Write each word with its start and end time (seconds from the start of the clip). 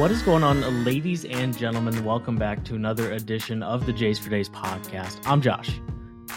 What 0.00 0.10
is 0.10 0.22
going 0.22 0.42
on, 0.42 0.82
ladies 0.82 1.26
and 1.26 1.54
gentlemen? 1.54 2.06
Welcome 2.06 2.36
back 2.36 2.64
to 2.64 2.74
another 2.74 3.12
edition 3.12 3.62
of 3.62 3.84
the 3.84 3.92
Jays 3.92 4.18
for 4.18 4.30
Days 4.30 4.48
podcast. 4.48 5.20
I'm 5.26 5.42
Josh. 5.42 5.78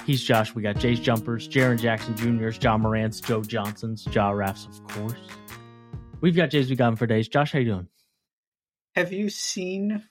He's 0.05 0.21
Josh. 0.21 0.53
We 0.53 0.61
got 0.61 0.75
Jays 0.79 0.99
Jumpers, 0.99 1.47
Jaren 1.47 1.79
Jackson 1.79 2.13
Jr.'s, 2.17 2.57
John 2.57 2.81
Morant's, 2.81 3.21
Joe 3.21 3.41
Johnson's, 3.41 4.05
Ja 4.11 4.31
Raffs, 4.31 4.67
of 4.67 4.85
course. 4.89 5.13
We've 6.19 6.35
got 6.35 6.49
Jays 6.49 6.69
we 6.69 6.75
got 6.75 6.89
him 6.89 6.97
for 6.97 7.07
days. 7.07 7.29
Josh, 7.29 7.53
how 7.53 7.59
you 7.59 7.65
doing? 7.65 7.87
Have 8.95 9.13
you 9.13 9.29
seen 9.29 10.03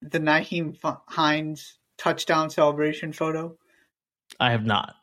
the 0.00 0.18
Nyheim 0.18 0.74
Hines 1.06 1.76
touchdown 1.98 2.48
celebration 2.48 3.12
photo? 3.12 3.58
I 4.40 4.52
have 4.52 4.64
not. 4.64 4.94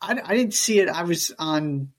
I, 0.00 0.18
I 0.24 0.34
didn't 0.34 0.54
see 0.54 0.80
it. 0.80 0.88
I 0.88 1.02
was 1.02 1.34
on 1.38 1.92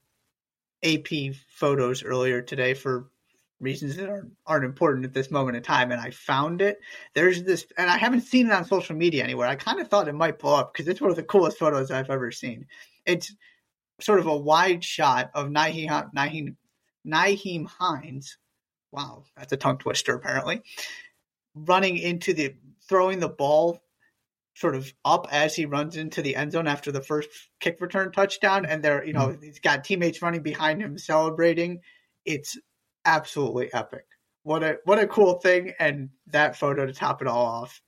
AP 0.84 1.36
photos 1.50 2.04
earlier 2.04 2.42
today 2.42 2.74
for 2.74 3.12
reasons 3.60 3.96
that 3.96 4.10
aren't, 4.10 4.32
aren't 4.46 4.66
important 4.66 5.06
at 5.06 5.14
this 5.14 5.32
moment 5.32 5.58
in 5.58 5.64
time, 5.64 5.92
and 5.92 6.00
I 6.00 6.12
found 6.12 6.62
it. 6.62 6.80
There's 7.14 7.44
this, 7.44 7.66
and 7.78 7.90
I 7.90 7.98
haven't 7.98 8.22
seen 8.22 8.48
it 8.48 8.54
on 8.54 8.66
social 8.66 8.96
media 8.96 9.24
anywhere. 9.24 9.48
I 9.48 9.56
kind 9.56 9.80
of 9.80 9.88
thought 9.88 10.08
it 10.08 10.14
might 10.14 10.40
blow 10.40 10.56
up 10.56 10.74
because 10.74 10.88
it's 10.88 11.02
one 11.02 11.10
of 11.10 11.16
the 11.16 11.24
coolest 11.24 11.58
photos 11.58 11.92
I've 11.92 12.10
ever 12.10 12.32
seen. 12.32 12.68
It's 13.06 13.34
sort 14.00 14.20
of 14.20 14.28
a 14.28 14.38
wide 14.38 14.84
shot 14.84 15.32
of 15.34 15.48
Nyheim, 15.48 16.12
Nyheim, 16.14 16.56
Nyheim 17.06 17.68
Hines. 17.68 18.38
Wow, 18.92 19.24
that's 19.36 19.54
a 19.54 19.58
tongue 19.58 19.80
twister, 19.80 20.14
apparently. 20.14 20.62
Running 21.56 21.98
into 21.98 22.34
the, 22.34 22.56
throwing 22.88 23.20
the 23.20 23.30
ball 23.30 23.82
sort 24.54 24.76
of 24.76 24.92
up 25.06 25.28
as 25.32 25.56
he 25.56 25.66
runs 25.66 25.98
into 25.98 26.22
the 26.22 26.36
end 26.36 26.52
zone 26.52 26.68
after 26.68 26.92
the 26.92 27.02
first 27.02 27.30
kick 27.60 27.80
return 27.80 28.12
touchdown, 28.12 28.66
and 28.66 28.84
there, 28.84 29.06
you 29.06 29.14
know, 29.14 29.28
mm-hmm. 29.28 29.44
he's 29.44 29.60
got 29.60 29.84
teammates 29.84 30.22
running 30.22 30.42
behind 30.42 30.82
him 30.82 30.98
celebrating. 30.98 31.80
It's 32.26 32.58
absolutely 33.08 33.74
epic. 33.74 34.06
What 34.44 34.64
a 34.64 34.78
what 34.84 35.00
a 35.00 35.08
cool 35.08 35.36
thing, 35.36 35.74
and 35.80 36.10
that 36.28 36.56
photo 36.56 36.86
to 36.86 36.94
top 36.94 37.22
it 37.22 37.28
all 37.28 37.46
off. 37.46 37.82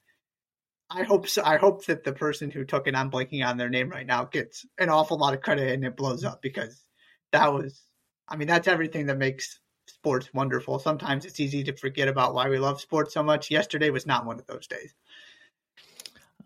I 0.90 1.04
hope 1.04 1.28
so. 1.28 1.44
I 1.46 1.58
hope 1.58 1.86
that 1.86 2.04
the 2.04 2.14
person 2.14 2.50
who 2.50 2.66
took 2.66 2.88
it, 2.88 2.96
I'm 2.96 3.12
blanking 3.12 3.46
on 3.46 3.58
their 3.58 3.70
name 3.70 3.90
right 3.90 4.08
now, 4.08 4.26
gets 4.26 4.66
an 4.80 4.90
awful 4.90 5.18
lot 5.18 5.36
of 5.36 5.42
credit 5.42 5.72
and 5.72 5.86
it 5.86 5.96
blows 5.96 6.26
up 6.26 6.42
because 6.42 6.84
that 7.32 7.54
was. 7.54 7.80
I 8.28 8.36
mean, 8.36 8.48
that's 8.48 8.68
everything 8.68 9.08
that 9.08 9.18
makes 9.18 9.60
sports 9.88 10.34
wonderful. 10.34 10.80
Sometimes 10.80 11.26
it's 11.26 11.40
easy 11.40 11.64
to 11.64 11.76
forget 11.76 12.08
about 12.08 12.34
why 12.34 12.50
we 12.50 12.60
love 12.60 12.80
sports 12.80 13.14
so 13.14 13.24
much. 13.24 13.52
Yesterday 13.52 13.90
was 13.90 14.06
not 14.06 14.26
one 14.26 14.40
of 14.40 14.48
those 14.48 14.68
days. 14.68 14.94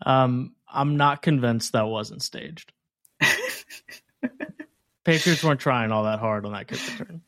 Um, 0.06 0.56
I'm 0.68 0.98
not 0.98 1.22
convinced 1.22 1.74
that 1.74 1.88
wasn't 1.88 2.22
staged. 2.22 2.72
Patriots 5.04 5.44
weren't 5.44 5.60
trying 5.60 5.92
all 5.92 6.06
that 6.06 6.20
hard 6.20 6.46
on 6.46 6.54
that 6.54 6.68
kick 6.68 6.80
return. 6.88 7.22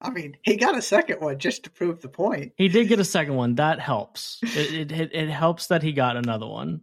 I 0.00 0.10
mean, 0.10 0.36
he 0.42 0.56
got 0.56 0.76
a 0.76 0.82
second 0.82 1.20
one 1.20 1.38
just 1.38 1.64
to 1.64 1.70
prove 1.70 2.00
the 2.00 2.08
point. 2.08 2.52
He 2.56 2.68
did 2.68 2.88
get 2.88 3.00
a 3.00 3.04
second 3.04 3.34
one. 3.34 3.56
That 3.56 3.80
helps. 3.80 4.38
It, 4.42 4.92
it, 4.92 5.10
it 5.12 5.28
helps 5.28 5.68
that 5.68 5.82
he 5.82 5.92
got 5.92 6.16
another 6.16 6.46
one. 6.46 6.82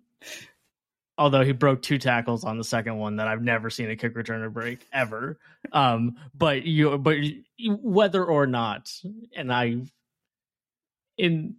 Although 1.18 1.46
he 1.46 1.54
broke 1.54 1.82
two 1.82 1.98
tackles 1.98 2.44
on 2.44 2.58
the 2.58 2.64
second 2.66 2.98
one 2.98 3.18
that 3.18 3.28
I've 3.28 3.42
never 3.42 3.70
seen 3.70 3.90
a 3.90 3.96
kick 3.96 4.16
returner 4.16 4.52
break 4.52 4.86
ever. 4.92 5.40
Um, 5.72 6.18
but 6.34 6.64
you, 6.64 6.98
but 6.98 7.18
you, 7.20 7.44
whether 7.82 8.26
or 8.26 8.48
not, 8.48 8.92
and 9.34 9.54
I, 9.54 9.78
in 11.18 11.56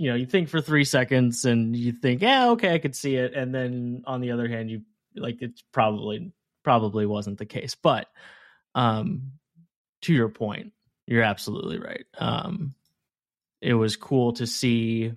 you 0.00 0.08
know, 0.08 0.16
you 0.16 0.24
think 0.24 0.48
for 0.48 0.62
three 0.62 0.84
seconds 0.84 1.44
and 1.44 1.76
you 1.76 1.92
think, 1.92 2.22
yeah, 2.22 2.48
okay, 2.52 2.72
I 2.72 2.78
could 2.78 2.96
see 2.96 3.16
it, 3.16 3.34
and 3.34 3.54
then 3.54 4.02
on 4.06 4.22
the 4.22 4.30
other 4.30 4.48
hand, 4.48 4.70
you 4.70 4.80
like 5.14 5.42
it's 5.42 5.62
probably 5.72 6.32
probably 6.64 7.04
wasn't 7.04 7.36
the 7.36 7.44
case. 7.44 7.74
But 7.74 8.08
um, 8.74 9.32
to 10.00 10.14
your 10.14 10.30
point, 10.30 10.72
you're 11.10 11.24
absolutely 11.24 11.80
right. 11.80 12.06
Um, 12.18 12.72
it 13.60 13.74
was 13.74 13.96
cool 13.96 14.32
to 14.34 14.46
see 14.46 15.12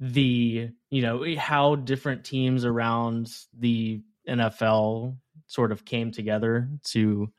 the 0.00 0.70
you 0.90 1.02
know 1.02 1.24
how 1.38 1.76
different 1.76 2.24
teams 2.24 2.64
around 2.64 3.32
the 3.56 4.02
NFL 4.28 5.16
sort 5.46 5.72
of 5.72 5.84
came 5.84 6.10
together 6.10 6.68
to 6.84 7.32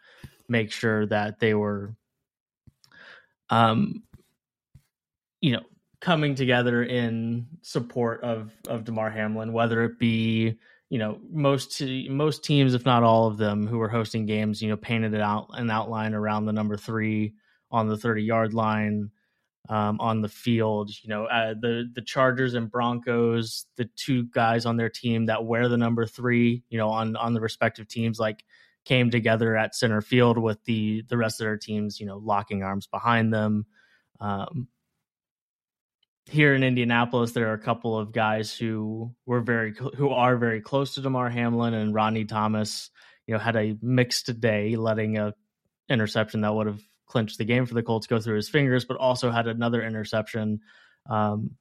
make 0.47 0.71
sure 0.71 1.05
that 1.05 1.39
they 1.39 1.53
were 1.53 1.95
um 3.49 4.03
you 5.41 5.51
know 5.51 5.61
coming 6.01 6.35
together 6.35 6.83
in 6.83 7.47
support 7.61 8.23
of 8.23 8.51
of 8.67 8.83
Damar 8.83 9.09
Hamlin 9.09 9.53
whether 9.53 9.83
it 9.83 9.99
be 9.99 10.57
you 10.89 10.97
know 10.97 11.19
most 11.29 11.81
most 12.09 12.43
teams 12.43 12.73
if 12.73 12.85
not 12.85 13.03
all 13.03 13.27
of 13.27 13.37
them 13.37 13.67
who 13.67 13.77
were 13.77 13.89
hosting 13.89 14.25
games 14.25 14.61
you 14.61 14.69
know 14.69 14.77
painted 14.77 15.13
it 15.13 15.21
out 15.21 15.47
an 15.53 15.69
outline 15.69 16.13
around 16.13 16.45
the 16.45 16.53
number 16.53 16.75
3 16.75 17.33
on 17.71 17.87
the 17.87 17.97
30 17.97 18.23
yard 18.23 18.53
line 18.53 19.11
um, 19.69 19.99
on 19.99 20.21
the 20.21 20.29
field. 20.29 20.91
You 21.01 21.09
know, 21.09 21.25
uh, 21.25 21.53
the 21.53 21.89
the 21.93 22.01
Chargers 22.01 22.53
and 22.55 22.71
Broncos, 22.71 23.65
the 23.77 23.89
two 23.95 24.25
guys 24.25 24.65
on 24.65 24.77
their 24.77 24.89
team 24.89 25.27
that 25.27 25.45
wear 25.45 25.67
the 25.67 25.77
number 25.77 26.05
three, 26.05 26.63
you 26.69 26.77
know, 26.77 26.89
on 26.89 27.15
on 27.15 27.33
the 27.33 27.41
respective 27.41 27.87
teams, 27.87 28.19
like 28.19 28.43
came 28.85 29.11
together 29.11 29.55
at 29.55 29.75
center 29.75 30.01
field 30.01 30.37
with 30.37 30.63
the 30.65 31.03
the 31.07 31.17
rest 31.17 31.39
of 31.39 31.45
their 31.45 31.57
teams, 31.57 31.99
you 31.99 32.05
know, 32.05 32.17
locking 32.17 32.63
arms 32.63 32.87
behind 32.87 33.33
them. 33.33 33.65
Um, 34.19 34.67
here 36.25 36.53
in 36.53 36.63
Indianapolis, 36.63 37.31
there 37.31 37.49
are 37.49 37.53
a 37.53 37.59
couple 37.59 37.97
of 37.97 38.11
guys 38.11 38.53
who 38.53 39.15
were 39.25 39.41
very 39.41 39.73
who 39.95 40.09
are 40.09 40.37
very 40.37 40.61
close 40.61 40.95
to 40.95 41.01
Damar 41.01 41.29
Hamlin 41.29 41.73
and 41.73 41.93
Rodney 41.93 42.25
Thomas. 42.25 42.89
You 43.27 43.35
know, 43.35 43.39
had 43.39 43.55
a 43.55 43.77
mixed 43.81 44.39
day, 44.39 44.75
letting 44.75 45.17
a 45.17 45.33
interception 45.87 46.41
that 46.41 46.53
would 46.53 46.67
have 46.67 46.81
clinched 47.09 47.37
the 47.37 47.45
game 47.45 47.65
for 47.65 47.73
the 47.73 47.83
Colts 47.83 48.07
go 48.07 48.19
through 48.19 48.37
his 48.37 48.47
fingers, 48.47 48.85
but 48.85 48.95
also 48.95 49.29
had 49.31 49.47
another 49.47 49.83
interception. 49.83 50.61
Um, 51.09 51.57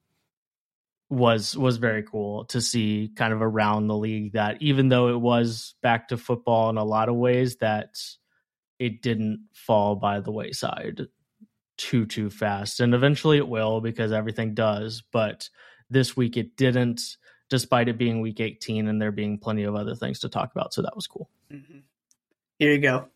was 1.10 1.56
was 1.56 1.78
very 1.78 2.02
cool 2.02 2.44
to 2.46 2.60
see 2.60 3.10
kind 3.16 3.32
of 3.32 3.40
around 3.40 3.86
the 3.86 3.96
league 3.96 4.32
that 4.32 4.60
even 4.60 4.88
though 4.88 5.08
it 5.08 5.18
was 5.18 5.74
back 5.82 6.08
to 6.08 6.18
football 6.18 6.68
in 6.68 6.76
a 6.76 6.84
lot 6.84 7.08
of 7.08 7.16
ways 7.16 7.56
that 7.56 7.96
it 8.78 9.00
didn't 9.00 9.48
fall 9.54 9.96
by 9.96 10.20
the 10.20 10.30
wayside 10.30 11.06
too 11.78 12.04
too 12.04 12.28
fast 12.28 12.80
and 12.80 12.94
eventually 12.94 13.38
it 13.38 13.48
will 13.48 13.80
because 13.80 14.12
everything 14.12 14.52
does 14.52 15.02
but 15.10 15.48
this 15.88 16.14
week 16.16 16.36
it 16.36 16.56
didn't 16.56 17.16
despite 17.48 17.88
it 17.88 17.96
being 17.96 18.20
week 18.20 18.40
18 18.40 18.86
and 18.86 19.00
there 19.00 19.12
being 19.12 19.38
plenty 19.38 19.62
of 19.62 19.74
other 19.74 19.94
things 19.94 20.18
to 20.18 20.28
talk 20.28 20.52
about 20.52 20.74
so 20.74 20.82
that 20.82 20.94
was 20.94 21.06
cool 21.06 21.30
mm-hmm. 21.50 21.78
here 22.58 22.72
you 22.72 22.80
go 22.80 23.08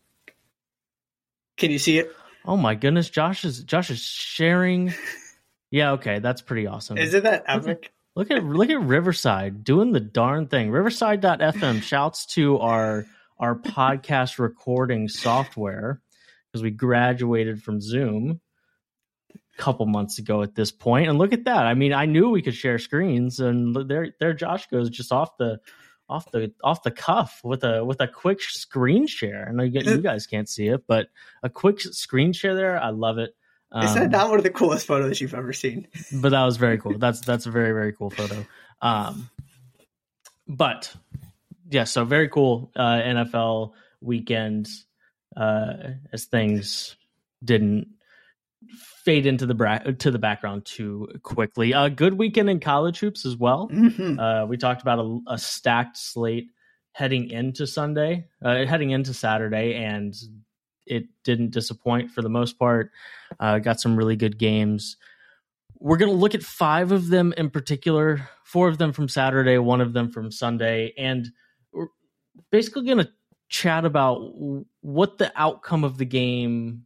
can 1.57 1.69
you 1.69 1.77
see 1.77 1.99
it 1.99 2.11
Oh 2.45 2.57
my 2.57 2.75
goodness, 2.75 3.09
Josh 3.09 3.45
is 3.45 3.63
Josh 3.63 3.89
is 3.89 4.01
sharing. 4.01 4.93
Yeah, 5.71 5.93
okay, 5.93 6.19
that's 6.19 6.41
pretty 6.41 6.67
awesome. 6.67 6.97
Isn't 6.97 7.23
that 7.23 7.45
epic? 7.47 7.91
Look 8.15 8.29
at, 8.29 8.43
look 8.43 8.69
at 8.69 8.79
Riverside 8.79 9.63
doing 9.63 9.91
the 9.91 9.99
darn 9.99 10.47
thing. 10.47 10.69
Riverside.fm 10.69 11.81
shouts 11.81 12.27
to 12.35 12.59
our 12.59 13.05
our 13.39 13.55
podcast 13.55 14.37
recording 14.37 15.09
software 15.09 15.99
because 16.51 16.61
we 16.61 16.69
graduated 16.69 17.63
from 17.63 17.81
Zoom 17.81 18.39
a 19.33 19.61
couple 19.61 19.85
months 19.87 20.19
ago 20.19 20.43
at 20.43 20.53
this 20.53 20.71
point. 20.71 21.09
And 21.09 21.17
look 21.17 21.33
at 21.33 21.45
that. 21.45 21.65
I 21.65 21.73
mean, 21.73 21.91
I 21.93 22.05
knew 22.05 22.29
we 22.29 22.43
could 22.43 22.55
share 22.55 22.77
screens, 22.77 23.39
and 23.39 23.75
there 23.89 24.13
there 24.19 24.33
Josh 24.33 24.67
goes 24.67 24.89
just 24.89 25.11
off 25.11 25.37
the 25.37 25.59
off 26.13 26.31
the 26.31 26.53
off 26.63 26.83
the 26.83 26.91
cuff 26.91 27.41
with 27.43 27.63
a 27.63 27.83
with 27.83 27.99
a 27.99 28.07
quick 28.07 28.39
screen 28.39 29.07
share. 29.07 29.47
I 29.49 29.51
know 29.51 29.63
you, 29.63 29.81
you 29.81 29.97
guys 29.97 30.27
can't 30.27 30.47
see 30.47 30.67
it, 30.67 30.85
but 30.85 31.07
a 31.41 31.49
quick 31.49 31.81
screen 31.81 32.33
share 32.33 32.53
there. 32.53 32.81
I 32.81 32.89
love 32.89 33.17
it. 33.17 33.35
Um, 33.71 33.85
Is 33.85 33.95
that 33.95 34.03
um, 34.03 34.11
not 34.11 34.29
one 34.29 34.37
of 34.37 34.43
the 34.43 34.51
coolest 34.51 34.85
photos 34.85 35.19
you've 35.19 35.33
ever 35.33 35.53
seen? 35.53 35.87
but 36.13 36.29
that 36.29 36.45
was 36.45 36.57
very 36.57 36.77
cool. 36.77 36.99
That's 36.99 37.21
that's 37.21 37.47
a 37.47 37.51
very 37.51 37.71
very 37.71 37.93
cool 37.93 38.11
photo. 38.11 38.45
Um, 38.79 39.29
but 40.47 40.93
yeah, 41.71 41.85
so 41.85 42.05
very 42.05 42.29
cool 42.29 42.71
uh, 42.75 43.01
NFL 43.01 43.71
weekend 43.99 44.69
uh, 45.35 45.73
as 46.11 46.25
things 46.25 46.95
didn't 47.43 47.87
fade 49.03 49.25
into 49.25 49.45
the 49.45 49.53
bra- 49.53 49.79
to 49.79 50.11
the 50.11 50.19
background 50.19 50.65
too 50.65 51.07
quickly. 51.23 51.73
A 51.73 51.89
good 51.89 52.17
weekend 52.17 52.49
in 52.49 52.59
college 52.59 52.99
hoops 52.99 53.25
as 53.25 53.35
well. 53.35 53.69
Mm-hmm. 53.71 54.19
Uh, 54.19 54.45
we 54.45 54.57
talked 54.57 54.81
about 54.81 54.99
a, 54.99 55.19
a, 55.27 55.37
stacked 55.37 55.97
slate 55.97 56.47
heading 56.93 57.29
into 57.29 57.67
Sunday, 57.67 58.27
uh, 58.43 58.65
heading 58.65 58.91
into 58.91 59.13
Saturday, 59.13 59.75
and 59.75 60.15
it 60.85 61.05
didn't 61.23 61.51
disappoint 61.51 62.11
for 62.11 62.21
the 62.21 62.29
most 62.29 62.57
part. 62.57 62.91
Uh, 63.39 63.59
got 63.59 63.79
some 63.79 63.97
really 63.97 64.15
good 64.15 64.37
games. 64.37 64.97
We're 65.79 65.97
going 65.97 66.11
to 66.11 66.17
look 66.17 66.35
at 66.35 66.43
five 66.43 66.93
of 66.93 67.09
them 67.09 67.33
in 67.35 67.49
particular, 67.49 68.29
four 68.45 68.69
of 68.69 68.77
them 68.77 68.93
from 68.93 69.09
Saturday, 69.09 69.57
one 69.57 69.81
of 69.81 69.91
them 69.91 70.09
from 70.09 70.31
Sunday, 70.31 70.93
and 70.97 71.27
we're 71.73 71.87
basically 72.51 72.85
going 72.85 72.99
to 72.99 73.09
chat 73.49 73.83
about 73.83 74.19
what 74.81 75.17
the 75.17 75.31
outcome 75.35 75.83
of 75.83 75.97
the 75.97 76.05
game 76.05 76.85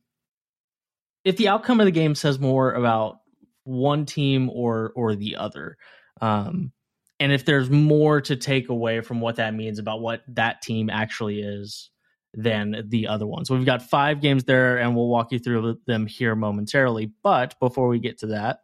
if 1.28 1.38
the 1.38 1.48
outcome 1.50 1.80
of 1.80 1.86
the 1.86 1.92
game 1.92 2.16
says 2.16 2.40
more 2.40 2.72
about 2.74 3.20
one 3.64 4.06
team 4.06 4.50
or 4.50 4.92
or 4.96 5.16
the 5.16 5.36
other 5.36 5.78
um, 6.22 6.72
and 7.20 7.32
if 7.32 7.46
there's 7.46 7.70
more 7.70 8.22
to 8.22 8.36
take 8.36 8.70
away 8.70 9.02
from 9.02 9.20
what 9.22 9.36
that 9.38 9.54
means 9.54 9.80
about 9.80 10.02
what 10.02 10.22
that 10.30 10.62
team 10.62 10.90
actually 10.90 11.42
is 11.42 11.90
than 12.34 12.86
the 12.90 13.08
other 13.08 13.26
ones. 13.26 13.48
So 13.48 13.56
we've 13.56 13.66
got 13.66 13.82
five 13.82 14.22
games 14.22 14.44
there, 14.44 14.78
and 14.78 14.96
we'll 14.96 15.08
walk 15.08 15.32
you 15.32 15.40
through 15.40 15.80
them 15.88 16.06
here 16.06 16.36
momentarily. 16.36 17.12
But 17.24 17.56
before 17.60 17.88
we 17.88 17.98
get 18.00 18.20
to 18.20 18.28
that, 18.28 18.60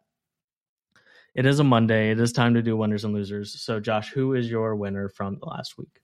It 1.34 1.46
is 1.46 1.58
a 1.58 1.64
Monday. 1.64 2.12
It 2.12 2.20
is 2.20 2.32
time 2.32 2.54
to 2.54 2.62
do 2.62 2.76
winners 2.76 3.02
and 3.04 3.12
losers. 3.12 3.60
So, 3.60 3.80
Josh, 3.80 4.10
who 4.12 4.34
is 4.34 4.48
your 4.48 4.76
winner 4.76 5.08
from 5.08 5.38
the 5.40 5.46
last 5.46 5.76
week? 5.76 6.00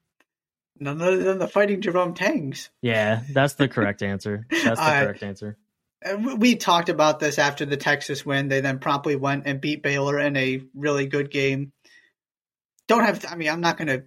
None 0.81 1.01
other 1.01 1.23
than 1.23 1.39
the 1.39 1.47
Fighting 1.47 1.81
Jerome 1.81 2.15
Tangs. 2.15 2.71
Yeah, 2.83 3.23
that's 3.33 3.55
the 3.55 3.69
correct 3.77 4.03
answer. 4.03 4.47
That's 4.51 4.81
the 4.81 4.83
I- 4.83 5.05
correct 5.05 5.23
answer. 5.23 5.57
We 6.38 6.56
talked 6.56 6.88
about 6.88 7.20
this 7.20 7.38
after 7.38 7.67
the 7.67 7.76
Texas 7.76 8.25
win. 8.25 8.49
They 8.49 8.61
then 8.61 8.79
promptly 8.79 9.17
went 9.17 9.47
and 9.47 9.61
beat 9.61 9.82
Baylor 9.82 10.19
in 10.19 10.35
a 10.37 10.62
really 10.75 11.06
good 11.06 11.31
game. 11.31 11.73
Don't 12.88 13.05
have. 13.05 13.25
I 13.29 13.37
mean, 13.37 13.50
I'm 13.50 13.61
not 13.61 13.76
going 13.76 13.88
to 13.88 14.05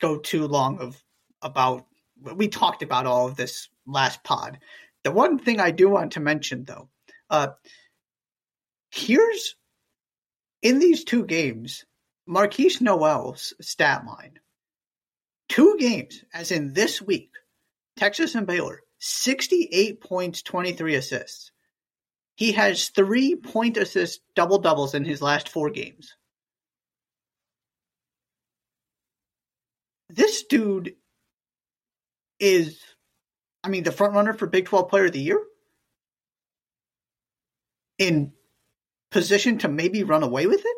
go 0.00 0.18
too 0.18 0.46
long 0.46 0.78
of 0.78 1.02
about. 1.42 1.86
We 2.20 2.48
talked 2.48 2.82
about 2.82 3.06
all 3.06 3.26
of 3.26 3.36
this 3.36 3.68
last 3.86 4.22
pod. 4.22 4.58
The 5.02 5.10
one 5.10 5.38
thing 5.38 5.60
I 5.60 5.72
do 5.72 5.88
want 5.88 6.12
to 6.12 6.20
mention, 6.20 6.64
though, 6.64 6.88
uh, 7.28 7.48
here's 8.90 9.56
in 10.62 10.78
these 10.78 11.04
two 11.04 11.24
games, 11.24 11.84
Markquis 12.28 12.80
Nowell's 12.80 13.52
stat 13.60 14.04
line. 14.06 14.38
Two 15.48 15.76
games, 15.78 16.24
as 16.34 16.50
in 16.50 16.72
this 16.72 17.00
week, 17.00 17.30
Texas 17.96 18.34
and 18.34 18.46
Baylor, 18.46 18.80
68 18.98 20.00
points, 20.00 20.42
23 20.42 20.94
assists. 20.94 21.52
He 22.36 22.52
has 22.52 22.88
three 22.88 23.34
point 23.34 23.76
assist 23.76 24.20
double 24.34 24.58
doubles 24.58 24.94
in 24.94 25.04
his 25.04 25.22
last 25.22 25.48
four 25.48 25.70
games. 25.70 26.14
This 30.08 30.44
dude 30.44 30.94
is, 32.38 32.78
I 33.64 33.68
mean, 33.68 33.82
the 33.82 33.92
front 33.92 34.14
runner 34.14 34.34
for 34.34 34.46
Big 34.46 34.66
12 34.66 34.88
Player 34.88 35.06
of 35.06 35.12
the 35.12 35.20
Year 35.20 35.42
in 37.98 38.32
position 39.10 39.58
to 39.58 39.68
maybe 39.68 40.02
run 40.04 40.22
away 40.22 40.46
with 40.46 40.60
it. 40.60 40.76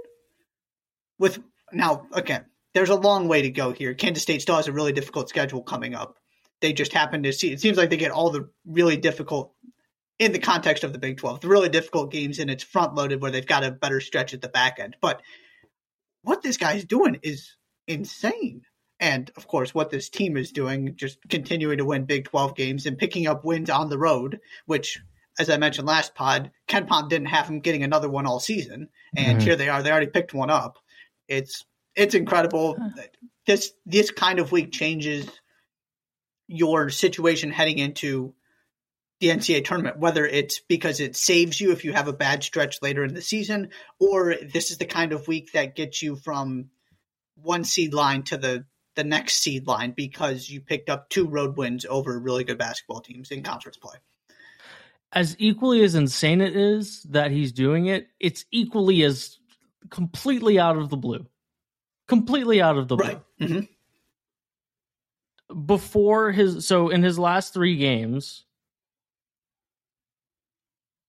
With 1.19 1.41
now, 1.73 2.07
again, 2.13 2.47
there's 2.75 2.91
a 2.91 2.95
long 2.95 3.29
way 3.29 3.43
to 3.43 3.51
go 3.51 3.73
here. 3.73 3.95
Kansas 3.95 4.23
State 4.23 4.43
still 4.43 4.57
has 4.57 4.69
a 4.69 4.73
really 4.73 4.93
difficult 4.93 5.29
schedule 5.29 5.63
coming 5.63 5.95
up. 5.95 6.17
They 6.61 6.73
just 6.73 6.93
happen 6.93 7.23
to 7.23 7.33
see. 7.33 7.53
It 7.53 7.61
seems 7.61 7.77
like 7.77 7.91
they 7.91 7.97
get 7.97 8.11
all 8.11 8.31
the 8.31 8.49
really 8.67 8.97
difficult, 8.97 9.55
in 10.19 10.33
the 10.33 10.39
context 10.39 10.83
of 10.85 10.93
the 10.93 10.99
Big 10.99 11.17
12, 11.19 11.41
the 11.41 11.49
really 11.49 11.69
difficult 11.69 12.11
games, 12.11 12.39
and 12.39 12.51
it's 12.51 12.65
front 12.65 12.95
loaded 12.95 13.23
where 13.23 13.31
they've 13.31 13.47
got 13.47 13.65
a 13.65 13.71
better 13.71 14.01
stretch 14.01 14.35
at 14.35 14.41
the 14.41 14.49
back 14.49 14.79
end. 14.81 14.97
But 15.01 15.23
what 16.23 16.43
this 16.43 16.57
guy's 16.57 16.85
doing 16.85 17.19
is 17.23 17.57
insane. 17.87 18.63
And 19.01 19.31
of 19.37 19.47
course, 19.47 19.73
what 19.73 19.91
this 19.91 20.09
team 20.09 20.37
is 20.37 20.51
doing, 20.51 20.97
just 20.97 21.19
continuing 21.29 21.79
to 21.79 21.85
win 21.85 22.05
Big 22.05 22.25
12 22.25 22.57
games 22.57 22.87
and 22.87 22.99
picking 22.99 23.29
up 23.29 23.45
wins 23.45 23.71
on 23.71 23.89
the 23.89 23.99
road, 23.99 24.41
which, 24.67 24.99
as 25.39 25.49
I 25.49 25.57
mentioned 25.57 25.87
last 25.87 26.17
pod, 26.17 26.51
KenPom 26.67 27.09
didn't 27.09 27.29
have 27.29 27.47
him 27.47 27.61
getting 27.61 27.85
another 27.85 28.09
one 28.09 28.27
all 28.27 28.41
season. 28.41 28.89
And 29.17 29.39
Mhm. 29.39 29.43
here 29.43 29.55
they 29.55 29.69
are. 29.69 29.85
They 29.85 29.93
already 29.93 30.09
picked 30.09 30.35
one 30.35 30.51
up. 30.51 30.79
It's 31.29 31.65
it's 31.95 32.15
incredible. 32.15 32.77
This 33.47 33.73
this 33.87 34.11
kind 34.11 34.39
of 34.41 34.53
week 34.53 34.73
changes 34.73 35.29
your 36.49 36.91
situation 36.91 37.51
heading 37.51 37.79
into 37.79 38.35
the 39.21 39.29
NCAA 39.29 39.65
tournament, 39.65 39.99
whether 39.99 40.27
it's 40.27 40.61
because 40.61 41.01
it 41.01 41.17
saves 41.17 41.61
you 41.61 41.73
if 41.73 41.85
you 41.85 41.93
have 41.93 42.09
a 42.09 42.13
bad 42.13 42.43
stretch 42.43 42.81
later 42.83 43.05
in 43.05 43.15
the 43.15 43.23
season, 43.23 43.71
or 43.99 44.35
this 44.53 44.71
is 44.71 44.79
the 44.79 44.87
kind 44.87 45.13
of 45.13 45.29
week 45.29 45.53
that 45.53 45.77
gets 45.77 46.03
you 46.03 46.17
from 46.17 46.71
one 47.37 47.65
seed 47.65 47.95
line 47.95 48.23
to 48.25 48.37
the 48.37 48.65
the 48.95 49.05
next 49.05 49.35
seed 49.35 49.67
line 49.69 49.93
because 49.93 50.51
you 50.51 50.61
picked 50.61 50.91
up 50.91 51.09
two 51.09 51.29
road 51.29 51.57
wins 51.57 51.87
over 51.89 52.19
really 52.19 52.43
good 52.43 52.59
basketball 52.59 53.01
teams 53.01 53.31
in 53.31 53.45
conference 53.45 53.77
play. 53.77 53.95
As 55.13 55.37
equally 55.39 55.83
as 55.85 55.95
insane 55.95 56.41
it 56.41 56.57
is 56.57 57.05
that 57.05 57.31
he's 57.31 57.53
doing 57.53 57.87
it, 57.87 58.09
it's 58.19 58.45
equally 58.51 59.05
as 59.05 59.39
completely 59.91 60.59
out 60.59 60.77
of 60.77 60.91
the 60.91 60.97
blue. 60.97 61.27
Completely 62.09 62.61
out 62.61 62.77
of 62.77 62.89
the 62.89 62.97
blue. 62.97 63.07
Right. 63.07 63.21
hmm 63.39 63.61
before 65.67 66.31
his 66.33 66.67
so 66.67 66.89
in 66.89 67.03
his 67.03 67.19
last 67.19 67.55
three 67.55 67.77
games 67.77 68.45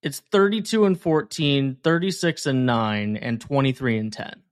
it's 0.01 0.19
32 0.31 0.85
and 0.85 0.99
14 0.99 1.77
36 1.83 2.45
and 2.45 2.65
9 2.65 3.17
and 3.17 3.41
23 3.41 3.97
and 3.97 4.13
10 4.13 4.43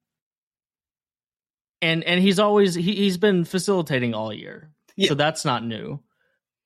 and 1.82 2.04
and 2.04 2.22
he's 2.22 2.40
always 2.40 2.76
he, 2.76 2.96
he's 2.96 3.18
been 3.18 3.46
facilitating 3.46 4.14
all 4.14 4.34
year. 4.34 4.72
Yeah. 4.96 5.10
so 5.10 5.16
that's 5.16 5.46
not 5.46 5.64
new. 5.64 6.00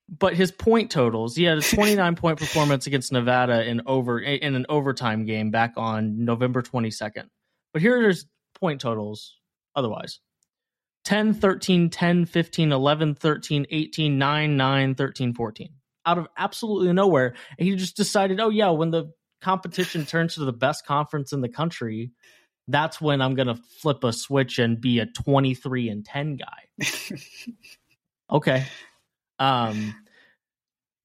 But 0.09 0.33
his 0.33 0.51
point 0.51 0.91
totals 0.91 1.35
he 1.35 1.43
had 1.43 1.57
a 1.57 1.61
29 1.75 2.15
point 2.15 2.39
performance 2.39 2.87
against 2.87 3.11
nevada 3.11 3.63
in 3.65 3.81
over 3.85 4.19
in 4.19 4.55
an 4.55 4.65
overtime 4.67 5.25
game 5.25 5.51
back 5.51 5.73
on 5.77 6.25
november 6.25 6.61
22nd 6.61 7.27
but 7.71 7.81
here 7.81 7.97
are 7.97 8.07
his 8.09 8.25
point 8.59 8.81
totals 8.81 9.37
otherwise 9.73 10.19
10 11.03 11.33
13 11.33 11.89
10 11.89 12.25
15 12.25 12.71
11 12.71 13.15
13 13.15 13.65
18 13.69 14.17
9 14.17 14.57
9 14.57 14.95
13 14.95 15.33
14 15.33 15.69
out 16.05 16.17
of 16.17 16.27
absolutely 16.37 16.91
nowhere 16.93 17.33
and 17.57 17.67
he 17.67 17.75
just 17.75 17.95
decided 17.95 18.39
oh 18.39 18.49
yeah 18.49 18.69
when 18.69 18.91
the 18.91 19.11
competition 19.41 20.05
turns 20.07 20.35
to 20.35 20.45
the 20.45 20.53
best 20.53 20.85
conference 20.85 21.33
in 21.33 21.41
the 21.41 21.49
country 21.49 22.11
that's 22.67 23.01
when 23.01 23.21
i'm 23.21 23.35
going 23.35 23.47
to 23.47 23.59
flip 23.81 24.03
a 24.03 24.13
switch 24.13 24.59
and 24.59 24.79
be 24.79 24.99
a 24.99 25.05
23 25.05 25.89
and 25.89 26.05
10 26.05 26.37
guy. 26.37 26.85
Okay. 28.33 28.65
Um 29.39 29.93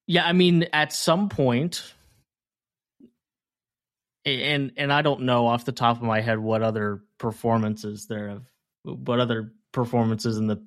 yeah 0.07 0.25
i 0.25 0.33
mean 0.33 0.67
at 0.73 0.93
some 0.93 1.29
point 1.29 1.93
and 4.25 4.73
and 4.77 4.93
i 4.93 5.03
don't 5.03 5.23
know 5.23 5.47
off 5.47 5.65
the 5.65 5.73
top 5.73 5.97
of 5.97 6.03
my 6.03 6.21
head 6.21 6.39
what 6.39 6.63
other 6.63 7.03
performances 7.19 8.07
there 8.07 8.29
have 8.29 8.45
what 8.85 9.21
other 9.21 9.53
performances 9.77 10.37
in 10.37 10.49
the 10.49 10.61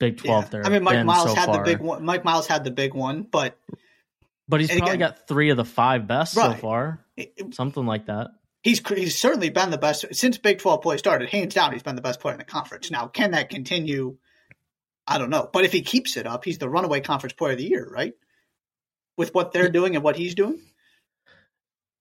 Big 0.00 0.16
Twelve 0.18 0.44
Yeah. 0.46 0.50
there. 0.50 0.66
I 0.66 0.68
mean, 0.70 0.82
Mike 0.82 1.04
Miles 1.06 1.28
so 1.30 1.34
had 1.36 1.46
far. 1.46 1.58
the 1.58 1.62
big 1.62 1.78
one. 1.80 2.04
Mike 2.04 2.24
Miles 2.24 2.48
had 2.48 2.64
the 2.64 2.72
big 2.72 2.92
one, 2.94 3.22
but 3.22 3.56
but 4.48 4.60
he's 4.60 4.70
probably 4.70 4.88
again- 4.96 4.98
got 4.98 5.28
three 5.28 5.50
of 5.50 5.56
the 5.56 5.64
five 5.64 6.08
best 6.08 6.34
so 6.34 6.52
far, 6.54 7.04
it- 7.16 7.54
something 7.54 7.86
like 7.86 8.06
that. 8.06 8.30
he's 8.62 8.80
he's 8.88 9.16
certainly 9.16 9.50
been 9.50 9.70
the 9.70 9.78
best 9.78 10.04
since 10.12 10.36
Big 10.38 10.58
Twelve 10.58 10.82
play 10.82 10.96
started. 10.96 11.28
Hands 11.30 11.54
down, 11.54 11.72
he's 11.72 11.82
been 11.84 11.94
the 11.96 12.02
best 12.02 12.18
player 12.20 12.34
in 12.34 12.38
the 12.38 12.44
conference. 12.44 12.90
Now, 12.90 13.06
can 13.06 13.30
that 13.30 13.48
continue? 13.48 14.18
I 15.06 15.18
don't 15.18 15.30
know, 15.30 15.48
but 15.52 15.64
if 15.64 15.70
he 15.72 15.82
keeps 15.82 16.16
it 16.16 16.26
up, 16.26 16.44
he's 16.44 16.58
the 16.58 16.68
runaway 16.68 17.00
conference 17.00 17.32
player 17.34 17.52
of 17.52 17.58
the 17.58 17.64
year, 17.68 17.88
right? 17.88 18.14
With 19.16 19.32
what 19.34 19.52
they're 19.52 19.70
doing 19.70 19.94
and 19.94 20.02
what 20.04 20.16
he's 20.16 20.34
doing. 20.34 20.60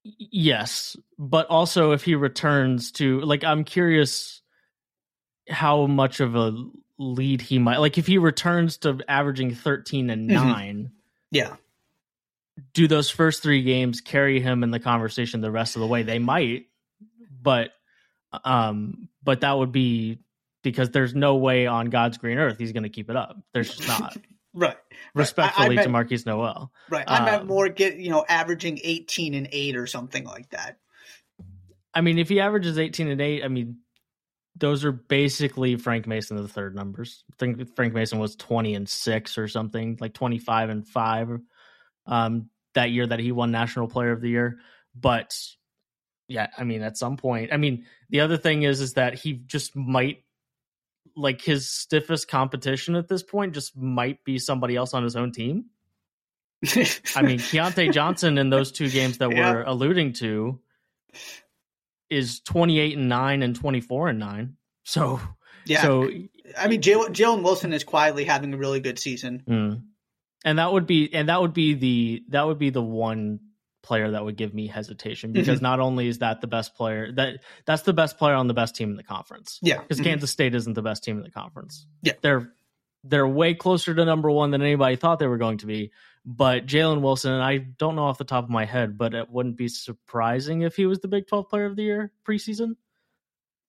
Yes, 0.04 0.96
but 1.18 1.48
also 1.48 1.92
if 1.94 2.04
he 2.04 2.16
returns 2.16 2.92
to 2.94 3.22
like, 3.22 3.44
I'm 3.44 3.64
curious 3.64 4.42
how 5.50 5.86
much 5.88 6.20
of 6.20 6.36
a 6.36 6.56
lead 6.98 7.42
he 7.42 7.60
might 7.60 7.78
like 7.78 7.98
if 7.98 8.08
he 8.08 8.18
returns 8.18 8.78
to 8.78 8.98
averaging 9.08 9.54
13 9.54 10.10
and 10.10 10.30
Mhm. 10.30 10.34
9 10.34 10.92
Yeah, 11.32 11.56
do 12.74 12.88
those 12.88 13.10
first 13.10 13.44
three 13.44 13.64
games 13.64 14.00
carry 14.02 14.40
him 14.40 14.64
in 14.64 14.72
the 14.72 14.80
conversation 14.80 15.42
the 15.42 15.52
rest 15.52 15.76
of 15.76 15.82
the 15.82 15.88
way? 15.88 16.04
They 16.04 16.20
might 16.20 16.68
but 17.42 17.72
um 18.44 19.10
but 19.24 19.42
that 19.42 19.58
would 19.58 19.72
be 19.72 20.20
because 20.64 20.90
there's 20.90 21.14
no 21.14 21.36
way 21.36 21.68
on 21.68 21.90
god's 21.90 22.18
green 22.18 22.38
earth 22.38 22.58
he's 22.58 22.72
going 22.72 22.84
to 22.84 22.90
keep 22.90 23.10
it 23.10 23.16
up. 23.16 23.38
There's 23.54 23.76
just 23.76 23.88
not. 23.88 24.18
Right, 24.58 24.78
respectfully 25.14 25.76
meant- 25.76 25.86
to 25.86 25.92
Markquis 25.94 26.26
Nowell. 26.26 26.72
Right. 26.90 27.04
I 27.06 27.26
meant 27.26 27.42
Um, 27.42 27.48
more 27.48 27.68
get 27.68 27.98
you 27.98 28.10
know 28.10 28.24
averaging 28.30 28.80
eighteen 28.86 29.34
and 29.34 29.50
eight 29.52 29.76
or 29.76 29.86
something 29.86 30.24
like 30.24 30.50
that. 30.52 30.80
i 31.94 32.00
mean 32.00 32.18
if 32.18 32.30
he 32.30 32.40
averages 32.40 32.78
18 32.80 33.10
and 33.10 33.20
8 33.20 33.44
i 33.44 33.50
mean 33.50 33.80
those 34.58 34.86
are 34.86 34.92
basically 34.92 35.76
frank 35.76 36.08
mason 36.08 36.38
the 36.38 36.48
third 36.48 36.76
numbers. 36.76 37.24
I 37.32 37.36
think 37.38 37.76
frank 37.76 37.94
mason 37.94 38.20
was 38.20 38.36
20 38.36 38.76
and 38.76 38.88
6 38.90 39.38
or 39.38 39.48
something 39.48 39.98
like 40.00 40.14
25 40.14 40.70
and 40.70 40.88
5 40.88 41.40
um 42.08 42.50
that 42.74 42.92
year 42.92 43.08
that 43.08 43.20
he 43.20 43.32
won 43.32 43.52
national 43.52 43.88
player 43.88 44.12
of 44.12 44.22
the 44.22 44.30
year. 44.30 44.60
But 44.96 45.38
yeah 46.28 46.48
i 46.58 46.64
mean 46.64 46.82
at 46.82 46.98
some 46.98 47.18
point 47.18 47.54
i 47.54 47.58
mean 47.58 47.86
the 48.10 48.22
other 48.22 48.36
thing 48.36 48.64
is 48.64 48.82
is 48.82 48.94
that 48.94 49.14
he 49.14 49.34
just 49.34 49.76
might 49.76 50.24
like 51.16 51.40
his 51.42 51.70
stiffest 51.70 52.28
competition 52.28 52.96
at 52.96 53.08
this 53.08 53.22
point 53.22 53.54
just 53.54 53.78
might 53.78 54.24
be 54.24 54.40
somebody 54.40 54.76
else 54.76 54.94
on 54.94 55.04
his 55.04 55.16
own 55.16 55.32
team. 55.32 55.66
I 57.16 57.22
mean 57.22 57.38
Keyontae 57.52 57.94
johnson 57.94 58.38
in 58.38 58.50
those 58.50 58.72
two 58.72 58.90
games 58.90 59.20
that 59.20 59.30
Yeah. 59.32 59.54
we're 59.54 59.64
alluding 59.64 60.14
to 60.14 60.60
is 62.10 62.40
28 62.42 62.98
and 62.98 63.10
9 63.10 63.44
and 63.44 63.56
24 63.56 64.10
and 64.10 64.20
9 64.20 64.56
so 64.84 65.20
yeah. 65.66 65.82
so 65.82 66.10
I 66.58 66.68
mean, 66.68 66.82
Jalen 66.82 67.10
Jalen 67.10 67.42
Wilson 67.44 67.74
is 67.74 67.84
quietly 67.84 68.24
having 68.26 68.54
a 68.54 68.58
really 68.58 68.80
good 68.80 69.00
season. 69.00 69.44
mm. 69.48 69.82
and 70.46 70.60
that 70.60 70.72
would 70.72 70.86
be 70.86 71.12
and 71.14 71.30
that 71.30 71.42
would 71.42 71.54
be 71.54 71.74
the 71.74 72.24
that 72.30 72.46
would 72.46 72.60
be 72.60 72.70
the 72.70 72.84
one 72.84 73.40
player 73.82 74.12
that 74.12 74.24
would 74.26 74.36
give 74.36 74.54
me 74.54 74.68
hesitation 74.68 75.30
Mm-hmm. 75.32 75.40
because 75.42 75.62
not 75.62 75.80
only 75.80 76.08
is 76.08 76.20
that 76.20 76.42
the 76.42 76.48
best 76.48 76.76
player 76.76 77.12
that 77.14 77.38
that's 77.66 77.84
the 77.84 77.94
best 77.94 78.18
player 78.18 78.34
on 78.36 78.48
the 78.48 78.54
best 78.54 78.76
team 78.76 78.90
in 78.92 78.96
the 78.98 79.04
conference 79.04 79.60
Yeah, 79.62 79.80
because 79.82 80.00
Mhm. 80.00 80.04
Kansas 80.06 80.32
State 80.32 80.54
isn't 80.56 80.74
the 80.74 80.82
best 80.82 81.04
team 81.04 81.18
in 81.18 81.24
the 81.24 81.32
conference. 81.32 81.86
Yeah. 82.04 82.14
they're 82.22 82.52
they're 83.04 83.28
way 83.28 83.54
closer 83.54 83.94
to 83.94 84.04
number 84.06 84.32
one 84.32 84.50
than 84.52 84.62
anybody 84.64 84.96
thought 84.96 85.20
they 85.20 85.28
were 85.28 85.38
going 85.38 85.60
to 85.60 85.68
be. 85.68 85.92
But 86.26 86.66
Jalen 86.66 87.02
Wilson, 87.02 87.34
and 87.34 87.44
I 87.44 87.58
don't 87.58 87.96
know 87.96 88.06
off 88.06 88.18
the 88.18 88.24
top 88.24 88.44
of 88.44 88.50
my 88.50 88.66
head, 88.66 88.98
but 88.98 89.14
it 89.14 89.30
wouldn't 89.30 89.58
be 89.58 89.68
surprising 89.68 90.64
if 90.64 90.76
he 90.76 90.88
was 90.88 91.00
the 91.00 91.08
Big 91.08 91.28
Twelve 91.28 91.50
Player 91.50 91.66
of 91.66 91.76
the 91.76 91.84
Year 91.84 92.12
preseason. 92.28 92.76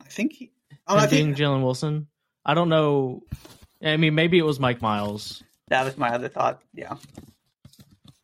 I 0.00 0.08
think 0.08 0.32
he. 0.32 0.52
Oh, 0.86 0.96
I 0.96 1.06
being 1.06 1.34
think 1.34 1.38
Jalen 1.38 1.62
Wilson. 1.62 2.06
I 2.44 2.54
don't 2.54 2.68
know. 2.68 3.22
I 3.82 3.96
mean, 3.98 4.14
maybe 4.14 4.38
it 4.38 4.44
was 4.44 4.58
Mike 4.58 4.80
Miles, 4.80 5.42
that 5.68 5.84
was 5.84 5.98
my 5.98 6.10
other 6.10 6.28
thought. 6.28 6.62
Yeah. 6.72 6.94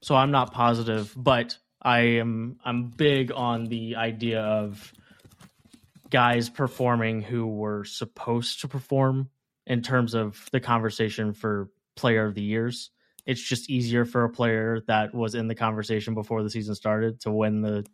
so 0.01 0.15
I'm 0.15 0.31
not 0.31 0.53
positive, 0.53 1.13
but 1.17 1.57
I 1.81 2.01
am. 2.01 2.59
I'm 2.65 2.89
big 2.89 3.33
on 3.33 3.67
the 3.67 3.97
idea 3.97 4.41
of 4.41 4.93
guys 6.11 6.49
performing 6.49 7.23
who 7.23 7.47
were 7.47 7.85
supposed 7.85 8.61
to 8.61 8.69
perform 8.69 9.31
in 9.67 9.83
terms 9.83 10.15
of 10.15 10.49
the 10.53 10.61
conversation 10.61 11.33
for 11.33 11.71
Player 11.97 12.27
of 12.27 12.35
the 12.35 12.43
Years. 12.43 12.91
It's 13.27 13.41
just 13.41 13.71
easier 13.71 14.05
for 14.05 14.25
a 14.25 14.31
player 14.31 14.81
that 14.89 15.15
was 15.15 15.35
in 15.35 15.47
the 15.49 15.55
conversation 15.55 16.15
before 16.15 16.43
the 16.43 16.51
season 16.51 16.75
started 16.75 17.21
to 17.21 17.31
win 17.31 17.61
the 17.63 17.85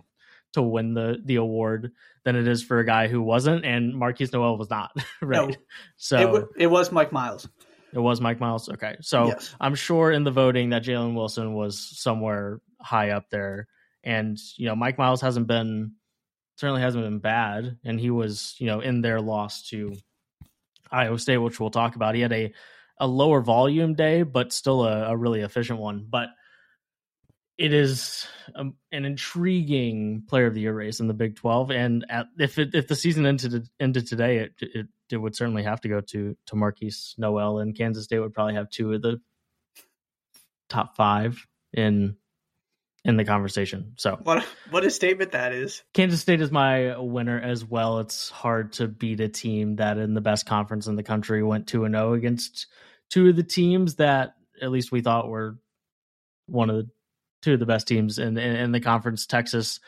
to 0.55 0.63
win 0.63 0.95
the 0.95 1.21
the 1.25 1.37
award 1.37 1.93
than 2.25 2.35
it 2.37 2.49
is 2.49 2.63
for 2.63 2.79
a 2.79 2.85
guy 2.87 3.09
who 3.09 3.21
wasn't, 3.21 3.65
and 3.65 3.93
Markquis 3.95 4.33
Nowell 4.33 4.57
was 4.57 4.71
not 4.71 4.91
right. 5.23 5.51
No. 5.51 5.55
so 5.97 6.19
It, 6.19 6.31
wa- 6.31 6.49
it 6.57 6.67
was 6.69 6.91
Mike 6.91 7.13
Miles. 7.13 7.47
It 7.93 7.99
was 7.99 8.21
Mike 8.21 8.41
Miles. 8.41 8.69
Okay. 8.69 8.97
So 9.01 9.29
Yes. 9.29 9.55
I'm 9.61 9.75
sure 9.75 10.11
in 10.13 10.25
the 10.25 10.31
voting 10.31 10.71
that 10.71 10.85
Jalen 10.85 11.15
Wilson 11.15 11.55
was 11.55 11.79
somewhere 11.79 12.61
high 12.81 13.11
up 13.11 13.31
there. 13.31 13.67
And, 14.05 14.39
you 14.57 14.67
know, 14.67 14.77
Mike 14.77 14.97
Miles 14.99 15.21
hasn't 15.23 15.47
been, 15.47 15.93
certainly 16.57 16.83
hasn't 16.83 17.03
been 17.05 17.19
bad. 17.19 17.79
And 17.85 17.99
he 17.99 18.11
was, 18.11 18.55
you 18.59 18.67
know, 18.67 18.81
in 18.81 19.01
their 19.01 19.21
loss 19.21 19.69
to 19.71 19.95
Iowa 20.91 21.19
State, 21.19 21.39
which 21.39 21.59
we'll 21.61 21.71
talk 21.71 21.97
about. 21.97 22.15
He 22.15 22.21
had 22.21 22.33
a, 22.33 22.53
a 23.00 23.07
lower 23.07 23.40
volume 23.40 23.95
day, 23.95 24.23
but 24.23 24.52
still 24.52 24.85
a, 24.85 25.11
a 25.11 25.17
really 25.17 25.40
efficient 25.40 25.78
one. 25.78 26.07
But 26.09 26.31
it 27.59 27.73
is 27.73 28.26
um, 28.55 28.75
an 28.93 29.05
intriguing 29.05 30.23
player 30.28 30.47
of 30.47 30.55
the 30.55 30.61
year 30.61 30.75
race 30.75 31.00
in 31.00 31.09
the 31.09 31.14
Big 31.14 31.35
12. 31.37 31.73
And 31.73 32.07
at, 32.09 32.26
if 32.38 32.59
it, 32.59 32.75
if 32.75 32.87
the 32.87 32.95
season 32.95 33.26
ended, 33.26 33.69
ended 33.81 34.07
today, 34.07 34.38
it, 34.38 34.52
it, 34.61 34.87
it 35.11 35.17
would 35.17 35.35
certainly 35.35 35.64
have 35.64 35.81
to 35.81 35.88
go 35.88 36.00
to, 36.00 36.37
to 36.47 36.55
Markquis 36.55 37.19
Nowell 37.19 37.59
and 37.59 37.76
Kansas 37.76 38.05
State 38.05 38.21
would 38.21 38.33
probably 38.33 38.55
have 38.55 38.71
two 38.71 38.93
of 38.93 39.02
the 39.02 39.21
top 40.69 40.97
five 40.97 41.45
in, 41.73 42.17
in 43.05 43.17
the 43.17 43.25
conversation. 43.25 43.95
So 43.97 44.19
What 44.23 44.45
what 44.71 44.85
a 44.85 44.90
statement 44.90 45.33
that 45.33 45.52
is. 45.52 45.83
Kansas 45.95 46.21
State 46.21 46.40
is 46.40 46.52
my 46.52 46.97
winner 46.97 47.40
as 47.40 47.64
well. 47.64 47.99
It's 48.00 48.28
hard 48.31 48.75
to 48.75 48.87
beat 48.87 49.21
a 49.21 49.28
team 49.28 49.76
that 49.76 49.99
in 49.99 50.14
the 50.14 50.21
best 50.21 50.47
conference 50.47 50.87
in 50.87 50.95
the 50.95 51.02
country 51.02 51.43
went 51.43 51.67
2 51.67 51.85
and 51.87 51.95
0 51.95 52.12
against 52.12 52.67
two 53.11 53.29
of 53.29 53.37
the 53.37 53.43
teams 53.43 53.97
that 53.97 54.35
at 54.61 54.71
least 54.71 54.93
we 54.93 55.00
thought 55.00 55.29
were 55.29 55.59
one 56.47 56.71
of 56.71 56.77
the 56.77 56.91
two 57.43 57.55
of 57.55 57.61
the 57.61 57.67
best 57.67 57.87
teams 57.87 58.19
in 58.19 58.37
in, 58.37 58.57
in 58.57 58.73
the 58.73 58.81
conference. 58.81 59.27
Texas 59.27 59.81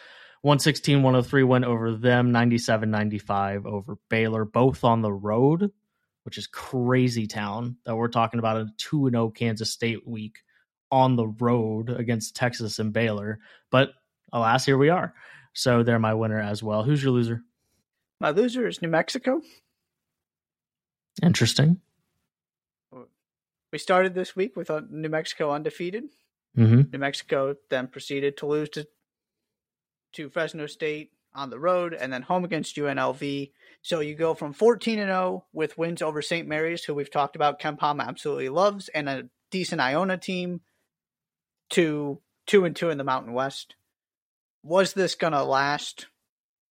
116 0.43 1.03
103 1.03 1.43
win 1.43 1.65
over 1.65 1.95
them, 1.95 2.33
97 2.33 2.91
95 2.91 3.67
over 3.67 3.97
Baylor, 4.09 4.45
both 4.45 4.85
on 4.85 5.03
the 5.03 5.12
road, 5.12 5.71
which 6.25 6.39
is 6.39 6.47
crazy 6.47 7.27
town 7.27 7.77
that 7.85 7.97
we're 7.97 8.09
talking 8.09 8.39
about 8.39 8.57
a 8.57 8.69
2 8.79 9.07
and 9.07 9.15
0 9.15 9.31
Kansas 9.31 9.71
State 9.71 10.07
week 10.07 10.39
on 10.91 11.17
the 11.17 11.27
road 11.27 11.91
against 11.91 12.37
Texas 12.37 12.79
and 12.79 12.93
Baylor. 12.93 13.39
But 13.71 13.91
alas, 14.33 14.65
here 14.65 14.79
we 14.79 14.89
are. 14.89 15.15
So 15.53 15.83
they're 15.83 15.99
my 15.99 16.15
winner 16.15 16.41
as 16.41 16.62
well. 16.62 16.83
Who's 16.83 17.03
your 17.03 17.12
loser? 17.12 17.43
My 18.21 18.31
loser 18.31 18.67
is 18.67 18.83
New 18.83 18.89
Mexico. 18.89 19.41
Interesting. 21.23 21.81
We 23.73 23.79
started 23.79 24.15
this 24.15 24.35
week 24.35 24.57
with 24.57 24.71
uh, 24.71 24.83
New 24.91 25.09
Mexico 25.09 25.53
undefeated. 25.53 26.05
hmm 26.55 26.83
New 26.93 26.99
Mexico 26.99 27.55
then 27.69 27.89
proceeded 27.89 28.37
to 28.39 28.47
lose 28.47 28.69
to 28.71 28.87
to 30.15 30.29
Fresno 30.29 30.67
State 30.67 31.12
on 31.35 31.50
the 31.50 31.59
road 31.59 31.95
and 31.95 32.12
then 32.12 32.23
home 32.23 32.45
against 32.45 32.77
UNLV. 32.77 33.53
So 33.83 34.00
you 34.00 34.15
go 34.15 34.35
from 34.35 34.53
14 34.53 34.99
and 34.99 35.09
0 35.09 35.45
with 35.53 35.79
wins 35.79 36.03
over 36.03 36.21
St. 36.21 36.49
Mary's, 36.49 36.85
who 36.85 36.95
we've 36.95 37.11
talked 37.11 37.37
about 37.37 37.61
KenPom 37.61 38.05
absolutely 38.05 38.49
loves, 38.49 38.89
and 38.89 39.09
a 39.09 39.29
decent 39.50 39.81
Iona 39.81 40.19
team 40.19 40.61
to 41.71 42.21
2 42.47 42.65
and 42.65 42.75
2 42.75 42.91
in 42.91 42.99
the 42.99 43.05
Mountain 43.05 43.33
West. 43.33 43.77
Was 44.62 44.93
this 44.93 45.15
going 45.15 45.33
to 45.33 45.45
last? 45.45 46.07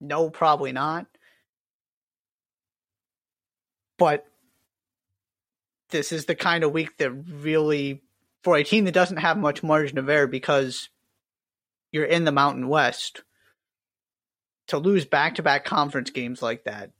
No, 0.02 0.30
probably 0.30 0.72
not. 0.72 1.08
But 3.98 4.26
this 5.90 6.12
is 6.12 6.26
the 6.26 6.36
kind 6.36 6.64
of 6.64 6.72
week 6.72 6.98
that 6.98 7.12
really 7.12 8.02
for 8.44 8.56
a 8.56 8.64
team 8.64 8.86
that 8.86 8.94
doesn't 8.94 9.18
have 9.18 9.38
much 9.38 9.64
margin 9.64 9.98
of 9.98 10.10
error 10.10 10.28
because 10.28 10.90
you're 11.92 12.06
in 12.06 12.24
the 12.24 12.32
Mountain 12.32 12.68
West, 12.68 13.24
to 14.68 14.78
lose 14.78 15.06
back 15.06 15.36
to 15.36 15.44
back 15.44 15.66
conference 15.66 16.12
games 16.12 16.42
like 16.42 16.64
that 16.66 16.92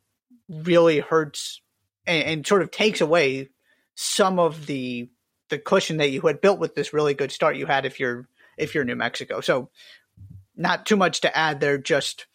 really 0.50 1.00
hurts 1.00 1.62
and, 2.08 2.24
and 2.24 2.48
sort 2.48 2.64
of 2.64 2.72
takes 2.72 3.02
away 3.02 3.50
some 3.96 4.40
of 4.40 4.66
the 4.66 5.10
the 5.50 5.60
cushion 5.60 5.98
that 5.98 6.12
you 6.12 6.22
had 6.22 6.42
built 6.42 6.60
with 6.60 6.76
this 6.76 6.94
really 6.94 7.14
good 7.14 7.32
start 7.32 7.56
you 7.56 7.66
had 7.66 7.86
if 7.86 8.00
you're 8.00 8.28
if 8.58 8.76
you're 8.76 8.84
New 8.84 8.96
Mexico. 8.96 9.42
So 9.42 9.70
not 10.56 10.86
too 10.86 10.98
much 10.98 11.22
to 11.22 11.38
add 11.38 11.60
there, 11.60 11.78
just 11.78 12.26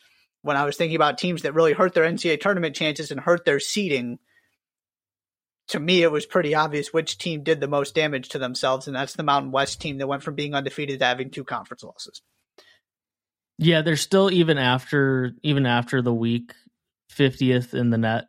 when 0.42 0.56
I 0.56 0.64
was 0.64 0.76
thinking 0.76 0.96
about 0.96 1.18
teams 1.18 1.42
that 1.42 1.54
really 1.54 1.72
hurt 1.72 1.94
their 1.94 2.04
NCAA 2.04 2.40
tournament 2.40 2.76
chances 2.76 3.10
and 3.10 3.20
hurt 3.20 3.44
their 3.44 3.60
seeding, 3.60 4.18
to 5.68 5.80
me, 5.80 6.02
it 6.02 6.12
was 6.12 6.26
pretty 6.26 6.54
obvious 6.54 6.92
which 6.92 7.18
team 7.18 7.42
did 7.42 7.60
the 7.60 7.68
most 7.68 7.94
damage 7.94 8.28
to 8.30 8.38
themselves, 8.38 8.86
and 8.86 8.94
that's 8.96 9.14
the 9.14 9.22
Mountain 9.22 9.50
West 9.52 9.80
team 9.80 9.98
that 9.98 10.06
went 10.06 10.22
from 10.22 10.34
being 10.34 10.54
undefeated 10.54 10.98
to 10.98 11.04
having 11.04 11.30
two 11.30 11.44
conference 11.44 11.82
losses. 11.82 12.20
Yeah, 13.58 13.82
they're 13.82 13.96
still 13.96 14.30
even 14.30 14.58
after 14.58 15.32
even 15.42 15.64
after 15.66 16.02
the 16.02 16.12
week 16.12 16.52
fiftieth 17.08 17.72
in 17.74 17.90
the 17.90 17.98
net. 17.98 18.24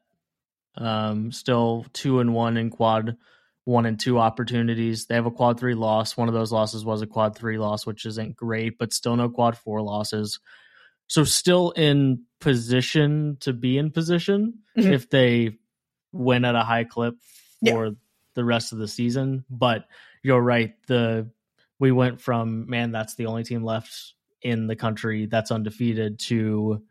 Um, 0.78 1.32
still 1.32 1.86
two 1.94 2.20
and 2.20 2.34
one 2.34 2.58
in 2.58 2.70
quad 2.70 3.18
one 3.64 3.86
and 3.88 4.00
two 4.00 4.20
opportunities. 4.20 5.08
They 5.08 5.16
have 5.16 5.26
a 5.26 5.32
quad 5.32 5.60
three 5.60 5.74
loss. 5.74 6.16
One 6.16 6.28
of 6.28 6.34
those 6.36 6.52
losses 6.52 6.86
was 6.86 7.02
a 7.02 7.08
quad 7.08 7.36
three 7.36 7.58
loss, 7.58 7.86
which 7.86 8.06
isn't 8.06 8.36
great, 8.36 8.78
but 8.78 8.94
still 8.94 9.16
no 9.16 9.30
quad 9.30 9.58
four 9.58 9.82
losses. 9.82 10.40
So 11.08 11.24
still 11.24 11.72
in 11.72 12.24
position 12.40 13.38
to 13.42 13.54
be 13.54 13.78
in 13.78 13.92
position 13.92 14.60
Mhm. 14.78 14.92
if 14.92 15.10
they 15.10 15.58
win 16.16 16.46
at 16.46 16.56
a 16.56 16.64
high 16.64 16.86
clip 16.86 17.16
Yeah. 17.62 17.74
for 17.74 17.92
the 18.36 18.46
rest 18.46 18.72
of 18.74 18.80
the 18.80 18.88
season. 18.88 19.46
But 19.50 19.86
you're 20.24 20.42
right. 20.42 20.74
The 20.88 21.30
we 21.80 21.92
went 21.92 22.22
from 22.22 22.70
man, 22.70 22.92
that's 22.92 23.16
the 23.16 23.26
only 23.28 23.44
team 23.44 23.64
left 23.64 24.14
in 24.42 24.68
the 24.68 24.76
country 24.76 25.26
that's 25.26 25.52
undefeated 25.52 26.20
to 26.20 26.84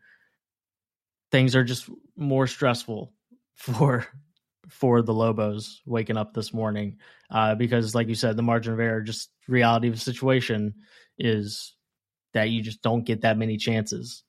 things 1.31 1.55
are 1.55 1.63
just 1.63 1.89
more 2.15 2.47
stressful 2.47 3.13
for 3.55 4.05
for 4.69 5.01
the 5.01 5.13
Lobos 5.13 5.81
waking 5.85 6.17
up 6.17 6.33
this 6.33 6.51
morning 6.53 6.97
uh, 7.29 7.53
because, 7.55 7.93
like 7.93 8.07
you 8.07 8.15
said, 8.15 8.35
the 8.35 8.41
margin 8.41 8.73
of 8.73 8.79
error, 8.79 9.01
just 9.01 9.29
reality 9.47 9.87
of 9.87 9.93
the 9.93 9.99
situation 9.99 10.73
is 11.19 11.75
that 12.33 12.49
you 12.49 12.61
just 12.63 12.81
don't 12.81 13.05
get 13.05 13.21
that 13.21 13.37
many 13.37 13.57
chances 13.57 14.23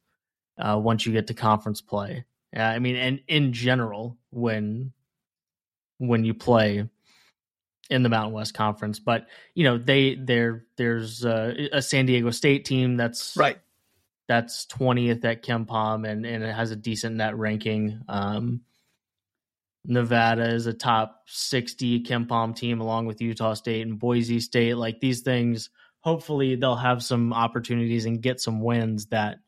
uh, 0.58 0.78
once 0.78 1.06
you 1.06 1.12
get 1.12 1.26
to 1.28 1.34
conference 1.34 1.80
play. 1.80 2.24
Uh, 2.56 2.60
I 2.60 2.78
mean, 2.78 2.96
and 2.96 3.20
in 3.28 3.52
general, 3.52 4.16
when 4.30 4.92
when 5.98 6.25
you 6.25 6.34
play 6.34 6.88
in 7.88 8.02
the 8.02 8.08
Mountain 8.08 8.32
West 8.32 8.54
Conference, 8.54 8.98
but 8.98 9.26
you 9.54 9.64
know 9.64 9.78
they 9.78 10.14
there 10.14 10.64
there's 10.76 11.25
uh, 11.25 11.54
a 11.72 11.82
San 11.82 12.06
Diego 12.06 12.30
State 12.30 12.64
team 12.64 12.96
that's 12.96 13.36
Right. 13.36 13.58
that's 14.28 14.66
20th 14.66 15.25
at 15.25 15.42
KenPom 15.42 16.08
and, 16.08 16.26
and 16.26 16.42
it 16.42 16.54
has 16.54 16.70
a 16.70 16.76
decent 16.76 17.16
net 17.16 17.36
ranking. 17.36 18.00
Um, 18.08 18.62
Nevada 19.84 20.52
is 20.52 20.66
a 20.66 20.72
top 20.72 21.22
60 21.28 22.02
KenPom 22.02 22.56
team 22.56 22.80
along 22.80 23.06
with 23.06 23.20
Utah 23.20 23.54
State 23.54 23.86
and 23.86 23.98
Boise 24.00 24.40
State. 24.40 24.76
Like 24.76 24.98
these 24.98 25.20
things, 25.20 25.70
hopefully 26.00 26.56
they'll 26.56 26.75
have 26.75 27.04
some 27.04 27.32
opportunities 27.32 28.04
and 28.04 28.20
get 28.20 28.40
some 28.40 28.60
wins 28.60 29.06
that 29.06 29.38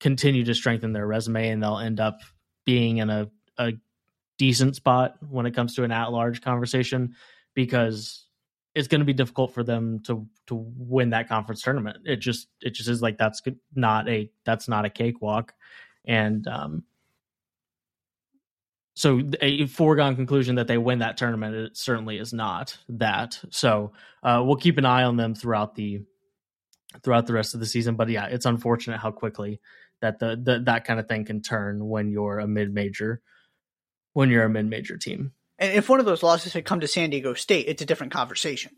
continue 0.00 0.44
to 0.44 0.54
strengthen 0.54 0.92
their 0.92 1.06
resume 1.06 1.50
and 1.50 1.62
they'll 1.62 1.78
end 1.78 2.00
up 2.00 2.18
being 2.66 2.98
in 2.98 3.08
a, 3.08 3.30
a 3.56 3.72
decent 4.36 4.76
spot 4.76 5.16
when 5.30 5.46
it 5.46 5.54
comes 5.54 5.74
to 5.76 5.84
an 5.84 5.92
at-large 5.92 6.42
conversation 6.42 7.14
because 7.54 8.26
it's 8.74 8.88
going 8.88 9.00
to 9.00 9.06
be 9.06 9.14
difficult 9.14 9.54
for 9.54 9.64
them 9.64 10.00
to 10.00 10.28
to 10.46 10.54
win 10.76 11.10
that 11.10 11.28
conference 11.28 11.62
tournament. 11.62 11.96
It 12.04 12.16
just 12.16 12.48
it 12.60 12.74
just 12.74 12.90
is 12.90 13.00
like 13.00 13.16
that's 13.16 13.40
not 13.74 14.06
a 14.08 14.30
that's 14.44 14.68
not 14.68 14.84
a 14.84 14.90
cakewalk, 14.90 15.54
and 16.04 16.46
um, 16.46 16.84
so 18.94 19.22
a 19.40 19.66
foregone 19.66 20.14
conclusion 20.14 20.56
that 20.56 20.66
they 20.66 20.78
win 20.78 20.98
that 20.98 21.16
tournament 21.16 21.54
it 21.54 21.76
certainly 21.76 22.18
is 22.18 22.34
not 22.34 22.76
that. 22.90 23.40
So 23.50 23.92
uh, 24.22 24.42
we'll 24.44 24.56
keep 24.56 24.76
an 24.76 24.84
eye 24.84 25.04
on 25.04 25.16
them 25.16 25.34
throughout 25.34 25.74
the 25.74 26.02
throughout 27.02 27.26
the 27.26 27.32
rest 27.32 27.54
of 27.54 27.60
the 27.60 27.66
season. 27.66 27.96
But 27.96 28.10
yeah, 28.10 28.26
it's 28.26 28.46
unfortunate 28.46 28.98
how 28.98 29.10
quickly 29.10 29.60
that 30.00 30.18
the, 30.18 30.40
the 30.40 30.62
that 30.66 30.84
kind 30.84 31.00
of 31.00 31.08
thing 31.08 31.24
can 31.24 31.42
turn 31.42 31.86
when 31.86 32.10
you're 32.10 32.38
a 32.38 32.46
mid 32.46 32.72
major 32.72 33.20
when 34.12 34.30
you're 34.30 34.44
a 34.44 34.50
mid 34.50 34.66
major 34.66 34.96
team. 34.96 35.32
And 35.58 35.72
if 35.72 35.88
one 35.88 36.00
of 36.00 36.06
those 36.06 36.22
losses 36.22 36.52
had 36.52 36.64
come 36.64 36.80
to 36.80 36.88
San 36.88 37.10
Diego 37.10 37.34
State, 37.34 37.66
it's 37.68 37.82
a 37.82 37.86
different 37.86 38.12
conversation. 38.12 38.72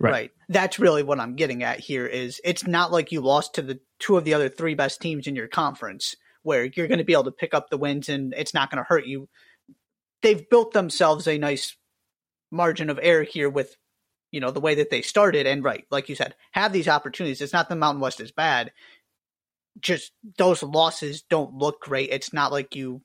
Right. 0.00 0.32
That's 0.48 0.78
really 0.78 1.02
what 1.02 1.20
I'm 1.20 1.36
getting 1.36 1.62
at 1.62 1.78
here 1.78 2.06
is 2.06 2.40
it's 2.44 2.66
not 2.66 2.90
like 2.90 3.12
you 3.12 3.20
lost 3.20 3.54
to 3.54 3.62
the 3.62 3.78
two 4.00 4.16
of 4.16 4.24
the 4.24 4.34
other 4.34 4.48
three 4.48 4.74
best 4.74 5.00
teams 5.00 5.26
in 5.26 5.36
your 5.36 5.48
conference 5.48 6.16
where 6.42 6.64
you're 6.64 6.88
going 6.88 6.98
to 6.98 7.04
be 7.04 7.12
able 7.12 7.24
to 7.24 7.30
pick 7.30 7.54
up 7.54 7.70
the 7.70 7.78
wins 7.78 8.08
and 8.08 8.34
it's 8.36 8.54
not 8.54 8.70
going 8.70 8.78
to 8.78 8.88
hurt 8.88 9.06
you. 9.06 9.28
They've 10.22 10.48
built 10.48 10.72
themselves 10.72 11.28
a 11.28 11.38
nice 11.38 11.76
margin 12.50 12.90
of 12.90 12.98
error 13.00 13.22
here 13.22 13.48
with 13.48 13.76
you 14.30 14.40
know 14.40 14.50
the 14.50 14.60
way 14.60 14.74
that 14.76 14.90
they 14.90 15.02
started 15.02 15.46
and 15.46 15.62
right 15.64 15.86
like 15.90 16.08
you 16.08 16.14
said 16.14 16.34
have 16.52 16.72
these 16.72 16.88
opportunities 16.88 17.40
it's 17.40 17.52
not 17.52 17.68
the 17.68 17.76
mountain 17.76 18.00
west 18.00 18.20
is 18.20 18.30
bad 18.30 18.72
just 19.80 20.12
those 20.38 20.62
losses 20.62 21.22
don't 21.28 21.54
look 21.54 21.80
great 21.80 22.10
it's 22.10 22.32
not 22.32 22.52
like 22.52 22.74
you 22.74 23.02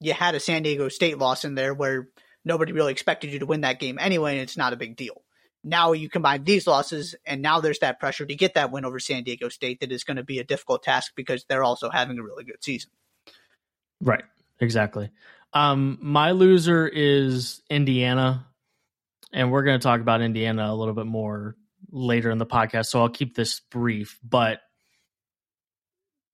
you 0.00 0.12
had 0.12 0.34
a 0.34 0.40
san 0.40 0.62
diego 0.62 0.88
state 0.88 1.18
loss 1.18 1.44
in 1.44 1.54
there 1.54 1.74
where 1.74 2.08
nobody 2.44 2.72
really 2.72 2.92
expected 2.92 3.30
you 3.30 3.38
to 3.38 3.46
win 3.46 3.62
that 3.62 3.80
game 3.80 3.98
anyway 4.00 4.32
and 4.32 4.40
it's 4.40 4.56
not 4.56 4.72
a 4.72 4.76
big 4.76 4.96
deal 4.96 5.22
now 5.62 5.92
you 5.92 6.08
combine 6.08 6.44
these 6.44 6.66
losses 6.66 7.14
and 7.26 7.42
now 7.42 7.60
there's 7.60 7.80
that 7.80 8.00
pressure 8.00 8.26
to 8.26 8.34
get 8.34 8.54
that 8.54 8.70
win 8.70 8.84
over 8.84 8.98
san 8.98 9.22
diego 9.22 9.48
state 9.48 9.80
that 9.80 9.92
is 9.92 10.04
going 10.04 10.16
to 10.16 10.24
be 10.24 10.38
a 10.38 10.44
difficult 10.44 10.82
task 10.82 11.12
because 11.16 11.44
they're 11.48 11.64
also 11.64 11.90
having 11.90 12.18
a 12.18 12.22
really 12.22 12.44
good 12.44 12.62
season 12.62 12.90
right 14.00 14.24
exactly 14.60 15.10
um 15.52 15.98
my 16.00 16.32
loser 16.32 16.86
is 16.86 17.62
indiana 17.70 18.46
and 19.32 19.50
we're 19.50 19.62
going 19.62 19.78
to 19.78 19.82
talk 19.82 20.00
about 20.00 20.22
Indiana 20.22 20.72
a 20.72 20.74
little 20.74 20.94
bit 20.94 21.06
more 21.06 21.56
later 21.90 22.30
in 22.30 22.38
the 22.38 22.46
podcast. 22.46 22.86
So 22.86 23.00
I'll 23.00 23.08
keep 23.08 23.34
this 23.34 23.60
brief. 23.60 24.18
But 24.22 24.60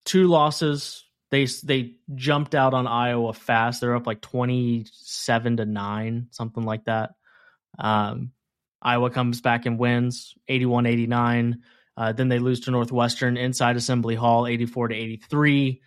two 0.07 0.29
losses. 0.29 1.05
They 1.31 1.45
they 1.65 1.97
jumped 2.15 2.55
out 2.55 2.73
on 2.73 2.87
Iowa 2.87 3.35
fast. 3.35 3.81
They're 3.81 3.97
up 3.97 4.07
like 4.07 4.23
twenty 4.23 4.87
seven 4.93 5.59
to 5.59 5.67
nine, 5.67 6.29
something 6.31 6.65
like 6.65 6.85
that. 6.85 7.11
Um, 7.79 8.33
Iowa 8.81 9.11
comes 9.11 9.41
back 9.41 9.67
and 9.67 9.79
wins 9.79 10.35
81-89. 10.49 11.57
Uh, 11.97 12.13
then 12.13 12.29
they 12.29 12.39
lose 12.39 12.61
to 12.61 12.71
Northwestern 12.71 13.37
inside 13.37 13.77
Assembly 13.77 14.15
Hall, 14.15 14.47
eighty 14.47 14.67
four 14.67 14.89
to 14.89 14.95
eighty 14.95 15.17
three. 15.17 15.83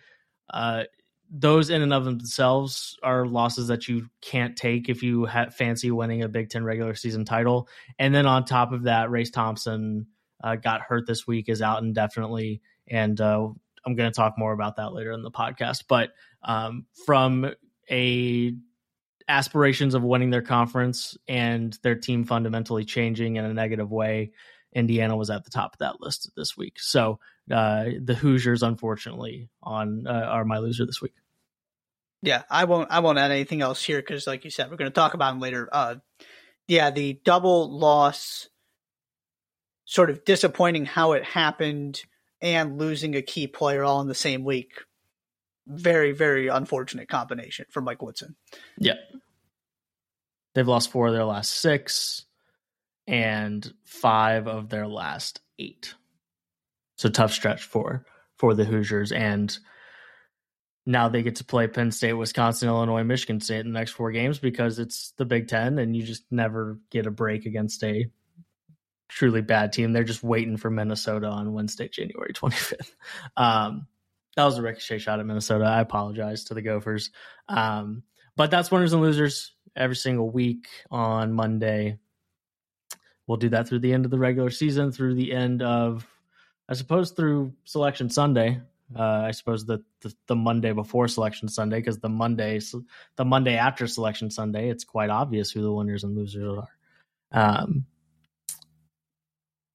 Uh, 0.52 0.84
those 1.32 1.70
in 1.70 1.80
and 1.82 1.94
of 1.94 2.04
themselves 2.04 2.98
are 3.02 3.24
losses 3.24 3.68
that 3.68 3.86
you 3.86 4.08
can't 4.20 4.56
take 4.56 4.88
if 4.88 5.02
you 5.02 5.26
ha- 5.26 5.50
fancy 5.50 5.90
winning 5.90 6.22
a 6.22 6.28
Big 6.28 6.50
Ten 6.50 6.64
regular 6.64 6.94
season 6.94 7.24
title. 7.24 7.68
And 7.98 8.12
then 8.12 8.26
on 8.26 8.44
top 8.44 8.72
of 8.72 8.82
that, 8.82 9.10
Race 9.10 9.30
Thompson 9.30 10.08
uh, 10.42 10.56
got 10.56 10.80
hurt 10.80 11.06
this 11.06 11.28
week, 11.28 11.48
is 11.48 11.62
out 11.62 11.82
indefinitely, 11.82 12.60
and 12.88 13.20
uh, 13.20 13.50
I'm 13.84 13.94
going 13.94 14.10
to 14.10 14.14
talk 14.14 14.34
more 14.38 14.52
about 14.52 14.76
that 14.76 14.92
later 14.92 15.12
in 15.12 15.22
the 15.22 15.30
podcast. 15.30 15.84
But 15.88 16.10
um, 16.42 16.86
from 17.06 17.52
a 17.90 18.54
aspirations 19.28 19.94
of 19.94 20.02
winning 20.02 20.30
their 20.30 20.42
conference 20.42 21.16
and 21.28 21.78
their 21.82 21.94
team 21.94 22.24
fundamentally 22.24 22.84
changing 22.84 23.36
in 23.36 23.44
a 23.44 23.54
negative 23.54 23.90
way, 23.90 24.32
Indiana 24.72 25.16
was 25.16 25.30
at 25.30 25.44
the 25.44 25.50
top 25.50 25.74
of 25.74 25.78
that 25.78 26.00
list 26.00 26.30
this 26.36 26.56
week. 26.56 26.78
So 26.78 27.20
uh, 27.50 27.86
the 28.00 28.14
Hoosiers, 28.14 28.62
unfortunately, 28.62 29.48
on 29.62 30.06
uh, 30.06 30.10
are 30.10 30.44
my 30.44 30.58
loser 30.58 30.86
this 30.86 31.00
week. 31.00 31.14
Yeah, 32.22 32.42
I 32.50 32.64
won't. 32.64 32.90
I 32.90 33.00
won't 33.00 33.18
add 33.18 33.30
anything 33.30 33.62
else 33.62 33.82
here 33.82 33.98
because, 33.98 34.26
like 34.26 34.44
you 34.44 34.50
said, 34.50 34.70
we're 34.70 34.76
going 34.76 34.90
to 34.90 34.94
talk 34.94 35.14
about 35.14 35.32
them 35.32 35.40
later. 35.40 35.68
Uh, 35.72 35.96
yeah, 36.68 36.90
the 36.90 37.18
double 37.24 37.70
loss, 37.70 38.48
sort 39.86 40.10
of 40.10 40.24
disappointing 40.24 40.84
how 40.84 41.12
it 41.12 41.24
happened, 41.24 42.02
and 42.42 42.78
losing 42.78 43.14
a 43.14 43.22
key 43.22 43.46
player 43.46 43.84
all 43.84 44.00
in 44.00 44.08
the 44.08 44.14
same 44.14 44.44
week. 44.44 44.72
Very, 45.66 46.12
very 46.12 46.48
unfortunate 46.48 47.08
combination 47.08 47.66
for 47.70 47.80
Mike 47.80 48.02
Woodson. 48.02 48.34
Yeah, 48.78 48.94
they've 50.54 50.66
lost 50.66 50.90
four 50.90 51.08
of 51.08 51.12
their 51.12 51.24
last 51.24 51.52
six 51.52 52.24
and 53.06 53.72
five 53.84 54.46
of 54.48 54.68
their 54.68 54.86
last 54.86 55.40
eight. 55.58 55.94
So 56.96 57.08
tough 57.08 57.32
stretch 57.32 57.62
for 57.62 58.04
for 58.36 58.54
the 58.54 58.64
Hoosiers 58.64 59.12
and 59.12 59.56
now 60.86 61.08
they 61.08 61.22
get 61.22 61.36
to 61.36 61.44
play 61.44 61.66
Penn 61.66 61.90
State, 61.92 62.14
Wisconsin, 62.14 62.68
Illinois, 62.68 63.04
Michigan 63.04 63.40
State 63.40 63.60
in 63.60 63.72
the 63.72 63.78
next 63.78 63.92
four 63.92 64.12
games 64.12 64.38
because 64.38 64.78
it's 64.78 65.12
the 65.18 65.24
Big 65.24 65.48
Ten 65.48 65.78
and 65.78 65.94
you 65.94 66.02
just 66.02 66.24
never 66.30 66.78
get 66.90 67.06
a 67.06 67.10
break 67.10 67.46
against 67.46 67.84
a 67.84 68.10
truly 69.10 69.42
bad 69.42 69.72
team. 69.72 69.92
They're 69.92 70.04
just 70.04 70.22
waiting 70.22 70.56
for 70.56 70.70
Minnesota 70.70 71.26
on 71.26 71.52
Wednesday, 71.52 71.88
January 71.88 72.32
25th. 72.32 72.94
Um, 73.36 73.86
that 74.36 74.44
was 74.44 74.58
a 74.58 74.62
ricochet 74.62 74.98
shot 74.98 75.20
at 75.20 75.26
Minnesota. 75.26 75.64
I 75.64 75.80
apologize 75.80 76.44
to 76.44 76.54
the 76.54 76.62
Gophers. 76.62 77.10
Um, 77.48 78.04
but 78.36 78.50
that's 78.50 78.70
winners 78.70 78.92
and 78.92 79.02
losers 79.02 79.52
every 79.76 79.96
single 79.96 80.30
week 80.30 80.68
on 80.90 81.32
Monday 81.32 81.98
we'll 83.30 83.36
do 83.36 83.48
that 83.48 83.68
through 83.68 83.78
the 83.78 83.92
end 83.92 84.04
of 84.04 84.10
the 84.10 84.18
regular 84.18 84.50
season, 84.50 84.90
through 84.90 85.14
the 85.14 85.32
end 85.32 85.62
of, 85.62 86.04
I 86.68 86.74
suppose, 86.74 87.12
through 87.12 87.52
Selection 87.62 88.10
Sunday. 88.10 88.60
Uh, 88.92 89.22
I 89.24 89.30
suppose 89.30 89.64
the, 89.64 89.84
the, 90.00 90.12
the 90.26 90.34
Monday 90.34 90.72
before 90.72 91.06
Selection 91.06 91.46
Sunday, 91.46 91.78
because 91.78 92.00
the 92.00 92.08
Monday 92.08 92.58
the 93.14 93.24
Monday 93.24 93.54
after 93.54 93.86
Selection 93.86 94.32
Sunday, 94.32 94.68
it's 94.68 94.82
quite 94.82 95.10
obvious 95.10 95.52
who 95.52 95.62
the 95.62 95.72
winners 95.72 96.02
and 96.02 96.16
losers 96.16 96.58
are. 96.58 96.68
Um, 97.30 97.86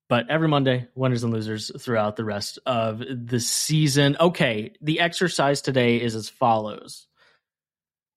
but 0.07 0.29
every 0.29 0.47
Monday, 0.47 0.87
winners 0.95 1.23
and 1.23 1.33
losers 1.33 1.71
throughout 1.81 2.15
the 2.15 2.25
rest 2.25 2.59
of 2.65 3.01
the 3.09 3.39
season. 3.39 4.17
Okay, 4.19 4.73
the 4.81 4.99
exercise 4.99 5.61
today 5.61 6.01
is 6.01 6.15
as 6.15 6.29
follows: 6.29 7.07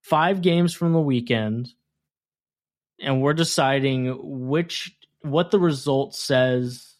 five 0.02 0.42
games 0.42 0.74
from 0.74 0.92
the 0.92 1.00
weekend, 1.00 1.68
and 3.00 3.22
we're 3.22 3.34
deciding 3.34 4.48
which 4.48 4.94
what 5.22 5.50
the 5.50 5.58
result 5.58 6.14
says, 6.14 6.94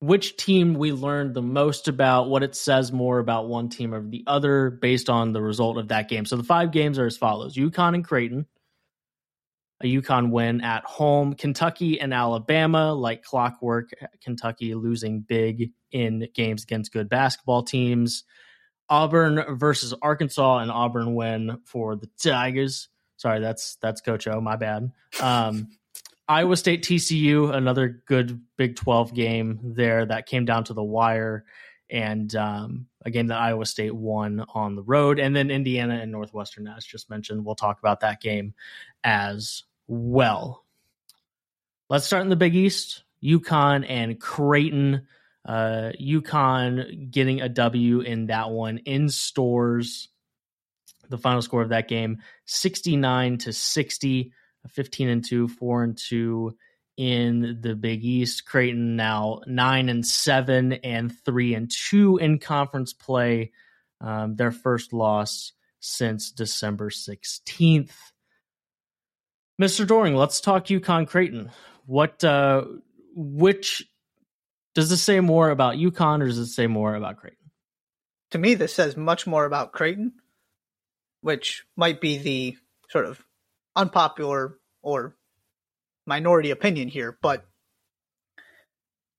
which 0.00 0.36
team 0.36 0.74
we 0.74 0.92
learned 0.92 1.34
the 1.34 1.42
most 1.42 1.88
about, 1.88 2.28
what 2.28 2.42
it 2.42 2.54
says 2.54 2.92
more 2.92 3.18
about 3.18 3.48
one 3.48 3.68
team 3.70 3.94
or 3.94 4.02
the 4.02 4.24
other 4.26 4.70
based 4.70 5.08
on 5.08 5.32
the 5.32 5.42
result 5.42 5.78
of 5.78 5.88
that 5.88 6.08
game. 6.08 6.26
So 6.26 6.36
the 6.36 6.44
five 6.44 6.70
games 6.70 6.98
are 6.98 7.06
as 7.06 7.16
follows 7.16 7.56
UConn 7.56 7.94
and 7.94 8.04
Creighton, 8.04 8.46
a 9.82 9.86
UConn 9.86 10.30
win 10.30 10.62
at 10.62 10.84
home, 10.84 11.34
Kentucky 11.34 12.00
and 12.00 12.14
Alabama, 12.14 12.94
like 12.94 13.22
clockwork, 13.22 13.90
Kentucky 14.22 14.74
losing 14.74 15.20
big 15.20 15.72
in 15.92 16.28
games 16.34 16.62
against 16.62 16.92
good 16.92 17.08
basketball 17.08 17.62
teams. 17.62 18.24
Auburn 18.88 19.56
versus 19.56 19.92
Arkansas, 20.00 20.58
and 20.58 20.70
Auburn 20.70 21.14
win 21.14 21.58
for 21.64 21.96
the 21.96 22.08
Tigers. 22.22 22.88
Sorry, 23.16 23.40
that's 23.40 23.76
that's 23.82 24.00
Coach 24.00 24.28
O. 24.28 24.40
My 24.40 24.56
bad. 24.56 24.92
Um, 25.20 25.68
Iowa 26.28 26.56
State 26.56 26.82
TCU, 26.82 27.54
another 27.54 28.02
good 28.06 28.40
Big 28.56 28.76
12 28.76 29.14
game 29.14 29.60
there 29.62 30.06
that 30.06 30.26
came 30.26 30.44
down 30.44 30.64
to 30.64 30.74
the 30.74 30.82
wire, 30.82 31.44
and 31.90 32.34
um, 32.34 32.86
a 33.04 33.10
game 33.10 33.28
that 33.28 33.38
Iowa 33.38 33.66
State 33.66 33.94
won 33.94 34.44
on 34.54 34.74
the 34.74 34.82
road. 34.82 35.18
And 35.18 35.34
then 35.34 35.50
Indiana 35.50 35.98
and 36.00 36.10
Northwestern, 36.10 36.66
as 36.66 36.84
just 36.84 37.10
mentioned. 37.10 37.44
We'll 37.44 37.54
talk 37.54 37.78
about 37.78 38.00
that 38.00 38.20
game 38.20 38.54
as 39.04 39.62
well. 39.86 40.64
Let's 41.88 42.06
start 42.06 42.22
in 42.22 42.30
the 42.30 42.36
Big 42.36 42.54
East. 42.54 43.04
UConn 43.22 43.84
and 43.88 44.20
Creighton. 44.20 45.06
Uh, 45.44 45.92
UConn 46.00 47.10
getting 47.10 47.40
a 47.40 47.48
W 47.48 48.00
in 48.00 48.26
that 48.26 48.50
one 48.50 48.78
in 48.78 49.08
Storrs. 49.08 50.08
The 51.08 51.18
final 51.18 51.42
score 51.42 51.62
of 51.62 51.68
that 51.68 51.88
game 51.88 52.18
69 52.46 53.38
to 53.38 53.52
60. 53.52 54.32
15 54.68 55.08
and 55.08 55.24
2, 55.24 55.48
4 55.48 55.84
and 55.84 55.96
2 55.96 56.56
in 56.96 57.58
the 57.60 57.74
Big 57.74 58.04
East. 58.04 58.46
Creighton 58.46 58.96
now 58.96 59.40
9 59.46 59.88
and 59.88 60.06
7 60.06 60.72
and 60.72 61.12
3 61.24 61.54
and 61.54 61.70
2 61.70 62.18
in 62.18 62.38
conference 62.38 62.92
play. 62.92 63.52
Um, 64.00 64.36
their 64.36 64.50
first 64.50 64.92
loss 64.92 65.52
since 65.80 66.30
December 66.30 66.90
16th. 66.90 67.92
Mr. 69.60 69.86
Doring, 69.86 70.14
let's 70.14 70.40
talk 70.40 70.66
UConn 70.66 71.08
Creighton. 71.08 71.50
What 71.86 72.22
uh 72.24 72.64
which 73.14 73.88
does 74.74 74.90
this 74.90 75.00
say 75.00 75.20
more 75.20 75.48
about 75.48 75.76
UConn 75.76 76.20
or 76.20 76.26
does 76.26 76.38
it 76.38 76.48
say 76.48 76.66
more 76.66 76.94
about 76.94 77.16
Creighton? 77.16 77.50
To 78.32 78.38
me, 78.38 78.54
this 78.54 78.74
says 78.74 78.96
much 78.96 79.26
more 79.26 79.46
about 79.46 79.72
Creighton, 79.72 80.12
which 81.22 81.64
might 81.76 82.00
be 82.00 82.18
the 82.18 82.56
sort 82.90 83.06
of 83.06 83.24
unpopular 83.74 84.58
or 84.82 85.16
minority 86.06 86.50
opinion 86.50 86.88
here, 86.88 87.18
but 87.20 87.44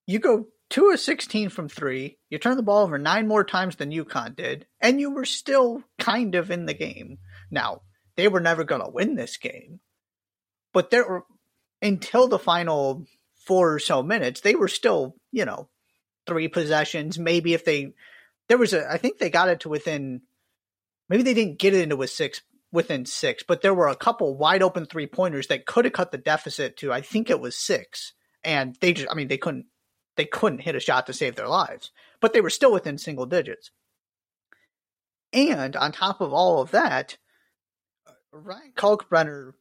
you 0.06 0.20
go 0.20 0.48
two 0.70 0.90
of 0.90 1.00
16 1.00 1.50
from 1.50 1.70
three, 1.70 2.18
you 2.30 2.38
turn 2.38 2.58
the 2.58 2.64
ball 2.64 2.84
over 2.84 2.98
nine 2.98 3.28
more 3.28 3.44
times 3.44 3.76
than 3.76 3.92
UConn 3.92 4.36
did, 4.36 4.66
and 4.80 5.00
you 5.00 5.12
were 5.12 5.26
still 5.26 5.84
kind 6.00 6.36
of 6.36 6.52
in 6.52 6.66
the 6.66 6.74
game. 6.74 7.20
Now, 7.52 7.82
they 8.16 8.28
were 8.28 8.40
never 8.40 8.64
going 8.64 8.82
to 8.82 8.90
win 8.90 9.16
this 9.16 9.38
game, 9.38 9.80
but 10.74 10.90
there 10.90 11.08
were, 11.08 11.26
until 11.82 12.28
the 12.28 12.40
final 12.40 13.06
four 13.46 13.74
or 13.74 13.80
so 13.80 14.02
minutes, 14.04 14.42
they 14.42 14.56
were 14.56 14.68
still, 14.68 15.16
you 15.32 15.46
know, 15.46 15.70
three 16.26 16.48
possessions. 16.48 17.18
Maybe 17.18 17.54
if 17.54 17.64
they, 17.64 17.94
there 18.50 18.58
was 18.58 18.74
a, 18.74 18.92
I 18.92 18.98
think 18.98 19.18
they 19.18 19.30
got 19.30 19.50
it 19.50 19.62
to 19.62 19.70
within, 19.70 20.22
maybe 21.10 21.24
they 21.24 21.34
didn't 21.34 21.60
get 21.60 21.74
it 21.74 21.82
into 21.82 22.02
a 22.02 22.08
six, 22.08 22.42
within 22.72 23.06
six, 23.06 23.44
but 23.48 23.62
there 23.62 23.74
were 23.74 23.88
a 23.88 23.96
couple 23.96 24.38
wide 24.38 24.62
open 24.62 24.86
three 24.86 25.08
pointers 25.08 25.48
that 25.48 25.66
could 25.66 25.86
have 25.86 25.94
cut 25.94 26.12
the 26.12 26.18
deficit 26.18 26.78
to 26.78 26.92
I 26.92 27.02
think 27.02 27.30
it 27.30 27.40
was 27.40 27.56
six, 27.56 28.14
and 28.44 28.76
they 28.82 28.94
just 28.94 29.10
I 29.12 29.16
mean 29.16 29.28
they 29.28 29.38
couldn't 29.38 29.66
they 30.16 30.26
couldn't 30.26 30.62
hit 30.62 30.76
a 30.76 30.80
shot 30.80 31.06
to 31.08 31.14
save 31.14 31.36
their 31.36 31.48
lives, 31.48 31.92
but 32.20 32.34
they 32.34 32.42
were 32.42 32.50
still 32.50 32.74
within 32.74 32.98
single 32.98 33.26
digits. 33.26 33.72
And 35.34 35.76
on 35.76 35.92
top 35.92 36.22
of 36.22 36.34
all 36.34 36.62
of 36.62 36.72
that, 36.72 37.18
Ryan 38.32 38.74
Kalkbrenner 38.76 39.54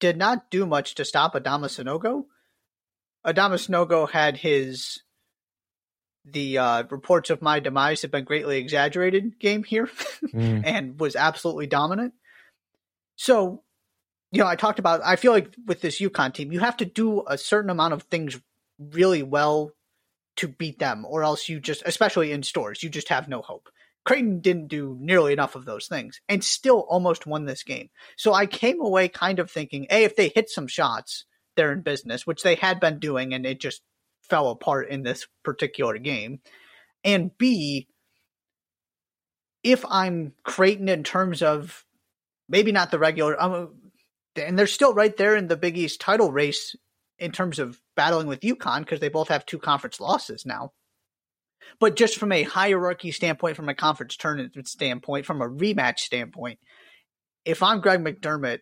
did 0.00 0.16
not 0.16 0.50
do 0.50 0.66
much 0.66 0.94
to 0.96 1.04
stop 1.04 1.34
Adama 1.34 1.66
Sanogo. 1.66 2.24
Adama 3.24 3.54
Sanogo 3.54 4.10
had 4.10 4.36
his 4.36 5.02
the 6.24 6.58
uh, 6.58 6.82
reports 6.90 7.30
of 7.30 7.42
my 7.42 7.58
demise 7.58 8.02
have 8.02 8.10
been 8.10 8.24
greatly 8.24 8.58
exaggerated 8.58 9.38
game 9.40 9.64
here 9.64 9.88
mm. 10.32 10.62
and 10.66 11.00
was 11.00 11.16
absolutely 11.16 11.66
dominant. 11.66 12.14
So, 13.22 13.62
you 14.32 14.40
know, 14.40 14.48
I 14.48 14.56
talked 14.56 14.80
about, 14.80 15.00
I 15.04 15.14
feel 15.14 15.30
like 15.30 15.54
with 15.64 15.80
this 15.80 16.00
UConn 16.00 16.34
team, 16.34 16.50
you 16.50 16.58
have 16.58 16.78
to 16.78 16.84
do 16.84 17.22
a 17.24 17.38
certain 17.38 17.70
amount 17.70 17.94
of 17.94 18.02
things 18.02 18.40
really 18.80 19.22
well 19.22 19.70
to 20.38 20.48
beat 20.48 20.80
them, 20.80 21.04
or 21.08 21.22
else 21.22 21.48
you 21.48 21.60
just, 21.60 21.84
especially 21.86 22.32
in 22.32 22.42
Storrs, 22.42 22.82
you 22.82 22.88
just 22.88 23.10
have 23.10 23.28
no 23.28 23.40
hope. 23.40 23.68
Creighton 24.04 24.40
didn't 24.40 24.66
do 24.66 24.96
nearly 24.98 25.32
enough 25.32 25.54
of 25.54 25.64
those 25.64 25.86
things 25.86 26.20
and 26.28 26.42
still 26.42 26.80
almost 26.88 27.24
won 27.24 27.44
this 27.44 27.62
game. 27.62 27.90
So 28.16 28.34
I 28.34 28.46
came 28.46 28.80
away 28.80 29.06
kind 29.06 29.38
of 29.38 29.48
thinking, 29.48 29.86
A, 29.88 30.02
if 30.02 30.16
they 30.16 30.26
hit 30.26 30.50
some 30.50 30.66
shots, 30.66 31.24
they're 31.54 31.72
in 31.72 31.82
business, 31.82 32.26
which 32.26 32.42
they 32.42 32.56
had 32.56 32.80
been 32.80 32.98
doing, 32.98 33.34
and 33.34 33.46
it 33.46 33.60
just 33.60 33.82
fell 34.28 34.50
apart 34.50 34.88
in 34.88 35.04
this 35.04 35.28
particular 35.44 35.96
game. 35.96 36.40
And 37.04 37.30
B, 37.38 37.86
if 39.62 39.84
I'm 39.88 40.32
Creighton 40.42 40.88
in 40.88 41.04
terms 41.04 41.40
of 41.40 41.84
maybe 42.48 42.72
not 42.72 42.90
the 42.90 42.98
regular, 42.98 43.40
um, 43.40 43.74
and 44.36 44.58
they're 44.58 44.66
still 44.66 44.94
right 44.94 45.16
there 45.16 45.36
in 45.36 45.48
the 45.48 45.56
Big 45.56 45.76
East 45.76 46.00
title 46.00 46.32
race 46.32 46.74
in 47.18 47.32
terms 47.32 47.58
of 47.58 47.80
battling 47.96 48.26
with 48.26 48.40
UConn 48.40 48.80
because 48.80 49.00
they 49.00 49.08
both 49.08 49.28
have 49.28 49.46
two 49.46 49.58
conference 49.58 50.00
losses 50.00 50.44
now. 50.44 50.72
But 51.78 51.96
just 51.96 52.18
from 52.18 52.32
a 52.32 52.42
hierarchy 52.42 53.12
standpoint, 53.12 53.56
from 53.56 53.68
a 53.68 53.74
conference 53.74 54.16
tournament 54.16 54.68
standpoint, 54.68 55.26
from 55.26 55.40
a 55.40 55.48
rematch 55.48 56.00
standpoint, 56.00 56.58
if 57.44 57.62
I'm 57.62 57.80
Greg 57.80 58.00
McDermott, 58.00 58.58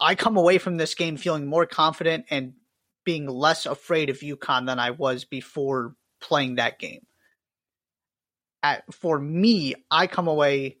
I 0.00 0.14
come 0.14 0.36
away 0.36 0.58
from 0.58 0.76
this 0.76 0.94
game 0.94 1.16
feeling 1.16 1.46
more 1.46 1.66
confident 1.66 2.26
and 2.30 2.54
being 3.04 3.26
less 3.26 3.66
afraid 3.66 4.10
of 4.10 4.20
UConn 4.20 4.66
than 4.66 4.78
I 4.78 4.90
was 4.90 5.24
before 5.24 5.94
playing 6.20 6.56
that 6.56 6.78
game. 6.78 7.06
At, 8.62 8.82
for 8.92 9.18
me, 9.18 9.74
I 9.90 10.06
come 10.06 10.28
away 10.28 10.78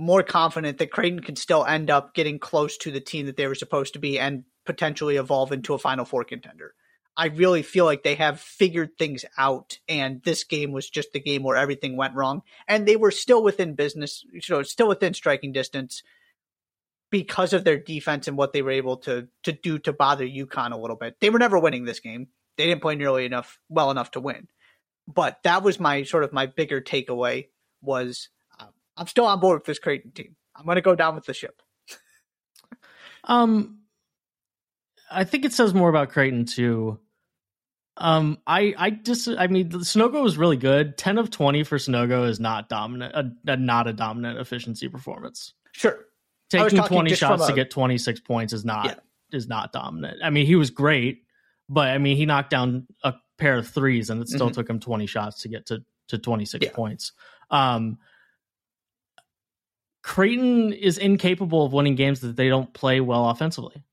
more 0.00 0.22
confident 0.22 0.78
that 0.78 0.90
Creighton 0.90 1.20
can 1.20 1.36
still 1.36 1.64
end 1.64 1.90
up 1.90 2.14
getting 2.14 2.38
close 2.38 2.76
to 2.78 2.90
the 2.90 3.00
team 3.00 3.26
that 3.26 3.36
they 3.36 3.46
were 3.46 3.54
supposed 3.54 3.92
to 3.92 3.98
be 3.98 4.18
and 4.18 4.44
potentially 4.64 5.16
evolve 5.16 5.52
into 5.52 5.74
a 5.74 5.78
Final 5.78 6.04
Four 6.04 6.24
contender. 6.24 6.74
I 7.16 7.26
really 7.26 7.62
feel 7.62 7.84
like 7.84 8.02
they 8.02 8.14
have 8.14 8.40
figured 8.40 8.96
things 8.96 9.24
out, 9.36 9.78
and 9.88 10.22
this 10.22 10.44
game 10.44 10.72
was 10.72 10.88
just 10.88 11.12
the 11.12 11.20
game 11.20 11.42
where 11.42 11.56
everything 11.56 11.96
went 11.96 12.14
wrong, 12.14 12.42
and 12.66 12.86
they 12.86 12.96
were 12.96 13.10
still 13.10 13.42
within 13.42 13.74
business, 13.74 14.24
you 14.32 14.40
know, 14.48 14.62
still 14.62 14.88
within 14.88 15.12
striking 15.12 15.52
distance 15.52 16.02
because 17.10 17.52
of 17.52 17.64
their 17.64 17.78
defense 17.78 18.26
and 18.26 18.38
what 18.38 18.52
they 18.52 18.62
were 18.62 18.70
able 18.70 18.96
to 18.98 19.28
to 19.42 19.52
do 19.52 19.78
to 19.80 19.92
bother 19.92 20.26
UConn 20.26 20.72
a 20.72 20.78
little 20.78 20.96
bit. 20.96 21.16
They 21.20 21.28
were 21.30 21.38
never 21.38 21.58
winning 21.58 21.84
this 21.84 22.00
game. 22.00 22.28
They 22.56 22.66
didn't 22.66 22.82
play 22.82 22.94
nearly 22.94 23.26
enough 23.26 23.58
well 23.68 23.90
enough 23.90 24.12
to 24.12 24.20
win. 24.20 24.48
But 25.06 25.40
that 25.42 25.62
was 25.62 25.78
my 25.80 26.04
sort 26.04 26.24
of 26.24 26.32
my 26.32 26.46
bigger 26.46 26.80
takeaway 26.80 27.48
was 27.82 28.28
I'm 29.00 29.06
still 29.06 29.24
on 29.24 29.40
board 29.40 29.60
with 29.60 29.64
this 29.64 29.78
Creighton 29.78 30.12
team. 30.12 30.36
I'm 30.54 30.66
going 30.66 30.76
to 30.76 30.82
go 30.82 30.94
down 30.94 31.14
with 31.14 31.24
the 31.24 31.34
ship. 31.34 31.62
um 33.24 33.78
I 35.10 35.24
think 35.24 35.44
it 35.44 35.52
says 35.52 35.74
more 35.74 35.88
about 35.88 36.10
Creighton 36.10 36.44
too. 36.44 37.00
Um, 37.96 38.38
I 38.46 38.74
I 38.78 38.90
just 38.90 39.28
I 39.28 39.48
mean 39.48 39.70
Sanogo 39.70 40.22
was 40.22 40.38
really 40.38 40.56
good. 40.56 40.96
Ten 40.96 41.18
of 41.18 41.30
twenty 41.30 41.64
for 41.64 41.76
Sanogo 41.76 42.28
is 42.28 42.38
not 42.38 42.68
dominant, 42.68 43.14
a, 43.14 43.52
a, 43.52 43.56
not 43.56 43.88
a 43.88 43.92
dominant 43.92 44.38
efficiency 44.38 44.88
performance. 44.88 45.52
Sure, 45.72 46.06
taking 46.48 46.82
20 46.82 47.14
shots 47.14 47.44
a, 47.44 47.48
to 47.48 47.52
get 47.52 47.70
26 47.70 48.20
points 48.20 48.52
is 48.52 48.64
not 48.64 48.86
yeah. 48.86 48.94
is 49.32 49.48
not 49.48 49.72
dominant. 49.72 50.18
I 50.22 50.30
mean, 50.30 50.46
he 50.46 50.56
was 50.56 50.70
great, 50.70 51.24
but 51.68 51.88
I 51.88 51.98
mean, 51.98 52.16
he 52.16 52.24
knocked 52.24 52.50
down 52.50 52.86
a 53.04 53.14
pair 53.38 53.58
of 53.58 53.68
threes 53.68 54.08
and 54.10 54.22
it 54.22 54.28
still 54.28 54.46
mm-hmm. 54.46 54.54
took 54.54 54.70
him 54.70 54.80
20 54.80 55.06
shots 55.06 55.42
to 55.42 55.48
get 55.48 55.66
to 55.66 55.84
to 56.08 56.18
26 56.18 56.64
yeah. 56.64 56.72
points. 56.72 57.12
Um 57.50 57.98
Creighton 60.02 60.72
is 60.72 60.98
incapable 60.98 61.64
of 61.64 61.72
winning 61.72 61.94
games 61.94 62.20
that 62.20 62.36
they 62.36 62.48
don't 62.48 62.72
play 62.72 63.00
well 63.00 63.28
offensively. 63.28 63.84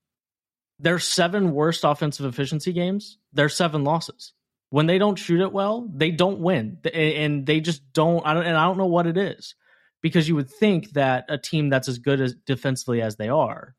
Their 0.78 0.98
seven 0.98 1.52
worst 1.52 1.84
offensive 1.84 2.26
efficiency 2.26 2.72
games, 2.72 3.18
their 3.32 3.48
seven 3.48 3.84
losses. 3.84 4.32
When 4.70 4.86
they 4.86 4.98
don't 4.98 5.16
shoot 5.16 5.40
it 5.40 5.52
well, 5.52 5.88
they 5.92 6.10
don't 6.10 6.40
win, 6.40 6.78
and 6.92 7.46
they 7.46 7.60
just 7.60 7.92
don't. 7.92 8.24
I 8.26 8.34
don't, 8.34 8.44
and 8.44 8.56
I 8.56 8.64
don't 8.64 8.76
know 8.76 8.86
what 8.86 9.06
it 9.06 9.16
is 9.16 9.54
because 10.02 10.28
you 10.28 10.34
would 10.36 10.50
think 10.50 10.90
that 10.90 11.24
a 11.28 11.38
team 11.38 11.70
that's 11.70 11.88
as 11.88 11.98
good 11.98 12.20
as 12.20 12.34
defensively 12.46 13.00
as 13.00 13.16
they 13.16 13.28
are, 13.28 13.74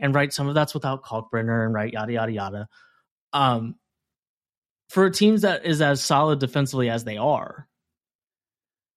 and 0.00 0.14
right, 0.14 0.32
some 0.32 0.48
of 0.48 0.54
that's 0.54 0.74
without 0.74 1.04
Kalkbrenner 1.04 1.64
and 1.64 1.72
right, 1.72 1.92
yada 1.92 2.12
yada 2.12 2.32
yada. 2.32 2.68
Um, 3.32 3.76
for 4.88 5.08
teams 5.10 5.42
that 5.42 5.64
is 5.64 5.80
as 5.80 6.02
solid 6.02 6.40
defensively 6.40 6.90
as 6.90 7.04
they 7.04 7.16
are, 7.16 7.68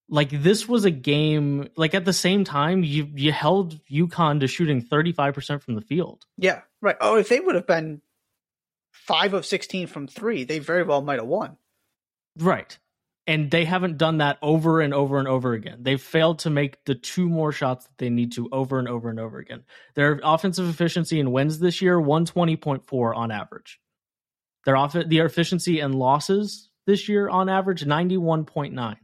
like 0.10 0.30
this 0.30 0.68
was 0.68 0.86
a 0.86 0.92
game. 0.92 1.70
Like 1.76 1.94
at 1.94 2.06
the 2.06 2.14
same 2.14 2.44
time, 2.44 2.84
you 2.84 3.10
you 3.14 3.32
held 3.32 3.80
UConn 3.88 4.40
to 4.42 4.48
shooting 4.48 4.82
thirty 4.82 5.12
five 5.12 5.34
percent 5.34 5.64
from 5.64 5.76
the 5.76 5.82
field. 5.82 6.26
Yeah, 6.38 6.62
right. 6.82 6.98
Oh, 7.02 7.18
if 7.18 7.30
they 7.30 7.40
would 7.40 7.56
have 7.56 7.68
been 7.68 8.02
five 8.92 9.34
of 9.34 9.46
sixteen 9.46 9.88
from 9.88 10.08
three, 10.08 10.44
they 10.44 10.60
very 10.60 10.84
well 10.84 11.02
might 11.02 11.20
have 11.20 11.28
won. 11.28 11.58
Right 12.38 12.78
and 13.28 13.50
they 13.50 13.66
haven't 13.66 13.98
done 13.98 14.20
that 14.20 14.38
over 14.42 14.82
and 14.82 14.94
over 14.94 15.18
and 15.18 15.28
over 15.28 15.54
again. 15.54 15.80
They've 15.82 16.02
failed 16.02 16.40
to 16.40 16.50
make 16.50 16.84
the 16.86 16.96
two 16.96 17.28
more 17.28 17.52
shots 17.52 17.86
that 17.86 17.98
they 17.98 18.10
need 18.10 18.34
to 18.34 18.48
over 18.52 18.78
and 18.78 18.88
over 18.88 19.10
and 19.10 19.20
over 19.20 19.40
again. 19.40 19.64
Their 19.96 20.20
offensive 20.24 20.70
efficiency 20.70 21.20
in 21.20 21.32
wins 21.32 21.60
this 21.60 21.82
year 21.82 22.00
120.4 22.00 23.16
on 23.16 23.32
average. 23.32 23.80
Their 24.66 24.78
off 24.78 24.94
their 24.94 25.26
efficiency 25.26 25.80
and 25.80 25.96
losses 25.96 26.70
this 26.86 27.10
year 27.10 27.28
on 27.28 27.50
average 27.50 27.84
91.9. 27.84 28.98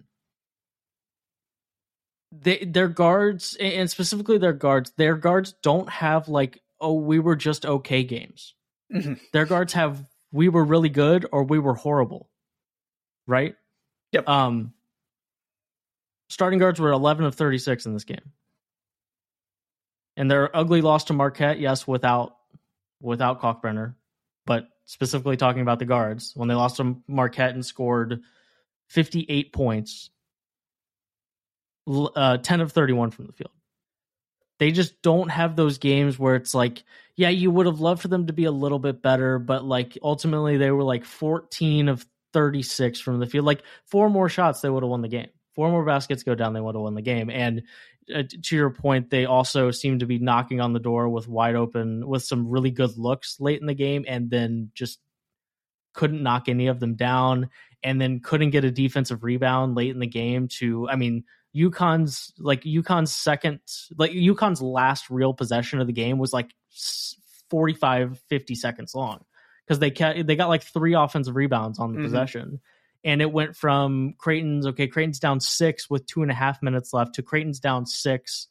They 2.32 2.66
their 2.66 2.88
guards 2.88 3.58
and 3.60 3.90
specifically 3.90 4.38
their 4.38 4.54
guards, 4.54 4.92
their 4.98 5.16
guards 5.16 5.54
don't 5.62 5.90
have 5.90 6.30
like 6.30 6.60
oh 6.80 6.94
we 6.94 7.20
were 7.20 7.36
just 7.36 7.66
okay 7.66 8.04
games. 8.04 8.56
Mm-hmm. 8.94 9.14
Their 9.34 9.46
guards 9.46 9.74
have 9.74 10.06
we 10.32 10.50
were 10.50 10.64
really 10.64 10.90
good 10.90 11.26
or 11.32 11.44
we 11.44 11.60
were 11.60 11.76
horrible. 11.76 12.30
Right? 13.28 13.56
Yep. 14.12 14.28
Um, 14.28 14.74
starting 16.30 16.60
guards 16.60 16.80
were 16.80 16.92
11 16.92 17.26
of 17.26 17.36
36 17.36 17.86
in 17.86 17.94
this 17.94 18.04
game. 18.04 18.32
And 20.18 20.30
their 20.30 20.56
ugly 20.56 20.82
loss 20.82 21.06
to 21.06 21.14
Marquette, 21.14 21.60
yes, 21.60 21.88
without 21.88 22.36
without 23.02 23.42
Kalkbrenner, 23.42 23.96
but 24.46 24.68
specifically 24.86 25.38
talking 25.38 25.62
about 25.62 25.80
the 25.80 25.86
guards, 25.86 26.34
when 26.36 26.48
they 26.48 26.54
lost 26.54 26.78
to 26.78 26.98
Marquette 27.08 27.54
and 27.54 27.66
scored 27.66 28.22
58 28.90 29.54
points, 29.54 30.10
uh, 31.88 32.38
10 32.38 32.62
of 32.62 32.72
31 32.72 33.12
from 33.12 33.28
the 33.28 33.34
field. 33.34 33.52
They 34.60 34.72
just 34.72 35.02
don't 35.02 35.30
have 35.30 35.56
those 35.56 35.80
games 35.80 36.20
where 36.20 36.36
it's 36.36 36.54
like, 36.54 36.84
yeah, 37.16 37.30
you 37.30 37.50
would 37.50 37.66
have 37.66 37.80
loved 37.80 38.02
for 38.02 38.08
them 38.08 38.28
to 38.28 38.34
be 38.34 38.46
a 38.46 38.52
little 38.52 38.80
bit 38.80 39.02
better, 39.02 39.40
but 39.40 39.66
like 39.66 39.98
ultimately 40.04 40.58
they 40.58 40.72
were 40.72 40.84
like 40.84 41.04
14 41.04 41.90
of 41.90 42.06
36 42.34 43.00
from 43.00 43.20
the 43.20 43.26
field. 43.26 43.46
Like 43.46 43.64
four 43.86 44.10
more 44.10 44.30
shots, 44.30 44.62
they 44.62 44.70
would 44.70 44.84
have 44.84 44.90
won 44.90 45.02
the 45.02 45.08
game. 45.08 45.30
Four 45.56 45.70
more 45.70 45.84
baskets 45.84 46.24
go 46.24 46.36
down, 46.36 46.54
they 46.54 46.62
would 46.62 46.76
have 46.76 46.82
won 46.82 46.96
the 46.96 47.02
game. 47.02 47.30
And 47.30 47.64
uh, 48.14 48.24
to 48.44 48.56
your 48.56 48.70
point, 48.70 49.10
they 49.10 49.26
also 49.26 49.72
seem 49.72 50.00
to 50.00 50.06
be 50.06 50.20
knocking 50.20 50.62
on 50.62 50.74
the 50.74 50.80
door 50.80 51.10
with 51.10 51.28
wide 51.28 51.56
open, 51.56 52.08
with 52.08 52.24
some 52.24 52.48
really 52.48 52.72
good 52.72 52.98
looks 52.98 53.40
late 53.40 53.60
in 53.60 53.68
the 53.68 53.74
game, 53.74 54.06
and 54.08 54.30
then 54.30 54.72
just 54.74 55.00
couldn't 55.94 56.24
knock 56.24 56.48
any 56.48 56.68
of 56.68 56.80
them 56.80 56.96
down, 56.96 57.50
and 57.84 58.00
then 58.00 58.20
couldn't 58.20 58.52
get 58.52 58.64
a 58.64 58.72
defensive 58.72 59.24
rebound 59.24 59.76
late 59.76 59.92
in 59.92 60.00
the 60.00 60.08
game. 60.08 60.48
To, 60.60 60.88
I 60.90 60.96
mean, 60.96 61.26
UConn's 61.56 62.34
like 62.38 62.64
UConn's 62.64 63.14
second, 63.14 63.60
like 63.98 64.12
UConn's 64.12 64.62
last 64.62 65.10
real 65.10 65.34
possession 65.34 65.80
of 65.80 65.88
the 65.88 65.94
game 65.94 66.18
was 66.18 66.32
like 66.32 66.52
45, 67.50 68.20
50 68.30 68.56
seconds 68.56 68.96
long 68.96 69.26
because 69.68 69.80
they 69.80 69.92
ca- 69.92 70.24
they 70.24 70.36
got 70.36 70.50
like 70.50 70.64
three 70.64 70.94
offensive 70.94 71.36
rebounds 71.36 71.80
on 71.80 71.92
the 71.92 71.98
mm-hmm. 71.98 72.06
possession, 72.06 72.60
and 73.04 73.22
it 73.22 73.32
went 73.32 73.56
from 73.56 74.14
Creighton's 74.18 74.68
okay, 74.68 74.88
Creighton's 74.88 75.20
down 75.20 75.40
six 75.40 75.90
with 75.90 76.06
two 76.06 76.22
and 76.22 76.32
a 76.32 76.36
half 76.36 76.62
minutes 76.62 76.94
left 76.94 77.16
to 77.16 77.24
Creighton's 77.24 77.60
down 77.60 77.86
six 77.86 78.48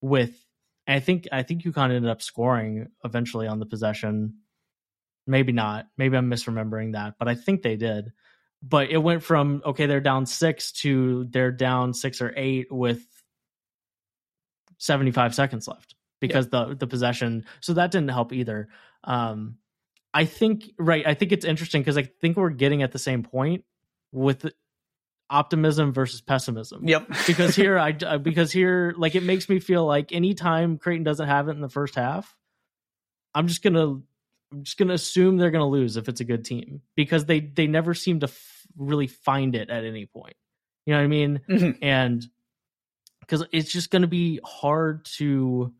with. 0.00 0.32
I 0.86 0.98
think 0.98 1.28
I 1.30 1.42
think 1.44 1.62
UConn 1.62 1.92
ended 1.94 2.10
up 2.10 2.22
scoring 2.22 2.88
eventually 3.04 3.46
on 3.46 3.60
the 3.60 3.66
possession. 3.66 4.38
Maybe 5.26 5.52
not. 5.52 5.86
Maybe 5.96 6.16
I'm 6.16 6.30
misremembering 6.30 6.94
that, 6.94 7.14
but 7.18 7.28
I 7.28 7.36
think 7.36 7.62
they 7.62 7.76
did. 7.76 8.12
But 8.62 8.90
it 8.90 8.98
went 8.98 9.22
from 9.22 9.62
okay, 9.64 9.86
they're 9.86 10.00
down 10.00 10.26
six 10.26 10.72
to 10.72 11.26
they're 11.30 11.52
down 11.52 11.94
six 11.94 12.20
or 12.20 12.32
eight 12.36 12.70
with 12.70 13.02
75 14.78 15.34
seconds 15.34 15.66
left 15.66 15.94
because 16.20 16.48
yeah. 16.52 16.66
the 16.66 16.74
the 16.74 16.86
possession. 16.86 17.44
So 17.60 17.74
that 17.74 17.90
didn't 17.90 18.10
help 18.10 18.32
either. 18.32 18.68
Um, 19.04 19.56
I 20.12 20.24
think 20.24 20.70
right. 20.78 21.06
I 21.06 21.14
think 21.14 21.32
it's 21.32 21.44
interesting 21.44 21.80
because 21.82 21.96
I 21.96 22.02
think 22.02 22.36
we're 22.36 22.50
getting 22.50 22.82
at 22.82 22.92
the 22.92 22.98
same 22.98 23.22
point 23.22 23.64
with. 24.12 24.46
optimism 25.30 25.92
versus 25.92 26.20
pessimism. 26.20 26.86
Yep. 26.88 27.06
because 27.28 27.54
here 27.54 27.78
I 27.78 27.92
because 28.18 28.50
here 28.50 28.92
like 28.98 29.14
it 29.14 29.22
makes 29.22 29.48
me 29.48 29.60
feel 29.60 29.86
like 29.86 30.12
anytime 30.12 30.76
Creighton 30.76 31.04
doesn't 31.04 31.28
have 31.28 31.48
it 31.48 31.52
in 31.52 31.60
the 31.60 31.68
first 31.68 31.94
half, 31.94 32.36
I'm 33.32 33.46
just 33.46 33.62
gonna 33.62 34.00
I'm 34.52 34.64
just 34.64 34.78
gonna 34.78 34.94
assume 34.94 35.36
they're 35.36 35.50
gonna 35.50 35.68
lose 35.68 35.96
if 35.96 36.08
it's 36.08 36.20
a 36.20 36.24
good 36.24 36.44
team 36.44 36.82
because 36.96 37.24
they 37.24 37.40
they 37.40 37.66
never 37.66 37.94
seem 37.94 38.20
to 38.20 38.26
f- 38.26 38.66
really 38.76 39.06
find 39.06 39.54
it 39.54 39.70
at 39.70 39.84
any 39.84 40.06
point. 40.06 40.34
You 40.86 40.94
know 40.94 40.98
what 41.00 41.04
I 41.04 41.08
mean? 41.08 41.40
Mhm. 41.48 41.78
And 41.82 42.26
because 43.20 43.44
it's 43.52 43.70
just 43.72 43.90
gonna 43.90 44.06
be 44.08 44.40
hard 44.44 45.04
to 45.16 45.72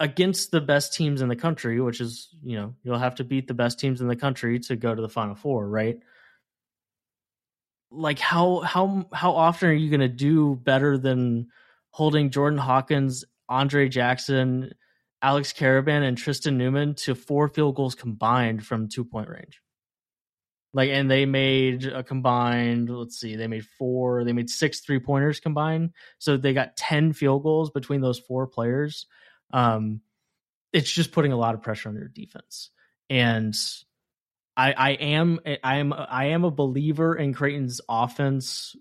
against 0.00 0.50
the 0.50 0.60
best 0.60 0.92
teams 0.94 1.22
in 1.22 1.28
the 1.28 1.36
country, 1.36 1.80
which 1.80 2.00
is 2.00 2.28
you 2.42 2.56
know 2.56 2.74
you'll 2.82 2.98
have 2.98 3.14
to 3.16 3.24
beat 3.24 3.46
the 3.48 3.54
best 3.54 3.78
teams 3.78 4.00
in 4.00 4.08
the 4.08 4.16
country 4.16 4.58
to 4.60 4.76
go 4.76 4.94
to 4.94 5.00
the 5.02 5.08
final 5.08 5.34
four, 5.34 5.68
right? 5.68 5.98
Like 7.90 8.18
how 8.18 8.60
how 8.60 9.06
how 9.12 9.32
often 9.32 9.70
are 9.70 9.74
you 9.74 9.90
going 9.90 10.00
to 10.00 10.08
do 10.08 10.56
better 10.56 10.98
than 10.98 11.48
holding 11.90 12.30
Jordan 12.30 12.58
Hawkins, 12.58 13.24
Andre 13.48 13.88
Jackson, 13.88 14.72
Alex 15.22 15.52
Karaban, 15.52 16.06
and 16.06 16.16
Tristen 16.16 16.58
Newton 16.58 16.94
to 16.94 17.14
four 17.14 17.48
field 17.48 17.74
goals 17.74 17.94
combined 17.94 18.64
from 18.64 18.88
two 18.88 19.04
point 19.04 19.28
range? 19.28 19.60
Like, 20.72 20.90
and 20.90 21.10
they 21.10 21.24
made 21.24 21.86
a 21.86 22.02
combined. 22.02 22.90
Let's 22.90 23.18
see, 23.18 23.36
they 23.36 23.46
made 23.46 23.64
four. 23.78 24.24
They 24.24 24.32
made 24.32 24.50
six 24.50 24.80
three 24.80 25.00
pointers 25.00 25.40
combined, 25.40 25.90
so 26.18 26.36
they 26.36 26.52
got 26.52 26.76
ten 26.76 27.12
field 27.12 27.42
goals 27.42 27.70
between 27.70 28.00
those 28.00 28.18
four 28.18 28.46
players 28.46 29.06
um, 29.52 30.00
it's 30.72 30.90
just 30.90 31.12
putting 31.12 31.32
a 31.32 31.36
lot 31.36 31.54
of 31.54 31.62
pressure 31.62 31.88
on 31.88 31.94
your 31.94 32.08
defense. 32.08 32.70
And 33.08 33.54
I, 34.56 34.72
I 34.72 34.90
am 34.92 35.40
I 35.62 35.76
am 35.76 35.92
I 35.92 36.26
am 36.26 36.44
a 36.44 36.50
believer 36.50 37.14
in 37.14 37.34
Creighton's 37.34 37.80
offense 37.88 38.74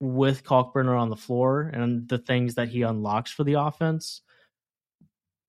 with 0.00 0.44
Kalkbrenner 0.44 0.98
on 0.98 1.10
the 1.10 1.16
floor 1.16 1.70
and 1.72 2.08
the 2.08 2.18
things 2.18 2.54
that 2.54 2.68
he 2.68 2.82
unlocks 2.82 3.30
for 3.30 3.44
the 3.44 3.54
offense. 3.54 4.22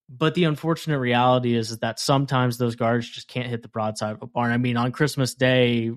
But 0.10 0.34
the 0.34 0.46
unfortunate 0.46 1.00
reality 1.00 1.56
is, 1.56 1.78
that 1.80 2.00
sometimes 2.00 2.58
those 2.58 2.76
guards 2.76 3.08
just 3.08 3.28
can't 3.28 3.48
hit 3.48 3.62
the 3.62 3.68
broadside 3.68 4.14
of 4.14 4.24
a 4.24 4.28
barn. 4.28 4.52
I 4.52 4.58
mean, 4.58 4.76
on 4.76 4.92
Christmas 4.92 5.36
Day, 5.36 5.92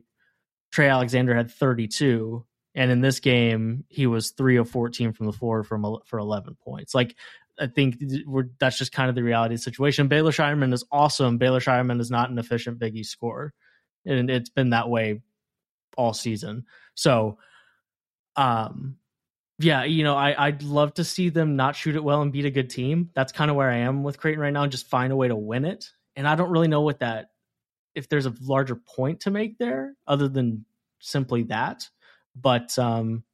Trey 0.70 0.88
Alexander 0.88 1.34
had 1.34 1.50
32, 1.50 2.44
and 2.74 2.90
in 2.90 3.00
this 3.00 3.20
game, 3.20 3.84
he 3.88 4.06
was 4.06 4.30
three 4.30 4.56
of 4.56 4.68
14 4.68 5.12
from 5.12 5.26
the 5.26 5.32
floor 5.32 5.64
from 5.64 5.98
for 6.04 6.18
11 6.18 6.56
points. 6.62 6.94
Like 6.94 7.16
I 7.58 7.66
think 7.66 7.98
that's 8.58 8.78
just 8.78 8.92
kind 8.92 9.08
of 9.08 9.14
the 9.14 9.22
reality 9.22 9.54
of 9.54 9.60
the 9.60 9.64
situation. 9.64 10.08
Baylor 10.08 10.30
Scheierman 10.30 10.72
is 10.72 10.84
awesome. 10.90 11.38
Baylor 11.38 11.60
Scheierman 11.60 12.00
is 12.00 12.10
not 12.10 12.30
an 12.30 12.38
efficient 12.38 12.78
Biggie 12.78 13.06
scorer, 13.06 13.52
and 14.04 14.30
it's 14.30 14.50
been 14.50 14.70
that 14.70 14.88
way 14.88 15.22
all 15.96 16.14
season. 16.14 16.64
So, 16.94 17.38
um, 18.36 18.96
yeah, 19.62 19.84
you 19.84 20.04
know, 20.04 20.16
I, 20.16 20.46
I'd 20.46 20.62
love 20.62 20.94
to 20.94 21.04
see 21.04 21.28
them 21.28 21.56
not 21.56 21.76
shoot 21.76 21.96
it 21.96 22.04
well 22.04 22.22
and 22.22 22.32
beat 22.32 22.44
a 22.44 22.50
good 22.50 22.70
team. 22.70 23.10
That's 23.14 23.32
kind 23.32 23.50
of 23.50 23.56
where 23.56 23.70
I 23.70 23.78
am 23.78 24.02
with 24.02 24.18
Creighton 24.18 24.40
right 24.40 24.52
now, 24.52 24.62
and 24.62 24.72
just 24.72 24.88
find 24.88 25.12
a 25.12 25.16
way 25.16 25.28
to 25.28 25.36
win 25.36 25.64
it. 25.64 25.90
And 26.16 26.26
I 26.26 26.34
don't 26.34 26.50
really 26.50 26.68
know 26.68 26.82
what 26.82 27.00
that, 27.00 27.30
if 27.94 28.08
there's 28.08 28.26
a 28.26 28.34
larger 28.40 28.76
point 28.76 29.20
to 29.20 29.30
make 29.30 29.58
there, 29.58 29.94
other 30.06 30.28
than 30.28 30.64
simply 31.00 31.44
that. 31.44 31.88
But 32.34 32.78
um, 32.78 33.24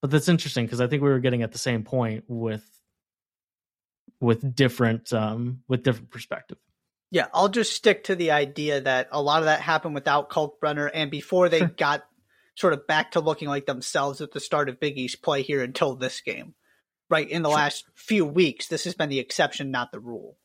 but 0.00 0.10
that's 0.10 0.28
interesting 0.28 0.66
because 0.66 0.80
I 0.80 0.86
think 0.86 1.02
we 1.02 1.08
were 1.08 1.20
getting 1.20 1.42
at 1.42 1.52
the 1.52 1.58
same 1.58 1.84
point 1.84 2.24
with 2.28 2.64
with 4.20 4.54
different 4.54 5.12
um 5.12 5.62
with 5.68 5.82
different 5.82 6.10
perspective. 6.10 6.58
Yeah, 7.10 7.28
I'll 7.32 7.48
just 7.48 7.72
stick 7.72 8.04
to 8.04 8.14
the 8.16 8.32
idea 8.32 8.82
that 8.82 9.08
a 9.12 9.22
lot 9.22 9.40
of 9.40 9.46
that 9.46 9.60
happened 9.60 9.94
without 9.94 10.28
Kalkbrenner 10.28 10.90
and 10.92 11.10
before 11.10 11.48
they 11.48 11.60
got 11.60 12.06
sort 12.58 12.72
of 12.72 12.86
back 12.88 13.12
to 13.12 13.20
looking 13.20 13.48
like 13.48 13.66
themselves 13.66 14.20
at 14.20 14.32
the 14.32 14.40
start 14.40 14.68
of 14.68 14.80
Big 14.80 14.98
East 14.98 15.22
play 15.22 15.42
here 15.42 15.62
until 15.62 15.94
this 15.94 16.20
game. 16.20 16.54
Right 17.08 17.28
in 17.28 17.42
the 17.42 17.48
Sure. 17.48 17.56
last 17.56 17.84
few 17.94 18.24
weeks, 18.26 18.66
this 18.66 18.84
has 18.84 18.94
been 18.94 19.08
the 19.08 19.20
exception, 19.20 19.70
not 19.70 19.92
the 19.92 20.00
rule. 20.00 20.36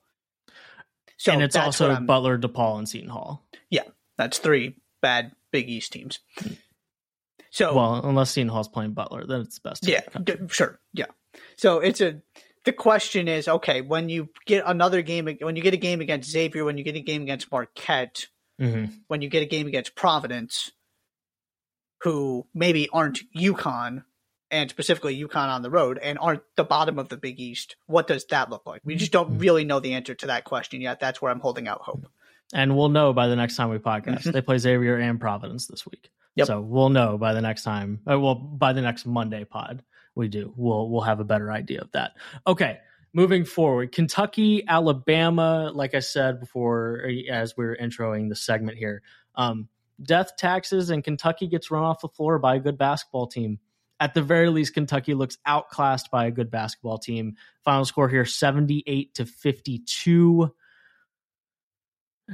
So 1.17 1.31
and 1.31 1.41
it's 1.41 1.55
also 1.55 1.99
Butler, 1.99 2.37
DePaul, 2.37 2.77
and 2.77 2.87
Seton 2.87 3.09
Hall. 3.09 3.43
Yeah, 3.69 3.83
that's 4.17 4.37
three 4.37 4.75
bad 5.01 5.31
Big 5.51 5.69
East 5.69 5.91
teams. 5.93 6.19
So 7.49 7.75
Well, 7.75 8.05
unless 8.07 8.31
Seton 8.31 8.49
Hall's 8.49 8.67
playing 8.67 8.93
Butler, 8.93 9.25
then 9.25 9.41
it's 9.41 9.59
the 9.59 9.69
best. 9.69 9.87
yeah, 9.87 10.01
d- 10.23 10.35
sure, 10.49 10.79
yeah. 10.93 11.05
So 11.55 11.79
it's 11.79 12.01
a 12.01 12.21
the 12.65 12.73
question 12.73 13.27
is 13.27 13.47
okay 13.47 13.81
when 13.81 14.07
you 14.07 14.29
get 14.45 14.63
another 14.65 15.01
game 15.01 15.25
when 15.41 15.55
you 15.55 15.61
get 15.63 15.73
a 15.73 15.77
game 15.77 15.99
against 16.01 16.29
Xavier, 16.29 16.63
when 16.63 16.77
you 16.77 16.83
get 16.83 16.95
a 16.95 17.01
game 17.01 17.23
against 17.23 17.51
Marquette, 17.51 18.27
Mhm. 18.61 19.01
when 19.07 19.21
you 19.21 19.29
get 19.29 19.43
a 19.43 19.47
game 19.47 19.67
against 19.67 19.95
Providence, 19.95 20.71
who 22.03 22.45
maybe 22.53 22.89
aren't 22.91 23.19
UConn 23.35 24.03
and 24.51 24.69
specifically 24.69 25.17
UConn 25.19 25.47
on 25.47 25.61
the 25.61 25.69
road 25.69 25.97
and 25.97 26.19
aren't 26.19 26.43
the 26.57 26.63
bottom 26.63 26.99
of 26.99 27.09
the 27.09 27.17
Big 27.17 27.39
East, 27.39 27.75
what 27.87 28.07
does 28.07 28.25
that 28.25 28.49
look 28.49 28.65
like? 28.65 28.81
We 28.83 28.95
just 28.95 29.11
don't 29.11 29.31
Mhm. 29.37 29.41
really 29.41 29.63
know 29.63 29.79
the 29.79 29.93
answer 29.93 30.13
to 30.13 30.27
that 30.27 30.43
question 30.43 30.81
yet. 30.81 30.99
That's 30.99 31.21
where 31.21 31.31
I'm 31.31 31.39
holding 31.39 31.67
out 31.67 31.81
hope. 31.81 32.05
And 32.53 32.75
we'll 32.77 32.89
know 32.89 33.13
by 33.13 33.27
the 33.27 33.35
next 33.35 33.55
time 33.55 33.69
we 33.69 33.77
podcast. 33.79 34.23
Mhm. 34.23 34.33
They 34.33 34.41
play 34.41 34.57
Xavier 34.57 34.97
and 34.97 35.19
Providence 35.19 35.67
this 35.67 35.85
week. 35.87 36.11
Yep. 36.35 36.47
So 36.47 36.61
we'll 36.61 36.89
know 36.89 37.17
by 37.17 37.33
the 37.33 37.41
next 37.41 37.63
time. 37.63 38.01
Uh, 38.09 38.19
well, 38.19 38.35
by 38.35 38.73
the 38.73 38.81
next 38.81 39.05
Monday 39.05 39.43
pod 39.45 39.83
we 40.15 40.27
do. 40.27 40.53
We'll 40.57 40.89
we'll 40.89 41.01
have 41.01 41.19
a 41.19 41.23
better 41.23 41.51
idea 41.51 41.81
of 41.81 41.91
that. 41.93 42.15
Okay. 42.45 42.79
Moving 43.15 43.45
forward, 43.45 43.91
Kentucky, 43.91 44.67
Alabama. 44.67 45.71
Like 45.73 45.93
I 45.93 45.99
said 45.99 46.39
before, 46.39 47.05
uh, 47.07 47.31
as 47.31 47.55
we 47.55 47.63
were 47.65 47.77
introing 47.79 48.27
the 48.29 48.35
segment 48.35 48.77
here, 48.77 49.03
um, 49.35 49.69
death 50.01 50.35
taxes 50.37 50.89
and 50.89 51.03
Kentucky 51.03 51.47
gets 51.47 51.71
run 51.71 51.83
off 51.83 52.01
the 52.01 52.09
floor 52.09 52.39
by 52.39 52.55
a 52.55 52.59
good 52.59 52.77
basketball 52.77 53.27
team. 53.27 53.59
At 53.99 54.13
the 54.13 54.21
very 54.21 54.49
least, 54.49 54.73
Kentucky 54.73 55.13
looks 55.13 55.37
outclassed 55.45 56.11
by 56.11 56.25
a 56.25 56.31
good 56.31 56.51
basketball 56.51 56.97
team. 56.97 57.35
Final 57.63 57.85
score 57.85 58.09
here: 58.09 58.25
seventy-eight 58.25 59.15
to 59.15 59.25
fifty-two 59.25 60.53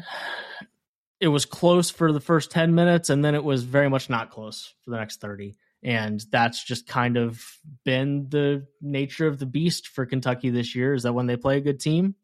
it 1.20 1.28
was 1.28 1.46
close 1.46 1.90
for 1.90 2.12
the 2.12 2.20
first 2.20 2.52
10 2.52 2.74
minutes 2.76 3.10
and 3.10 3.24
then 3.24 3.36
it 3.36 3.44
was 3.44 3.64
very 3.64 3.90
much 3.90 4.10
not 4.10 4.32
close 4.32 4.74
for 4.84 4.92
the 4.92 4.98
next 4.98 5.22
30 5.22 5.56
and 5.82 6.24
that's 6.32 6.64
just 6.64 6.88
kind 6.88 7.18
of 7.18 7.44
been 7.86 8.28
the 8.30 8.66
nature 8.82 9.28
of 9.28 9.40
the 9.40 9.46
beast 9.46 9.88
for 9.88 10.06
kentucky 10.06 10.50
this 10.50 10.76
year 10.76 10.94
is 10.94 11.04
that 11.04 11.14
when 11.14 11.28
they 11.28 11.38
play 11.38 11.58
a 11.58 11.62
good 11.62 11.80
team 11.80 12.16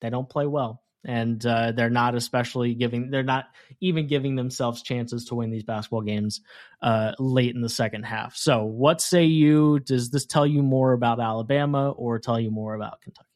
they 0.00 0.10
don't 0.10 0.28
play 0.28 0.46
well 0.46 0.81
and 1.04 1.44
uh, 1.46 1.72
they're 1.72 1.90
not 1.90 2.14
especially 2.14 2.74
giving 2.74 3.10
they're 3.10 3.22
not 3.22 3.46
even 3.80 4.06
giving 4.06 4.36
themselves 4.36 4.82
chances 4.82 5.24
to 5.24 5.34
win 5.34 5.50
these 5.50 5.64
basketball 5.64 6.02
games 6.02 6.40
uh, 6.82 7.12
late 7.18 7.54
in 7.54 7.60
the 7.60 7.68
second 7.68 8.04
half 8.04 8.36
so 8.36 8.64
what 8.64 9.00
say 9.00 9.24
you 9.24 9.80
does 9.80 10.10
this 10.10 10.26
tell 10.26 10.46
you 10.46 10.62
more 10.62 10.92
about 10.92 11.20
alabama 11.20 11.90
or 11.90 12.18
tell 12.18 12.38
you 12.38 12.50
more 12.50 12.74
about 12.74 13.00
kentucky 13.00 13.26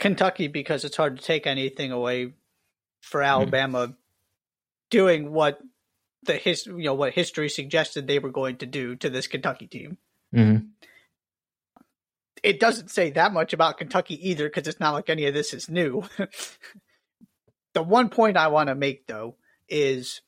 Kentucky, 0.00 0.48
because 0.48 0.84
it's 0.84 0.96
hard 0.96 1.18
to 1.18 1.22
take 1.22 1.46
anything 1.46 1.92
away 1.92 2.32
for 3.02 3.22
Alabama 3.22 3.94
doing 4.90 5.30
what 5.30 5.60
the 6.24 6.34
his 6.34 6.66
you 6.66 6.84
know 6.84 6.94
what 6.94 7.12
history 7.12 7.48
suggested 7.48 8.06
they 8.06 8.18
were 8.18 8.30
going 8.30 8.56
to 8.56 8.66
do 8.66 8.96
to 8.96 9.08
this 9.08 9.26
Kentucky 9.26 9.66
team. 9.66 9.98
mm-hmm. 10.34 10.66
it 12.42 12.58
doesn't 12.58 12.90
say 12.90 13.10
that 13.10 13.32
much 13.32 13.52
about 13.52 13.78
Kentucky 13.78 14.28
either 14.28 14.48
because 14.48 14.66
it's 14.66 14.80
not 14.80 14.94
like 14.94 15.10
any 15.10 15.26
of 15.26 15.34
this 15.34 15.54
is 15.54 15.68
new. 15.68 16.02
the 17.74 17.82
one 17.82 18.08
point 18.08 18.36
I 18.36 18.48
want 18.48 18.68
to 18.68 18.74
make 18.74 19.06
though 19.06 19.36
is, 19.68 20.20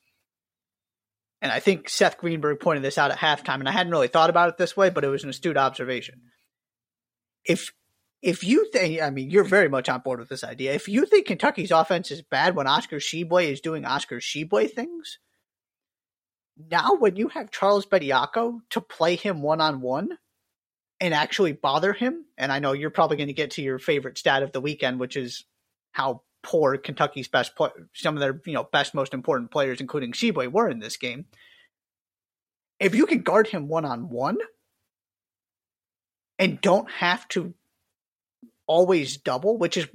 and 1.41 1.51
I 1.51 1.59
think 1.59 1.89
Seth 1.89 2.17
Greenberg 2.17 2.59
pointed 2.59 2.83
this 2.83 2.97
out 2.97 3.11
at 3.11 3.17
halftime, 3.17 3.59
and 3.59 3.69
I 3.69 3.71
hadn't 3.71 3.91
really 3.91 4.07
thought 4.07 4.29
about 4.29 4.49
it 4.49 4.57
this 4.57 4.77
way, 4.77 4.89
but 4.89 5.03
it 5.03 5.09
was 5.09 5.23
an 5.23 5.29
astute 5.29 5.57
observation. 5.57 6.21
If 7.45 7.71
if 8.21 8.43
you 8.45 8.69
think, 8.71 9.01
I 9.01 9.09
mean, 9.09 9.29
you're 9.29 9.43
very 9.43 9.67
much 9.67 9.89
on 9.89 9.99
board 9.99 10.19
with 10.19 10.29
this 10.29 10.45
idea. 10.45 10.73
If 10.73 10.87
you 10.87 11.05
think 11.05 11.27
Kentucky's 11.27 11.71
offense 11.71 12.09
is 12.09 12.21
bad 12.21 12.55
when 12.55 12.67
Oscar 12.67 12.97
Tshiebwe 12.97 13.51
is 13.51 13.59
doing 13.59 13.83
Oscar 13.83 14.19
Tshiebwe 14.19 14.71
things, 14.71 15.19
now 16.69 16.95
when 16.95 17.17
you 17.17 17.27
have 17.27 17.51
Charles 17.51 17.85
Bediako 17.85 18.59
to 18.69 18.79
play 18.79 19.17
him 19.17 19.41
one 19.41 19.59
on 19.59 19.81
one, 19.81 20.17
and 21.03 21.13
actually 21.13 21.51
bother 21.51 21.91
him. 21.91 22.23
And 22.37 22.49
I 22.49 22.59
know 22.59 22.71
you're 22.71 22.89
probably 22.89 23.17
going 23.17 23.27
to 23.27 23.33
get 23.33 23.51
to 23.51 23.61
your 23.61 23.77
favorite 23.77 24.17
stat 24.17 24.41
of 24.41 24.53
the 24.53 24.61
weekend, 24.61 25.01
which 25.01 25.17
is 25.17 25.43
how 25.91 26.21
poor 26.43 26.77
Kentucky's 26.77 27.27
best 27.27 27.55
play- 27.55 27.71
some 27.93 28.15
of 28.15 28.19
their 28.21 28.39
you 28.45 28.53
know 28.53 28.63
best 28.65 28.93
most 28.93 29.13
important 29.13 29.49
players, 29.49 29.81
including 29.81 30.11
Tshiebwe, 30.11 30.51
were 30.51 30.69
in 30.69 30.79
this 30.79 30.97
game. 30.97 31.25
If 32.79 32.93
you 32.93 33.05
can 33.05 33.21
guard 33.21 33.47
him 33.47 33.67
one 33.67 33.85
on 33.85 34.09
one 34.09 34.37
and 36.37 36.59
don't 36.61 36.89
have 36.91 37.27
to 37.29 37.53
always 38.67 39.17
double, 39.17 39.57
which 39.57 39.77
is 39.77 39.87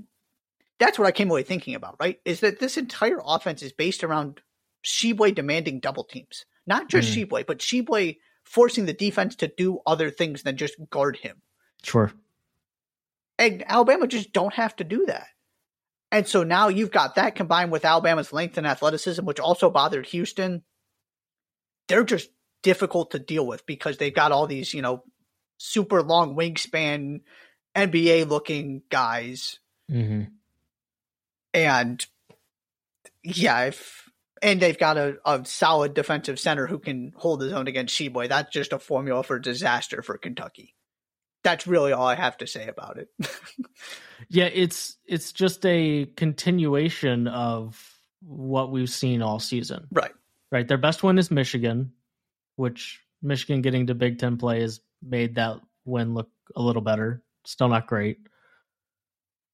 that's 0.78 0.98
what 0.98 1.06
I 1.08 1.12
came 1.12 1.30
away 1.30 1.42
thinking 1.42 1.74
about, 1.74 1.96
right? 2.00 2.20
Is 2.24 2.40
that 2.40 2.60
this 2.60 2.76
entire 2.76 3.20
offense 3.24 3.62
is 3.62 3.72
based 3.72 4.04
around 4.04 4.40
Tshiebwe 4.84 5.34
demanding 5.34 5.80
double 5.80 6.04
teams. 6.04 6.44
Not 6.66 6.88
just 6.88 7.10
Mhm. 7.10 7.26
Tshiebwe, 7.28 7.46
but 7.46 7.58
Tshiebwe 7.58 8.18
forcing 8.44 8.86
the 8.86 8.92
defense 8.92 9.34
to 9.36 9.48
do 9.48 9.80
other 9.86 10.10
things 10.10 10.42
than 10.44 10.56
just 10.56 10.76
guard 10.90 11.16
him. 11.18 11.42
sure 11.82 12.12
And 13.38 13.62
Alabama 13.70 14.06
just 14.06 14.32
don't 14.32 14.54
have 14.54 14.74
to 14.76 14.84
do 14.84 15.06
that. 15.06 15.28
And 16.10 16.26
so 16.26 16.42
now 16.42 16.68
you've 16.68 16.90
got 16.90 17.16
that 17.16 17.34
combined 17.34 17.70
with 17.70 17.84
Alabama's 17.84 18.32
length 18.32 18.56
and 18.56 18.66
athleticism, 18.66 19.24
which 19.24 19.40
also 19.40 19.70
bothered 19.70 20.06
Houston. 20.06 20.62
They're 21.88 22.04
just 22.04 22.30
difficult 22.62 23.10
to 23.10 23.18
deal 23.18 23.46
with 23.46 23.66
because 23.66 23.98
they've 23.98 24.14
got 24.14 24.32
all 24.32 24.46
these, 24.46 24.72
you 24.72 24.82
know, 24.82 25.04
super 25.58 26.02
long 26.02 26.34
wingspan 26.34 27.20
NBA 27.76 28.28
looking 28.28 28.82
guys. 28.90 29.58
Mm-hmm. 29.90 30.30
And 31.54 32.06
yeah, 33.22 33.66
if 33.66 34.08
and 34.40 34.60
they've 34.60 34.78
got 34.78 34.96
a, 34.96 35.18
a 35.24 35.44
solid 35.44 35.94
defensive 35.94 36.38
center 36.38 36.66
who 36.66 36.78
can 36.78 37.12
hold 37.16 37.42
his 37.42 37.52
own 37.52 37.66
against 37.66 37.98
Tshiebwe. 37.98 38.28
That's 38.28 38.52
just 38.52 38.72
a 38.72 38.78
formula 38.78 39.22
for 39.22 39.38
disaster 39.38 40.02
for 40.02 40.16
Kentucky. 40.16 40.74
That's 41.42 41.66
really 41.66 41.92
all 41.92 42.06
I 42.06 42.14
have 42.14 42.36
to 42.38 42.46
say 42.46 42.68
about 42.68 42.98
it. 42.98 43.08
yeah, 44.28 44.46
it's 44.52 44.96
it's 45.06 45.32
just 45.32 45.64
a 45.64 46.06
continuation 46.16 47.28
of 47.28 48.00
what 48.20 48.70
we've 48.70 48.90
seen 48.90 49.22
all 49.22 49.38
season. 49.38 49.86
Right. 49.90 50.12
Right. 50.50 50.66
Their 50.66 50.78
best 50.78 51.02
win 51.02 51.18
is 51.18 51.30
Michigan, 51.30 51.92
which 52.56 53.00
Michigan 53.22 53.62
getting 53.62 53.86
to 53.88 53.94
Big 53.94 54.18
Ten 54.18 54.36
play 54.36 54.60
has 54.62 54.80
made 55.02 55.36
that 55.36 55.60
win 55.84 56.14
look 56.14 56.30
a 56.56 56.62
little 56.62 56.82
better. 56.82 57.22
Still 57.44 57.68
not 57.68 57.86
great. 57.86 58.18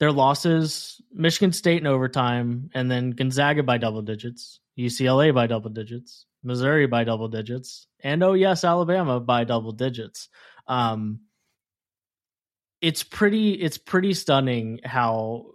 Their 0.00 0.12
losses 0.12 1.00
Michigan 1.12 1.52
State 1.52 1.80
in 1.80 1.86
overtime, 1.86 2.70
and 2.74 2.90
then 2.90 3.10
Gonzaga 3.10 3.62
by 3.62 3.78
double 3.78 4.02
digits, 4.02 4.60
UCLA 4.78 5.32
by 5.32 5.46
double 5.46 5.70
digits, 5.70 6.26
Missouri 6.42 6.86
by 6.86 7.04
double 7.04 7.28
digits, 7.28 7.86
and 8.00 8.22
oh, 8.22 8.32
yes, 8.32 8.64
Alabama 8.64 9.20
by 9.20 9.44
double 9.44 9.72
digits. 9.72 10.28
Um, 10.66 11.20
it's 12.84 13.02
pretty 13.02 13.52
it's 13.52 13.78
pretty 13.78 14.12
stunning 14.12 14.78
how 14.84 15.46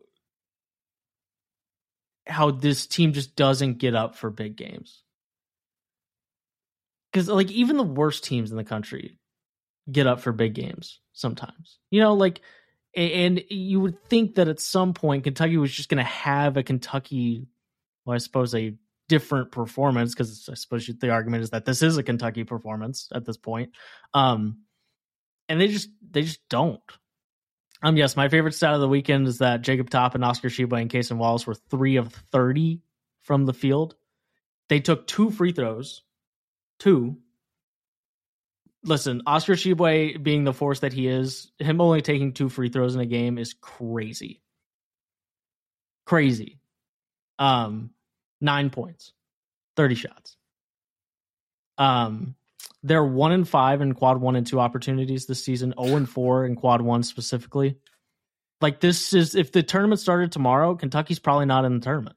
how 2.25 2.49
this 2.49 2.87
team 2.87 3.13
just 3.13 3.35
doesn't 3.35 3.77
get 3.77 3.93
up 3.93 4.15
for 4.15 4.31
big 4.31 4.55
games 4.55 5.03
because 7.11 7.27
like 7.27 7.51
even 7.51 7.77
the 7.77 7.83
worst 7.83 8.23
teams 8.23 8.49
in 8.49 8.57
the 8.57 8.63
country 8.63 9.19
get 9.91 10.07
up 10.07 10.21
for 10.21 10.31
big 10.31 10.55
games 10.55 11.01
sometimes. 11.13 11.77
You 11.91 12.01
know, 12.01 12.15
like 12.15 12.41
and 12.95 13.43
you 13.49 13.79
would 13.79 14.03
think 14.05 14.35
that 14.35 14.47
at 14.47 14.59
some 14.59 14.93
point 14.93 15.23
Kentucky 15.23 15.57
was 15.57 15.71
just 15.71 15.89
going 15.89 15.99
to 15.99 16.03
have 16.03 16.57
a 16.57 16.63
Kentucky, 16.63 17.45
well, 18.05 18.15
I 18.15 18.17
suppose 18.17 18.55
a 18.55 18.73
different 19.07 19.51
performance 19.51 20.15
because 20.15 20.49
I 20.51 20.55
suppose 20.55 20.87
the 20.87 21.11
argument 21.11 21.43
is 21.43 21.51
that 21.51 21.65
this 21.65 21.83
is 21.83 21.97
a 21.97 22.03
Kentucky 22.03 22.43
performance 22.43 23.07
at 23.13 23.25
this 23.25 23.37
point. 23.37 23.71
Um, 24.15 24.61
and 25.47 25.61
they 25.61 25.67
just 25.67 25.89
they 26.09 26.23
just 26.23 26.41
don't. 26.49 26.81
Um, 27.81 27.95
yes, 27.95 28.17
my 28.17 28.27
favorite 28.27 28.53
stat 28.53 28.73
of 28.73 28.81
the 28.81 28.89
weekend 28.89 29.27
is 29.27 29.37
that 29.37 29.61
Jacob 29.61 29.89
Toppin 29.89 30.23
Oscar 30.23 30.49
Tshiebwe 30.49 30.81
and 30.81 30.89
Cason 30.89 31.17
Wallace 31.17 31.47
were 31.47 31.55
three 31.55 31.95
of 31.95 32.13
thirty 32.31 32.81
from 33.21 33.45
the 33.45 33.53
field. 33.53 33.95
They 34.67 34.79
took 34.79 35.07
two 35.07 35.31
free 35.31 35.53
throws, 35.53 36.03
two 36.79 37.17
listen, 38.83 39.21
Oscar 39.25 39.53
Tshiebwe 39.53 40.21
being 40.21 40.43
the 40.43 40.53
force 40.53 40.79
that 40.81 40.93
he 40.93 41.07
is, 41.07 41.51
him 41.59 41.81
only 41.81 42.01
taking 42.01 42.33
two 42.33 42.49
free 42.49 42.69
throws 42.69 42.95
in 42.95 43.01
a 43.01 43.05
game 43.05 43.37
is 43.37 43.53
crazy. 43.53 44.41
Crazy. 46.05 46.59
Um, 47.37 47.91
nine 48.41 48.69
points, 48.69 49.13
30 49.75 49.95
shots. 49.95 50.37
Um, 51.77 52.35
they're 52.83 53.03
one 53.03 53.31
and 53.31 53.47
five 53.47 53.81
in 53.81 53.93
quad 53.93 54.21
one 54.21 54.35
and 54.35 54.47
two 54.47 54.59
opportunities 54.59 55.25
this 55.25 55.43
season, 55.43 55.73
0 55.81 55.97
and 55.97 56.09
four 56.09 56.45
in 56.45 56.55
quad 56.55 56.81
one 56.81 57.03
specifically. 57.03 57.77
Like 58.61 58.79
this 58.79 59.13
is 59.13 59.35
if 59.35 59.51
the 59.51 59.63
tournament 59.63 59.99
started 59.99 60.31
tomorrow, 60.31 60.75
Kentucky's 60.75 61.19
probably 61.19 61.45
not 61.45 61.65
in 61.65 61.75
the 61.75 61.81
tournament. 61.81 62.15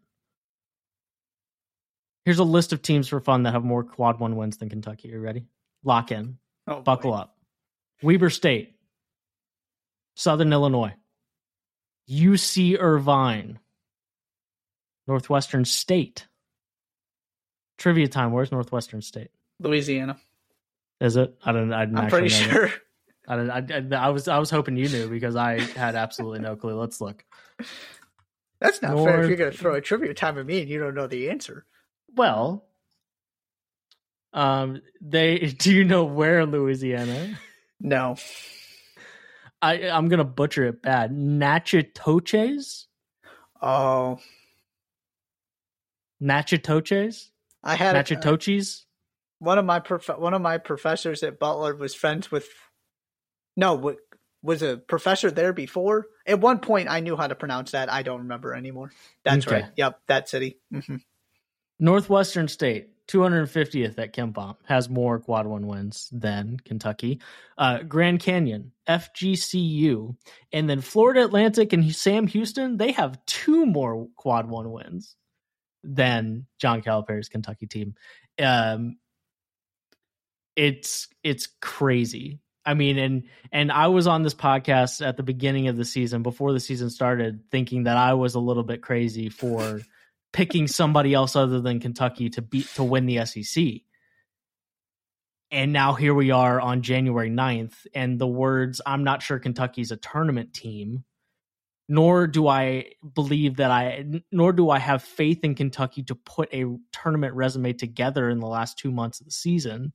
Here's 2.24 2.38
a 2.38 2.44
list 2.44 2.72
of 2.72 2.82
teams 2.82 3.08
for 3.08 3.20
fun 3.20 3.44
that 3.44 3.52
have 3.52 3.64
more 3.64 3.82
quad 3.82 4.20
one 4.20 4.36
wins 4.36 4.56
than 4.58 4.68
Kentucky. 4.68 5.10
Are 5.10 5.16
you 5.16 5.20
ready? 5.20 5.46
Lock 5.84 6.12
in. 6.12 6.38
Oh, 6.68 6.80
Buckle 6.80 7.12
boy. 7.12 7.16
up. 7.16 7.36
Weber 8.02 8.30
State, 8.30 8.74
Southern 10.16 10.52
Illinois, 10.52 10.94
UC 12.10 12.76
Irvine, 12.78 13.58
Northwestern 15.06 15.64
State. 15.64 16.26
Trivia 17.78 18.06
time. 18.06 18.32
Where's 18.32 18.52
Northwestern 18.52 19.02
State? 19.02 19.30
Louisiana. 19.58 20.16
Is 21.02 21.16
it? 21.16 21.34
I 21.44 21.50
don't. 21.50 21.72
I 21.72 21.82
am 21.82 22.06
pretty 22.08 22.28
sure. 22.28 22.70
I, 23.26 23.34
I, 23.34 23.58
I, 23.58 23.96
I, 23.96 24.08
was. 24.10 24.28
I 24.28 24.38
was 24.38 24.50
hoping 24.50 24.76
you 24.76 24.88
knew 24.88 25.08
because 25.08 25.34
I 25.34 25.58
had 25.58 25.96
absolutely 25.96 26.38
no 26.38 26.54
clue. 26.54 26.78
Let's 26.78 27.00
look. 27.00 27.24
That's 28.60 28.80
not 28.80 28.92
North... 28.92 29.06
fair. 29.06 29.22
If 29.22 29.28
you're 29.28 29.36
going 29.36 29.50
to 29.50 29.58
throw 29.58 29.74
a 29.74 29.80
trivia 29.80 30.14
time 30.14 30.38
at 30.38 30.46
me 30.46 30.60
and 30.60 30.70
you 30.70 30.78
don't 30.78 30.94
know 30.94 31.08
the 31.08 31.28
answer. 31.30 31.66
Well, 32.14 32.64
um, 34.32 34.80
they 35.00 35.38
do 35.58 35.74
you 35.74 35.82
know 35.82 36.04
where 36.04 36.46
Louisiana? 36.46 37.36
No. 37.80 38.14
I 39.60 39.90
I'm 39.90 40.08
gonna 40.08 40.24
butcher 40.24 40.66
it 40.66 40.82
bad. 40.82 41.10
Natchitoches. 41.12 42.86
Oh. 43.60 44.20
Natchitoches. 46.20 47.32
I 47.64 47.74
had 47.74 47.94
Natchitoches. 47.94 48.86
One 49.42 49.58
of 49.58 49.64
my 49.64 49.80
prof- 49.80 50.18
one 50.18 50.34
of 50.34 50.40
my 50.40 50.58
professors 50.58 51.24
at 51.24 51.40
Butler 51.40 51.74
was 51.74 51.96
friends 51.96 52.30
with. 52.30 52.48
No, 53.56 53.96
was 54.40 54.62
a 54.62 54.76
professor 54.76 55.32
there 55.32 55.52
before. 55.52 56.06
At 56.26 56.40
one 56.40 56.60
point, 56.60 56.88
I 56.88 57.00
knew 57.00 57.16
how 57.16 57.26
to 57.26 57.34
pronounce 57.34 57.72
that. 57.72 57.92
I 57.92 58.02
don't 58.02 58.20
remember 58.20 58.54
anymore. 58.54 58.92
That's 59.24 59.46
okay. 59.46 59.62
right. 59.62 59.70
Yep, 59.76 60.00
that 60.06 60.28
city. 60.28 60.58
Mm-hmm. 60.72 60.96
Northwestern 61.80 62.48
State. 62.48 62.88
250th 63.08 63.98
at 63.98 64.14
KenPom 64.14 64.56
has 64.64 64.88
more 64.88 65.18
quad 65.18 65.46
one 65.46 65.66
wins 65.66 66.08
than 66.12 66.56
Kentucky. 66.64 67.20
Uh, 67.58 67.82
Grand 67.82 68.20
Canyon, 68.20 68.72
FGCU, 68.88 70.16
and 70.52 70.70
then 70.70 70.80
Florida 70.80 71.24
Atlantic 71.24 71.72
and 71.72 71.94
Sam 71.94 72.28
Houston, 72.28 72.76
they 72.76 72.92
have 72.92 73.18
two 73.26 73.66
more 73.66 74.06
quad 74.16 74.48
one 74.48 74.70
wins 74.70 75.16
than 75.82 76.46
John 76.58 76.80
Calipari's 76.80 77.28
Kentucky 77.28 77.66
team. 77.66 77.94
Um, 78.40 78.98
it's 80.56 81.08
it's 81.22 81.48
crazy. 81.60 82.40
I 82.64 82.74
mean, 82.74 82.98
and 82.98 83.24
and 83.50 83.72
I 83.72 83.88
was 83.88 84.06
on 84.06 84.22
this 84.22 84.34
podcast 84.34 85.04
at 85.04 85.16
the 85.16 85.22
beginning 85.22 85.68
of 85.68 85.76
the 85.76 85.84
season 85.84 86.22
before 86.22 86.52
the 86.52 86.60
season 86.60 86.90
started, 86.90 87.50
thinking 87.50 87.84
that 87.84 87.96
I 87.96 88.14
was 88.14 88.34
a 88.34 88.40
little 88.40 88.62
bit 88.62 88.82
crazy 88.82 89.28
for 89.28 89.80
picking 90.32 90.66
somebody 90.66 91.12
else 91.12 91.36
other 91.36 91.60
than 91.60 91.80
Kentucky 91.80 92.30
to 92.30 92.42
beat 92.42 92.66
to 92.74 92.84
win 92.84 93.06
the 93.06 93.24
SEC. 93.26 93.64
And 95.50 95.72
now 95.72 95.92
here 95.92 96.14
we 96.14 96.30
are 96.30 96.58
on 96.60 96.80
January 96.80 97.30
9th 97.30 97.74
and 97.94 98.18
the 98.18 98.26
words 98.26 98.80
I'm 98.86 99.04
not 99.04 99.22
sure 99.22 99.38
Kentucky's 99.38 99.90
a 99.90 99.98
tournament 99.98 100.54
team 100.54 101.04
nor 101.88 102.26
do 102.26 102.48
I 102.48 102.86
believe 103.14 103.56
that 103.56 103.70
I 103.70 104.04
nor 104.30 104.54
do 104.54 104.70
I 104.70 104.78
have 104.78 105.02
faith 105.02 105.44
in 105.44 105.54
Kentucky 105.54 106.02
to 106.04 106.14
put 106.14 106.52
a 106.54 106.64
tournament 106.90 107.34
resume 107.34 107.74
together 107.74 108.30
in 108.30 108.40
the 108.40 108.46
last 108.46 108.78
2 108.78 108.90
months 108.90 109.20
of 109.20 109.26
the 109.26 109.32
season. 109.32 109.92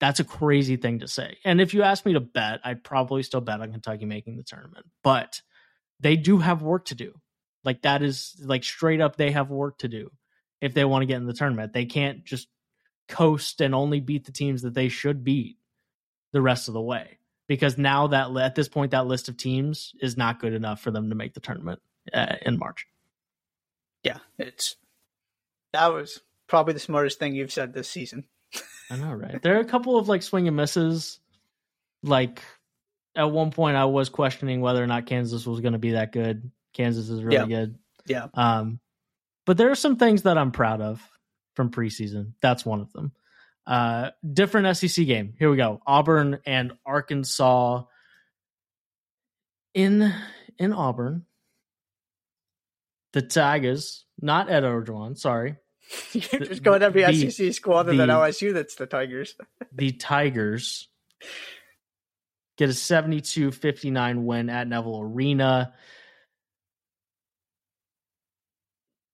That's 0.00 0.20
a 0.20 0.24
crazy 0.24 0.76
thing 0.76 1.00
to 1.00 1.08
say. 1.08 1.38
And 1.44 1.60
if 1.60 1.74
you 1.74 1.82
ask 1.82 2.06
me 2.06 2.12
to 2.12 2.20
bet, 2.20 2.60
I'd 2.64 2.84
probably 2.84 3.22
still 3.22 3.40
bet 3.40 3.60
on 3.60 3.72
Kentucky 3.72 4.04
making 4.04 4.36
the 4.36 4.44
tournament. 4.44 4.86
But 5.02 5.42
they 6.00 6.16
do 6.16 6.38
have 6.38 6.62
work 6.62 6.86
to 6.86 6.94
do. 6.94 7.14
Like 7.64 7.82
that 7.82 8.02
is 8.02 8.36
like 8.44 8.64
straight 8.64 9.00
up 9.00 9.16
they 9.16 9.32
have 9.32 9.50
work 9.50 9.78
to 9.78 9.88
do 9.88 10.10
if 10.60 10.74
they 10.74 10.84
want 10.84 11.02
to 11.02 11.06
get 11.06 11.16
in 11.16 11.26
the 11.26 11.32
tournament. 11.32 11.72
They 11.72 11.86
can't 11.86 12.24
just 12.24 12.48
coast 13.08 13.60
and 13.60 13.74
only 13.74 14.00
beat 14.00 14.24
the 14.24 14.32
teams 14.32 14.62
that 14.62 14.74
they 14.74 14.88
should 14.88 15.24
beat 15.24 15.56
the 16.32 16.42
rest 16.42 16.68
of 16.68 16.74
the 16.74 16.80
way 16.80 17.18
because 17.48 17.78
now 17.78 18.08
that 18.08 18.30
at 18.36 18.54
this 18.54 18.68
point 18.68 18.92
that 18.92 19.06
list 19.06 19.28
of 19.28 19.36
teams 19.36 19.94
is 20.00 20.16
not 20.16 20.40
good 20.40 20.52
enough 20.52 20.80
for 20.80 20.90
them 20.90 21.08
to 21.08 21.16
make 21.16 21.34
the 21.34 21.40
tournament 21.40 21.80
uh, 22.12 22.36
in 22.42 22.58
March. 22.58 22.86
Yeah, 24.04 24.18
it's 24.38 24.76
that 25.72 25.92
was 25.92 26.20
probably 26.46 26.74
the 26.74 26.80
smartest 26.80 27.18
thing 27.18 27.34
you've 27.34 27.52
said 27.52 27.72
this 27.72 27.88
season. 27.88 28.24
I 28.90 28.96
know, 28.96 29.12
right? 29.12 29.40
There 29.42 29.56
are 29.56 29.60
a 29.60 29.64
couple 29.64 29.98
of 29.98 30.08
like 30.08 30.22
swing 30.22 30.48
and 30.48 30.56
misses. 30.56 31.20
Like 32.02 32.42
at 33.14 33.30
one 33.30 33.50
point, 33.50 33.76
I 33.76 33.86
was 33.86 34.08
questioning 34.08 34.60
whether 34.60 34.82
or 34.82 34.86
not 34.86 35.06
Kansas 35.06 35.46
was 35.46 35.60
going 35.60 35.72
to 35.72 35.78
be 35.78 35.92
that 35.92 36.12
good. 36.12 36.50
Kansas 36.72 37.08
is 37.08 37.22
really 37.22 37.50
yeah. 37.50 37.56
good. 37.56 37.78
Yeah. 38.06 38.26
Um, 38.34 38.80
but 39.46 39.56
there 39.56 39.70
are 39.70 39.76
some 39.76 39.96
things 39.96 40.22
that 40.22 40.38
I'm 40.38 40.52
proud 40.52 40.80
of 40.80 41.02
from 41.54 41.70
preseason. 41.70 42.32
That's 42.40 42.64
one 42.64 42.80
of 42.80 42.92
them. 42.92 43.12
Uh, 43.66 44.10
different 44.32 44.76
SEC 44.76 45.06
game. 45.06 45.34
Here 45.38 45.50
we 45.50 45.56
go. 45.56 45.82
Auburn 45.86 46.38
and 46.46 46.72
Arkansas 46.86 47.84
in 49.74 50.14
in 50.58 50.72
Auburn. 50.72 51.24
The 53.12 53.22
Tigers, 53.22 54.04
not 54.20 54.50
Ed 54.50 54.62
Orgeron, 54.62 55.18
sorry. 55.18 55.56
You're 56.12 56.42
just 56.42 56.62
going 56.62 56.82
every 56.82 57.04
the, 57.04 57.30
SEC 57.30 57.52
school 57.54 57.74
other 57.74 57.92
the, 57.92 57.98
than 57.98 58.08
OSU 58.08 58.52
that's 58.52 58.74
the 58.74 58.86
Tigers. 58.86 59.34
the 59.72 59.92
Tigers 59.92 60.88
get 62.56 62.68
a 62.68 62.72
72-59 62.72 64.24
win 64.24 64.50
at 64.50 64.66
Neville 64.68 65.00
Arena. 65.00 65.72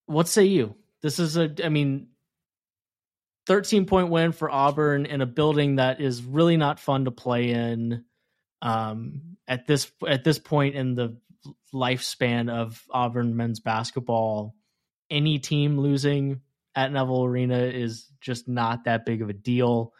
what 0.07 0.29
say 0.29 0.45
you? 0.45 0.75
This 1.03 1.19
is 1.19 1.37
a, 1.37 1.53
I 1.63 1.69
mean, 1.69 2.09
13 3.47 3.87
point 3.87 4.11
win 4.11 4.33
for 4.33 4.51
Auburn 4.51 5.07
in 5.07 5.21
a 5.21 5.27
building 5.27 5.77
that 5.77 6.01
is 6.01 6.23
really 6.23 6.57
not 6.57 6.81
fun 6.81 7.05
to 7.05 7.11
play 7.11 7.51
in. 7.51 8.05
Um, 8.63 9.37
at 9.47 9.67
this 9.67 9.93
at 10.09 10.25
this 10.25 10.39
point 10.39 10.75
in 10.75 10.95
the 10.95 11.19
lifespan 11.75 12.51
of 12.51 12.83
Auburn 12.91 13.37
men's 13.37 13.61
basketball, 13.61 14.55
any 15.11 15.39
team 15.39 15.79
losing 15.79 16.41
at 16.75 16.93
Neville 16.93 17.25
Arena 17.25 17.59
is 17.59 18.11
just 18.21 18.49
not 18.49 18.85
that 18.85 19.07
big 19.07 19.23
of 19.23 19.29
a 19.29 19.35
deal. 19.35 19.93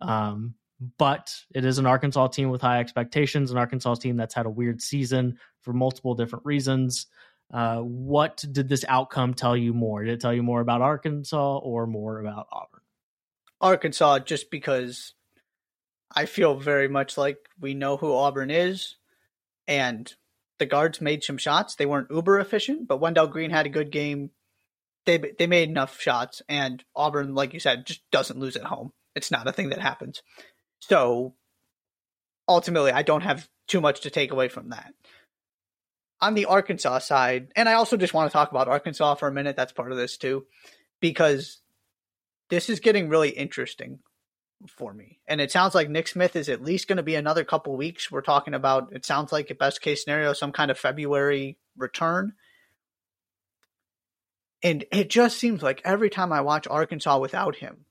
Um, 0.00 0.54
but 0.98 1.34
it 1.54 1.64
is 1.64 1.78
an 1.78 1.86
Arkansas 1.86 2.28
team 2.28 2.48
with 2.50 2.62
high 2.62 2.80
expectations, 2.80 3.50
an 3.50 3.58
Arkansas 3.58 3.96
team 3.96 4.16
that's 4.16 4.34
had 4.34 4.46
a 4.46 4.50
weird 4.50 4.80
season 4.80 5.38
for 5.60 5.72
multiple 5.72 6.14
different 6.14 6.46
reasons. 6.46 7.06
Uh, 7.52 7.78
what 7.78 8.42
did 8.50 8.68
this 8.68 8.84
outcome 8.88 9.34
tell 9.34 9.56
you 9.56 9.74
more? 9.74 10.04
Did 10.04 10.14
it 10.14 10.20
tell 10.20 10.32
you 10.32 10.42
more 10.42 10.60
about 10.60 10.80
Arkansas 10.80 11.58
or 11.58 11.86
more 11.86 12.20
about 12.20 12.46
Auburn? 12.50 12.80
Arkansas, 13.60 14.20
just 14.20 14.50
because 14.50 15.14
I 16.14 16.26
feel 16.26 16.54
very 16.54 16.88
much 16.88 17.18
like 17.18 17.38
we 17.60 17.74
know 17.74 17.96
who 17.96 18.14
Auburn 18.14 18.50
is, 18.50 18.96
and 19.68 20.12
the 20.58 20.66
guards 20.66 21.00
made 21.00 21.22
some 21.24 21.38
shots. 21.38 21.74
They 21.74 21.86
weren't 21.86 22.10
uber 22.10 22.38
efficient, 22.38 22.88
but 22.88 23.00
Wendell 23.00 23.26
Green 23.26 23.50
had 23.50 23.66
a 23.66 23.70
good 23.70 23.90
game. 23.90 24.30
They 25.06 25.18
they 25.38 25.46
made 25.46 25.68
enough 25.68 26.00
shots, 26.00 26.42
and 26.48 26.84
Auburn, 26.94 27.34
like 27.34 27.54
you 27.54 27.60
said, 27.60 27.86
just 27.86 28.02
doesn't 28.10 28.38
lose 28.38 28.56
at 28.56 28.64
home. 28.64 28.92
It's 29.14 29.30
not 29.30 29.48
a 29.48 29.52
thing 29.52 29.70
that 29.70 29.80
happens. 29.80 30.22
So 30.80 31.34
ultimately, 32.48 32.92
I 32.92 33.02
don't 33.02 33.22
have 33.22 33.48
too 33.66 33.80
much 33.80 34.02
to 34.02 34.10
take 34.10 34.32
away 34.32 34.48
from 34.48 34.70
that. 34.70 34.92
On 36.20 36.34
the 36.34 36.46
Arkansas 36.46 36.98
side, 36.98 37.50
and 37.56 37.68
I 37.68 37.74
also 37.74 37.96
just 37.96 38.12
want 38.12 38.30
to 38.30 38.32
talk 38.32 38.50
about 38.50 38.68
Arkansas 38.68 39.14
for 39.14 39.28
a 39.28 39.32
minute. 39.32 39.56
That's 39.56 39.72
part 39.72 39.90
of 39.90 39.96
this 39.96 40.18
too, 40.18 40.44
because 41.00 41.62
this 42.50 42.68
is 42.68 42.80
getting 42.80 43.08
really 43.08 43.30
interesting 43.30 44.00
for 44.68 44.92
me. 44.92 45.18
And 45.26 45.40
it 45.40 45.50
sounds 45.50 45.74
like 45.74 45.88
Nick 45.88 46.08
Smith 46.08 46.36
is 46.36 46.50
at 46.50 46.62
least 46.62 46.88
going 46.88 46.98
to 46.98 47.02
be 47.02 47.14
another 47.14 47.44
couple 47.44 47.74
weeks. 47.76 48.10
We're 48.10 48.20
talking 48.20 48.52
about, 48.52 48.92
it 48.92 49.06
sounds 49.06 49.32
like 49.32 49.50
a 49.50 49.54
best 49.54 49.80
case 49.80 50.04
scenario, 50.04 50.34
some 50.34 50.52
kind 50.52 50.70
of 50.70 50.78
February 50.78 51.56
return. 51.78 52.34
And 54.62 54.84
it 54.92 55.08
just 55.08 55.38
seems 55.38 55.62
like 55.62 55.80
every 55.84 56.10
time 56.10 56.32
I 56.32 56.42
watch 56.42 56.66
Arkansas 56.68 57.18
without 57.18 57.56
him, 57.56 57.86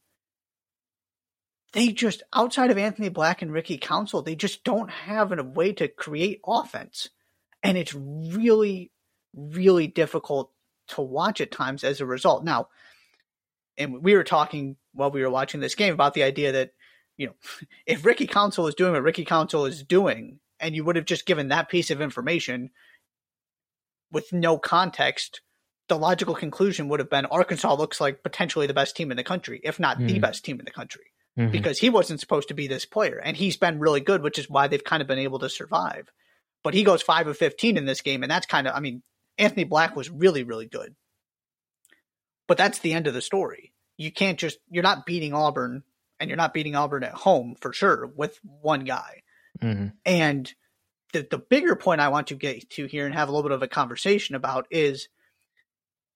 they 1.73 1.89
just, 1.91 2.23
outside 2.33 2.71
of 2.71 2.77
Anthony 2.77 3.09
Black 3.09 3.41
and 3.41 3.51
Ricky 3.51 3.77
Council, 3.77 4.21
they 4.21 4.35
just 4.35 4.63
don't 4.63 4.89
have 4.89 5.31
a 5.31 5.43
way 5.43 5.73
to 5.73 5.87
create 5.87 6.41
offense. 6.45 7.09
And 7.61 7.77
it's 7.77 7.93
really, 7.93 8.91
really 9.33 9.87
difficult 9.87 10.51
to 10.89 11.01
watch 11.01 11.41
at 11.41 11.51
times 11.51 11.83
as 11.83 12.01
a 12.01 12.05
result. 12.05 12.43
Now, 12.43 12.69
and 13.77 14.03
we 14.03 14.15
were 14.15 14.23
talking 14.23 14.75
while 14.93 15.11
we 15.11 15.21
were 15.21 15.29
watching 15.29 15.61
this 15.61 15.75
game 15.75 15.93
about 15.93 16.13
the 16.13 16.23
idea 16.23 16.51
that 16.51 16.71
you 17.17 17.27
know 17.27 17.33
if 17.85 18.05
Ricky 18.05 18.27
Council 18.27 18.67
is 18.67 18.75
doing 18.75 18.93
what 18.93 19.03
Ricky 19.03 19.25
Council 19.25 19.65
is 19.65 19.83
doing, 19.83 20.39
and 20.59 20.75
you 20.75 20.83
would 20.83 20.97
have 20.97 21.05
just 21.05 21.25
given 21.25 21.47
that 21.47 21.69
piece 21.69 21.89
of 21.89 22.01
information 22.01 22.71
with 24.11 24.33
no 24.33 24.57
context, 24.57 25.41
the 25.89 25.97
logical 25.97 26.35
conclusion 26.35 26.87
would 26.89 26.99
have 26.99 27.09
been 27.09 27.25
Arkansas 27.25 27.73
looks 27.73 27.99
like 27.99 28.23
potentially 28.23 28.67
the 28.67 28.73
best 28.73 28.95
team 28.95 29.11
in 29.11 29.17
the 29.17 29.23
country, 29.23 29.59
if 29.63 29.79
not 29.79 29.99
mm. 29.99 30.07
the 30.07 30.19
best 30.19 30.45
team 30.45 30.59
in 30.59 30.65
the 30.65 30.71
country. 30.71 31.05
Mm-hmm. 31.37 31.51
Because 31.51 31.79
he 31.79 31.89
wasn't 31.89 32.19
supposed 32.19 32.47
to 32.47 32.53
be 32.53 32.67
this 32.67 32.85
player, 32.85 33.21
and 33.23 33.37
he's 33.37 33.57
been 33.57 33.79
really 33.79 34.01
good, 34.01 34.23
which 34.23 34.39
is 34.39 34.49
why 34.49 34.67
they've 34.67 34.83
kind 34.83 35.01
of 35.01 35.07
been 35.07 35.19
able 35.19 35.39
to 35.39 35.49
survive. 35.49 36.09
But 36.63 36.73
he 36.73 36.83
goes 36.83 37.01
five 37.01 37.27
of 37.27 37.37
fifteen 37.37 37.77
in 37.77 37.85
this 37.85 38.01
game, 38.01 38.23
and 38.23 38.31
that's 38.31 38.45
kind 38.45 38.67
of, 38.67 38.75
I 38.75 38.79
mean, 38.79 39.03
Anthony 39.37 39.63
Black 39.63 39.95
was 39.95 40.09
really, 40.09 40.43
really 40.43 40.65
good. 40.65 40.95
But 42.47 42.57
that's 42.57 42.79
the 42.79 42.93
end 42.93 43.07
of 43.07 43.13
the 43.13 43.21
story 43.21 43.73
you 43.99 44.11
can't 44.11 44.39
just 44.39 44.57
you're 44.71 44.81
not 44.81 45.05
beating 45.05 45.33
Auburn 45.33 45.83
and 46.19 46.29
you're 46.29 46.37
not 46.37 46.53
beating 46.53 46.75
Auburn 46.75 47.03
at 47.03 47.13
home 47.13 47.55
for 47.59 47.73
sure 47.73 48.07
with 48.07 48.39
one 48.41 48.85
guy. 48.85 49.21
Mm-hmm. 49.61 49.87
And 50.05 50.51
the 51.11 51.27
the 51.29 51.37
bigger 51.37 51.75
point 51.75 52.01
I 52.01 52.07
want 52.07 52.27
to 52.27 52.35
get 52.35 52.69
to 52.71 52.85
here 52.85 53.05
and 53.05 53.13
have 53.13 53.27
a 53.27 53.31
little 53.31 53.47
bit 53.47 53.55
of 53.55 53.61
a 53.61 53.67
conversation 53.67 54.35
about 54.35 54.67
is 54.71 55.09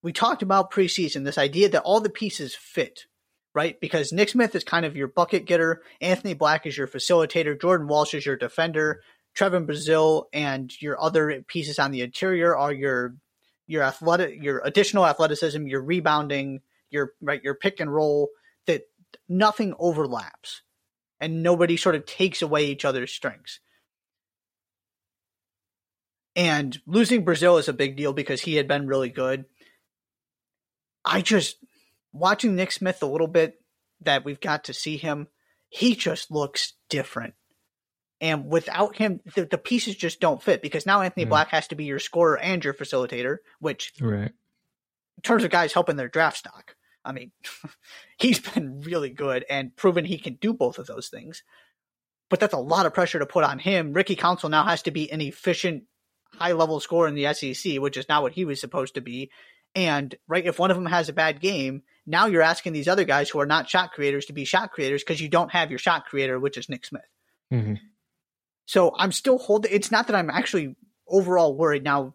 we 0.03 0.11
talked 0.11 0.43
about 0.43 0.71
preseason 0.71 1.23
this 1.23 1.37
idea 1.37 1.69
that 1.69 1.81
all 1.83 2.01
the 2.01 2.09
pieces 2.09 2.53
fit, 2.53 3.05
right? 3.55 3.79
Because 3.79 4.11
Nick 4.11 4.29
Smith 4.29 4.53
is 4.53 4.63
kind 4.63 4.85
of 4.85 4.95
your 4.95 5.07
bucket 5.07 5.45
getter, 5.45 5.81
Anthony 6.01 6.33
Black 6.33 6.67
is 6.67 6.77
your 6.77 6.87
facilitator, 6.87 7.59
Jordan 7.59 7.87
Walsh 7.87 8.13
is 8.13 8.25
your 8.25 8.35
defender, 8.35 9.01
Trevin 9.35 9.65
Brazile 9.65 10.25
and 10.31 10.79
your 10.81 11.01
other 11.01 11.43
pieces 11.47 11.79
on 11.79 11.91
the 11.91 12.01
interior 12.01 12.55
are 12.55 12.73
your 12.73 13.15
your 13.65 13.81
athletic 13.81 14.43
your 14.43 14.61
additional 14.63 15.07
athleticism, 15.07 15.65
your 15.65 15.81
rebounding, 15.81 16.61
your 16.91 17.13
right 17.21 17.43
your 17.43 17.55
pick 17.55 17.79
and 17.79 17.91
roll 17.91 18.29
that 18.67 18.83
nothing 19.27 19.73
overlaps 19.79 20.61
and 21.19 21.41
nobody 21.41 21.77
sort 21.77 21.95
of 21.95 22.05
takes 22.05 22.41
away 22.41 22.65
each 22.65 22.85
other's 22.85 23.11
strengths. 23.11 23.59
And 26.35 26.79
losing 26.87 27.23
Brazile 27.23 27.59
is 27.59 27.69
a 27.69 27.73
big 27.73 27.95
deal 27.95 28.11
because 28.11 28.41
he 28.41 28.55
had 28.55 28.67
been 28.67 28.87
really 28.87 29.09
good. 29.09 29.45
I 31.05 31.21
just 31.21 31.57
watching 32.11 32.55
Nick 32.55 32.71
Smith 32.71 33.01
a 33.01 33.07
little 33.07 33.27
bit 33.27 33.59
that 34.01 34.25
we've 34.25 34.39
got 34.39 34.65
to 34.65 34.73
see 34.73 34.97
him, 34.97 35.27
he 35.69 35.95
just 35.95 36.31
looks 36.31 36.73
different. 36.89 37.33
And 38.21 38.47
without 38.47 38.95
him, 38.95 39.19
the, 39.35 39.45
the 39.45 39.57
pieces 39.57 39.95
just 39.95 40.21
don't 40.21 40.41
fit 40.41 40.61
because 40.61 40.85
now 40.85 41.01
Anthony 41.01 41.25
mm. 41.25 41.29
Black 41.29 41.49
has 41.49 41.67
to 41.67 41.75
be 41.75 41.85
your 41.85 41.99
scorer 41.99 42.37
and 42.39 42.63
your 42.63 42.73
facilitator, 42.73 43.37
which, 43.59 43.91
right. 43.99 44.31
in 44.31 45.21
terms 45.23 45.43
of 45.43 45.51
guys 45.51 45.73
helping 45.73 45.97
their 45.97 46.07
draft 46.07 46.37
stock, 46.37 46.75
I 47.03 47.11
mean, 47.11 47.31
he's 48.17 48.39
been 48.39 48.79
really 48.81 49.09
good 49.09 49.45
and 49.49 49.75
proven 49.75 50.05
he 50.05 50.17
can 50.17 50.35
do 50.35 50.53
both 50.53 50.79
of 50.79 50.87
those 50.87 51.09
things. 51.09 51.43
But 52.29 52.39
that's 52.39 52.53
a 52.53 52.59
lot 52.59 52.85
of 52.85 52.93
pressure 52.93 53.19
to 53.19 53.25
put 53.25 53.43
on 53.43 53.59
him. 53.59 53.93
Ricky 53.93 54.15
Council 54.15 54.49
now 54.49 54.63
has 54.63 54.81
to 54.83 54.91
be 54.91 55.11
an 55.11 55.19
efficient, 55.19 55.83
high 56.33 56.53
level 56.53 56.79
scorer 56.79 57.07
in 57.07 57.15
the 57.15 57.33
SEC, 57.33 57.79
which 57.79 57.97
is 57.97 58.07
not 58.07 58.21
what 58.21 58.33
he 58.33 58.45
was 58.45 58.61
supposed 58.61 58.95
to 58.95 59.01
be. 59.01 59.31
And 59.75 60.15
right, 60.27 60.45
if 60.45 60.59
one 60.59 60.71
of 60.71 60.77
them 60.77 60.85
has 60.85 61.09
a 61.09 61.13
bad 61.13 61.39
game, 61.39 61.83
now 62.05 62.27
you're 62.27 62.41
asking 62.41 62.73
these 62.73 62.87
other 62.87 63.05
guys 63.05 63.29
who 63.29 63.39
are 63.39 63.45
not 63.45 63.69
shot 63.69 63.91
creators 63.91 64.25
to 64.25 64.33
be 64.33 64.45
shot 64.45 64.71
creators 64.71 65.03
because 65.03 65.21
you 65.21 65.29
don't 65.29 65.51
have 65.51 65.71
your 65.71 65.79
shot 65.79 66.05
creator, 66.05 66.39
which 66.39 66.57
is 66.57 66.69
Nick 66.69 66.85
Smith. 66.85 67.01
Mm-hmm. 67.51 67.75
So 68.65 68.93
I'm 68.97 69.11
still 69.11 69.37
holding. 69.37 69.71
It's 69.73 69.91
not 69.91 70.07
that 70.07 70.15
I'm 70.15 70.29
actually 70.29 70.75
overall 71.07 71.55
worried. 71.55 71.83
Now, 71.83 72.13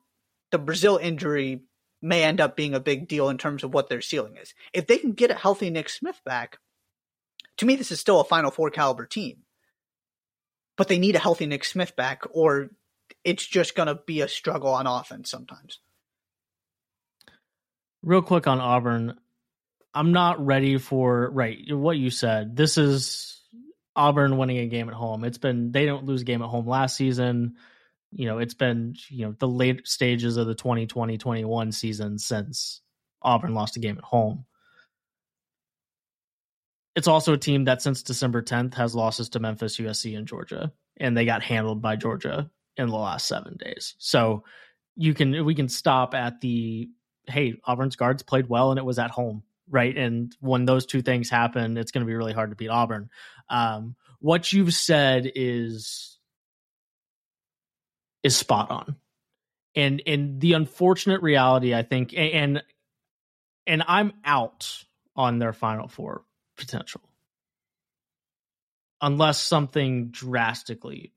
the 0.50 0.58
Brazile 0.58 1.00
injury 1.00 1.62
may 2.00 2.22
end 2.22 2.40
up 2.40 2.56
being 2.56 2.74
a 2.74 2.80
big 2.80 3.08
deal 3.08 3.28
in 3.28 3.38
terms 3.38 3.64
of 3.64 3.74
what 3.74 3.88
their 3.88 4.00
ceiling 4.00 4.36
is. 4.40 4.54
If 4.72 4.86
they 4.86 4.98
can 4.98 5.12
get 5.12 5.30
a 5.30 5.34
healthy 5.34 5.70
Nick 5.70 5.88
Smith 5.88 6.20
back, 6.24 6.58
to 7.58 7.66
me, 7.66 7.76
this 7.76 7.90
is 7.90 8.00
still 8.00 8.20
a 8.20 8.24
Final 8.24 8.50
Four 8.50 8.70
caliber 8.70 9.04
team. 9.04 9.38
But 10.76 10.88
they 10.88 10.98
need 10.98 11.16
a 11.16 11.20
healthy 11.20 11.46
Nick 11.46 11.64
Smith 11.64 11.96
back, 11.96 12.22
or 12.30 12.70
it's 13.24 13.44
just 13.44 13.74
going 13.74 13.88
to 13.88 13.96
be 14.06 14.20
a 14.20 14.28
struggle 14.28 14.70
on 14.70 14.86
offense 14.86 15.28
sometimes. 15.28 15.80
Real 18.02 18.22
quick 18.22 18.46
on 18.46 18.60
Auburn, 18.60 19.18
I'm 19.94 20.12
not 20.12 20.44
ready 20.44 20.78
for 20.78 21.30
right 21.30 21.58
what 21.70 21.96
you 21.96 22.10
said. 22.10 22.56
This 22.56 22.78
is 22.78 23.40
Auburn 23.96 24.36
winning 24.38 24.58
a 24.58 24.66
game 24.66 24.88
at 24.88 24.94
home. 24.94 25.24
It's 25.24 25.38
been 25.38 25.72
they 25.72 25.86
don't 25.86 26.04
lose 26.04 26.22
a 26.22 26.24
game 26.24 26.42
at 26.42 26.48
home 26.48 26.66
last 26.66 26.96
season 26.96 27.56
you 28.10 28.26
know, 28.26 28.38
it's 28.38 28.54
been, 28.54 28.94
you 29.08 29.26
know, 29.26 29.34
the 29.38 29.48
late 29.48 29.86
stages 29.86 30.36
of 30.36 30.46
the 30.46 30.54
2020 30.54 31.18
21 31.18 31.72
season 31.72 32.18
since 32.18 32.80
Auburn 33.20 33.54
lost 33.54 33.76
a 33.76 33.80
game 33.80 33.98
at 33.98 34.04
home. 34.04 34.44
It's 36.96 37.08
also 37.08 37.34
a 37.34 37.38
team 37.38 37.64
that 37.64 37.82
since 37.82 38.02
December 38.02 38.42
10th 38.42 38.74
has 38.74 38.94
losses 38.94 39.28
to 39.30 39.40
Memphis, 39.40 39.76
USC, 39.76 40.16
and 40.16 40.26
Georgia, 40.26 40.72
and 40.96 41.16
they 41.16 41.24
got 41.24 41.42
handled 41.42 41.80
by 41.80 41.96
Georgia 41.96 42.50
in 42.76 42.88
the 42.88 42.96
last 42.96 43.28
seven 43.28 43.56
days. 43.56 43.94
So 43.98 44.44
you 44.96 45.14
can, 45.14 45.44
we 45.44 45.54
can 45.54 45.68
stop 45.68 46.14
at 46.14 46.40
the, 46.40 46.88
hey, 47.28 47.54
Auburn's 47.64 47.96
guards 47.96 48.22
played 48.22 48.48
well 48.48 48.70
and 48.70 48.78
it 48.78 48.84
was 48.84 48.98
at 48.98 49.10
home, 49.10 49.42
right? 49.68 49.96
And 49.96 50.34
when 50.40 50.64
those 50.64 50.86
two 50.86 51.02
things 51.02 51.30
happen, 51.30 51.76
it's 51.76 51.92
going 51.92 52.04
to 52.04 52.10
be 52.10 52.14
really 52.14 52.32
hard 52.32 52.50
to 52.50 52.56
beat 52.56 52.68
Auburn. 52.68 53.10
Um, 53.48 53.96
what 54.20 54.52
you've 54.52 54.74
said 54.74 55.30
is 55.34 56.18
is 58.22 58.36
spot 58.36 58.70
on. 58.70 58.96
And 59.74 60.02
and 60.06 60.40
the 60.40 60.54
unfortunate 60.54 61.22
reality, 61.22 61.74
I 61.74 61.82
think, 61.82 62.12
and 62.16 62.62
and 63.66 63.84
I'm 63.86 64.12
out 64.24 64.84
on 65.14 65.38
their 65.38 65.52
final 65.52 65.88
four 65.88 66.24
potential. 66.56 67.02
Unless 69.00 69.40
something 69.40 70.08
drastically 70.08 71.12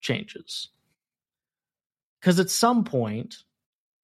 changes. 0.00 0.68
Because 2.20 2.40
at 2.40 2.48
some 2.48 2.84
point, 2.84 3.36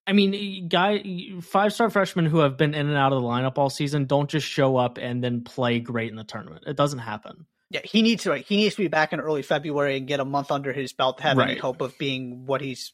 I 0.07 0.12
mean, 0.12 0.68
guy 0.68 1.03
five 1.42 1.72
star 1.72 1.88
freshmen 1.88 2.26
who 2.26 2.38
have 2.38 2.57
been 2.57 2.74
in 2.74 2.88
and 2.88 2.96
out 2.96 3.12
of 3.12 3.22
the 3.22 3.28
lineup 3.28 3.57
all 3.57 3.70
season 3.70 4.07
don't 4.07 4.28
just 4.28 4.46
show 4.46 4.76
up 4.76 4.98
and 4.98 5.22
then 5.22 5.42
play 5.42 5.78
great 5.78 6.11
in 6.11 6.16
the 6.16 6.24
tournament. 6.24 6.64
It 6.66 6.76
doesn't 6.76 6.98
happen. 6.98 7.46
Yeah, 7.70 7.80
he 7.84 8.03
needs 8.03 8.24
to. 8.24 8.36
He 8.36 8.57
needs 8.57 8.74
to 8.74 8.82
be 8.82 8.88
back 8.88 9.12
in 9.12 9.20
early 9.20 9.42
February 9.42 9.96
and 9.96 10.07
get 10.07 10.20
a 10.20 10.24
month 10.24 10.50
under 10.50 10.72
his 10.72 10.92
belt 10.92 11.18
to 11.18 11.22
have 11.22 11.36
right. 11.36 11.50
any 11.50 11.61
hope 11.61 11.80
of 11.80 11.96
being 11.98 12.44
what 12.46 12.61
he's, 12.61 12.92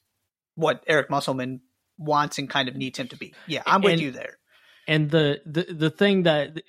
what 0.54 0.84
Eric 0.86 1.10
Musselman 1.10 1.62
wants 1.96 2.38
and 2.38 2.48
kind 2.48 2.68
of 2.68 2.76
needs 2.76 2.98
him 2.98 3.08
to 3.08 3.16
be. 3.16 3.34
Yeah, 3.46 3.62
I'm 3.66 3.80
with 3.80 3.94
and, 3.94 4.02
you 4.02 4.10
there. 4.12 4.38
And 4.86 5.10
the 5.10 5.40
the 5.46 5.72
the 5.72 5.90
thing 5.90 6.24
that 6.24 6.62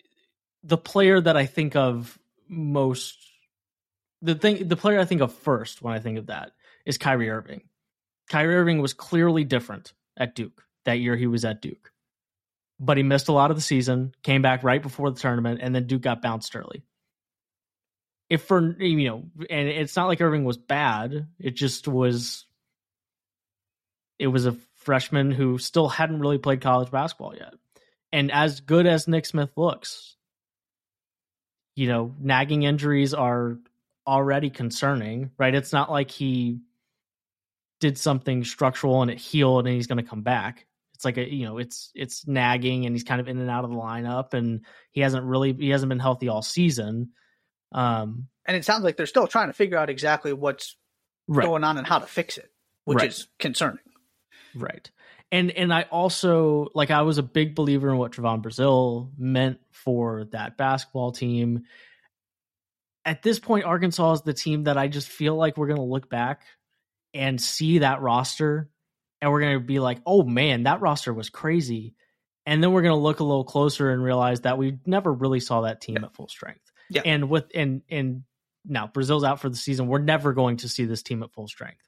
the 0.63 0.77
player 0.77 1.19
that 1.19 1.37
I 1.37 1.45
think 1.45 1.75
of 1.75 2.17
most 2.47 3.17
the 4.21 4.35
thing 4.35 4.67
the 4.67 4.75
player 4.75 4.99
I 4.99 5.05
think 5.05 5.21
of 5.21 5.33
first 5.33 5.81
when 5.81 5.93
I 5.93 5.99
think 5.99 6.17
of 6.17 6.27
that 6.27 6.53
is 6.85 6.97
Kyrie 6.97 7.29
Irving. 7.29 7.61
Kyrie 8.29 8.55
Irving 8.55 8.81
was 8.81 8.93
clearly 8.93 9.43
different 9.43 9.93
at 10.19 10.35
Duke 10.35 10.63
that 10.85 10.99
year 10.99 11.15
he 11.15 11.27
was 11.27 11.45
at 11.45 11.61
Duke. 11.61 11.91
But 12.79 12.97
he 12.97 13.03
missed 13.03 13.27
a 13.27 13.33
lot 13.33 13.51
of 13.51 13.57
the 13.57 13.61
season, 13.61 14.13
came 14.23 14.41
back 14.41 14.63
right 14.63 14.81
before 14.81 15.11
the 15.11 15.19
tournament, 15.19 15.59
and 15.61 15.75
then 15.75 15.87
Duke 15.87 16.01
got 16.01 16.21
bounced 16.21 16.55
early. 16.55 16.83
If 18.29 18.43
for 18.43 18.61
you 18.81 19.07
know, 19.07 19.23
and 19.49 19.67
it's 19.67 19.95
not 19.95 20.07
like 20.07 20.21
Irving 20.21 20.45
was 20.45 20.57
bad, 20.57 21.27
it 21.39 21.55
just 21.55 21.87
was 21.87 22.45
it 24.17 24.27
was 24.27 24.45
a 24.45 24.55
freshman 24.75 25.31
who 25.31 25.57
still 25.57 25.89
hadn't 25.89 26.19
really 26.19 26.37
played 26.37 26.61
college 26.61 26.91
basketball 26.91 27.35
yet. 27.35 27.53
And 28.11 28.31
as 28.31 28.61
good 28.61 28.85
as 28.87 29.07
Nick 29.07 29.25
Smith 29.25 29.51
looks, 29.55 30.15
you 31.75 31.87
know, 31.87 32.15
nagging 32.19 32.63
injuries 32.63 33.13
are 33.13 33.57
already 34.07 34.49
concerning, 34.49 35.31
right? 35.37 35.53
It's 35.53 35.73
not 35.73 35.91
like 35.91 36.11
he 36.11 36.59
did 37.79 37.97
something 37.97 38.43
structural 38.43 39.01
and 39.01 39.11
it 39.11 39.17
healed 39.17 39.65
and 39.65 39.75
he's 39.75 39.87
going 39.87 40.03
to 40.03 40.09
come 40.09 40.21
back. 40.21 40.65
It's 40.95 41.05
like 41.05 41.17
a 41.17 41.33
you 41.33 41.45
know 41.45 41.59
it's 41.59 41.91
it's 41.95 42.27
nagging 42.27 42.85
and 42.85 42.93
he's 42.93 43.05
kind 43.05 43.21
of 43.21 43.29
in 43.29 43.39
and 43.39 43.49
out 43.49 43.63
of 43.63 43.71
the 43.71 43.77
lineup 43.77 44.33
and 44.33 44.65
he 44.91 44.99
hasn't 45.01 45.25
really 45.25 45.53
he 45.53 45.69
hasn't 45.69 45.89
been 45.89 45.99
healthy 45.99 46.27
all 46.27 46.41
season. 46.41 47.11
Um, 47.71 48.27
and 48.45 48.57
it 48.57 48.65
sounds 48.65 48.83
like 48.83 48.97
they're 48.97 49.05
still 49.05 49.27
trying 49.27 49.47
to 49.47 49.53
figure 49.53 49.77
out 49.77 49.89
exactly 49.89 50.33
what's 50.33 50.75
right. 51.27 51.45
going 51.45 51.63
on 51.63 51.77
and 51.77 51.87
how 51.87 51.99
to 51.99 52.05
fix 52.05 52.37
it, 52.37 52.51
which 52.83 52.97
right. 52.97 53.09
is 53.09 53.27
concerning. 53.37 53.79
Right. 54.53 54.89
And 55.31 55.51
and 55.51 55.73
I 55.73 55.83
also 55.83 56.67
like 56.73 56.91
I 56.91 57.03
was 57.03 57.17
a 57.17 57.23
big 57.23 57.55
believer 57.55 57.89
in 57.89 57.97
what 57.97 58.11
Trevin 58.11 58.41
Brazile 58.41 59.11
meant 59.17 59.59
for 59.71 60.25
that 60.31 60.57
basketball 60.57 61.11
team. 61.11 61.63
At 63.05 63.23
this 63.23 63.39
point, 63.39 63.63
Arkansas 63.63 64.13
is 64.13 64.21
the 64.23 64.33
team 64.33 64.65
that 64.65 64.77
I 64.77 64.87
just 64.87 65.07
feel 65.07 65.35
like 65.35 65.55
we're 65.55 65.67
going 65.67 65.77
to 65.77 65.83
look 65.83 66.09
back 66.09 66.41
and 67.13 67.41
see 67.41 67.79
that 67.79 68.01
roster 68.01 68.69
and 69.21 69.31
we're 69.31 69.41
going 69.41 69.59
to 69.59 69.65
be 69.65 69.79
like, 69.79 69.99
oh 70.05 70.23
man, 70.23 70.63
that 70.63 70.81
roster 70.81 71.13
was 71.13 71.29
crazy. 71.29 71.95
And 72.45 72.63
then 72.63 72.71
we're 72.71 72.81
going 72.81 72.95
to 72.95 73.01
look 73.01 73.19
a 73.19 73.25
little 73.25 73.43
closer 73.43 73.91
and 73.91 74.01
realize 74.01 74.41
that 74.41 74.57
we 74.57 74.77
never 74.85 75.11
really 75.11 75.39
saw 75.39 75.61
that 75.61 75.81
team 75.81 75.97
yeah. 75.99 76.05
at 76.05 76.15
full 76.15 76.29
strength. 76.29 76.71
Yeah. 76.89 77.01
And 77.05 77.29
with, 77.29 77.45
and, 77.53 77.81
and 77.89 78.23
now 78.65 78.87
Brazile's 78.87 79.23
out 79.23 79.39
for 79.39 79.49
the 79.49 79.55
season. 79.55 79.87
We're 79.87 79.99
never 79.99 80.33
going 80.33 80.57
to 80.57 80.69
see 80.69 80.85
this 80.85 81.03
team 81.03 81.21
at 81.21 81.33
full 81.33 81.47
strength. 81.47 81.81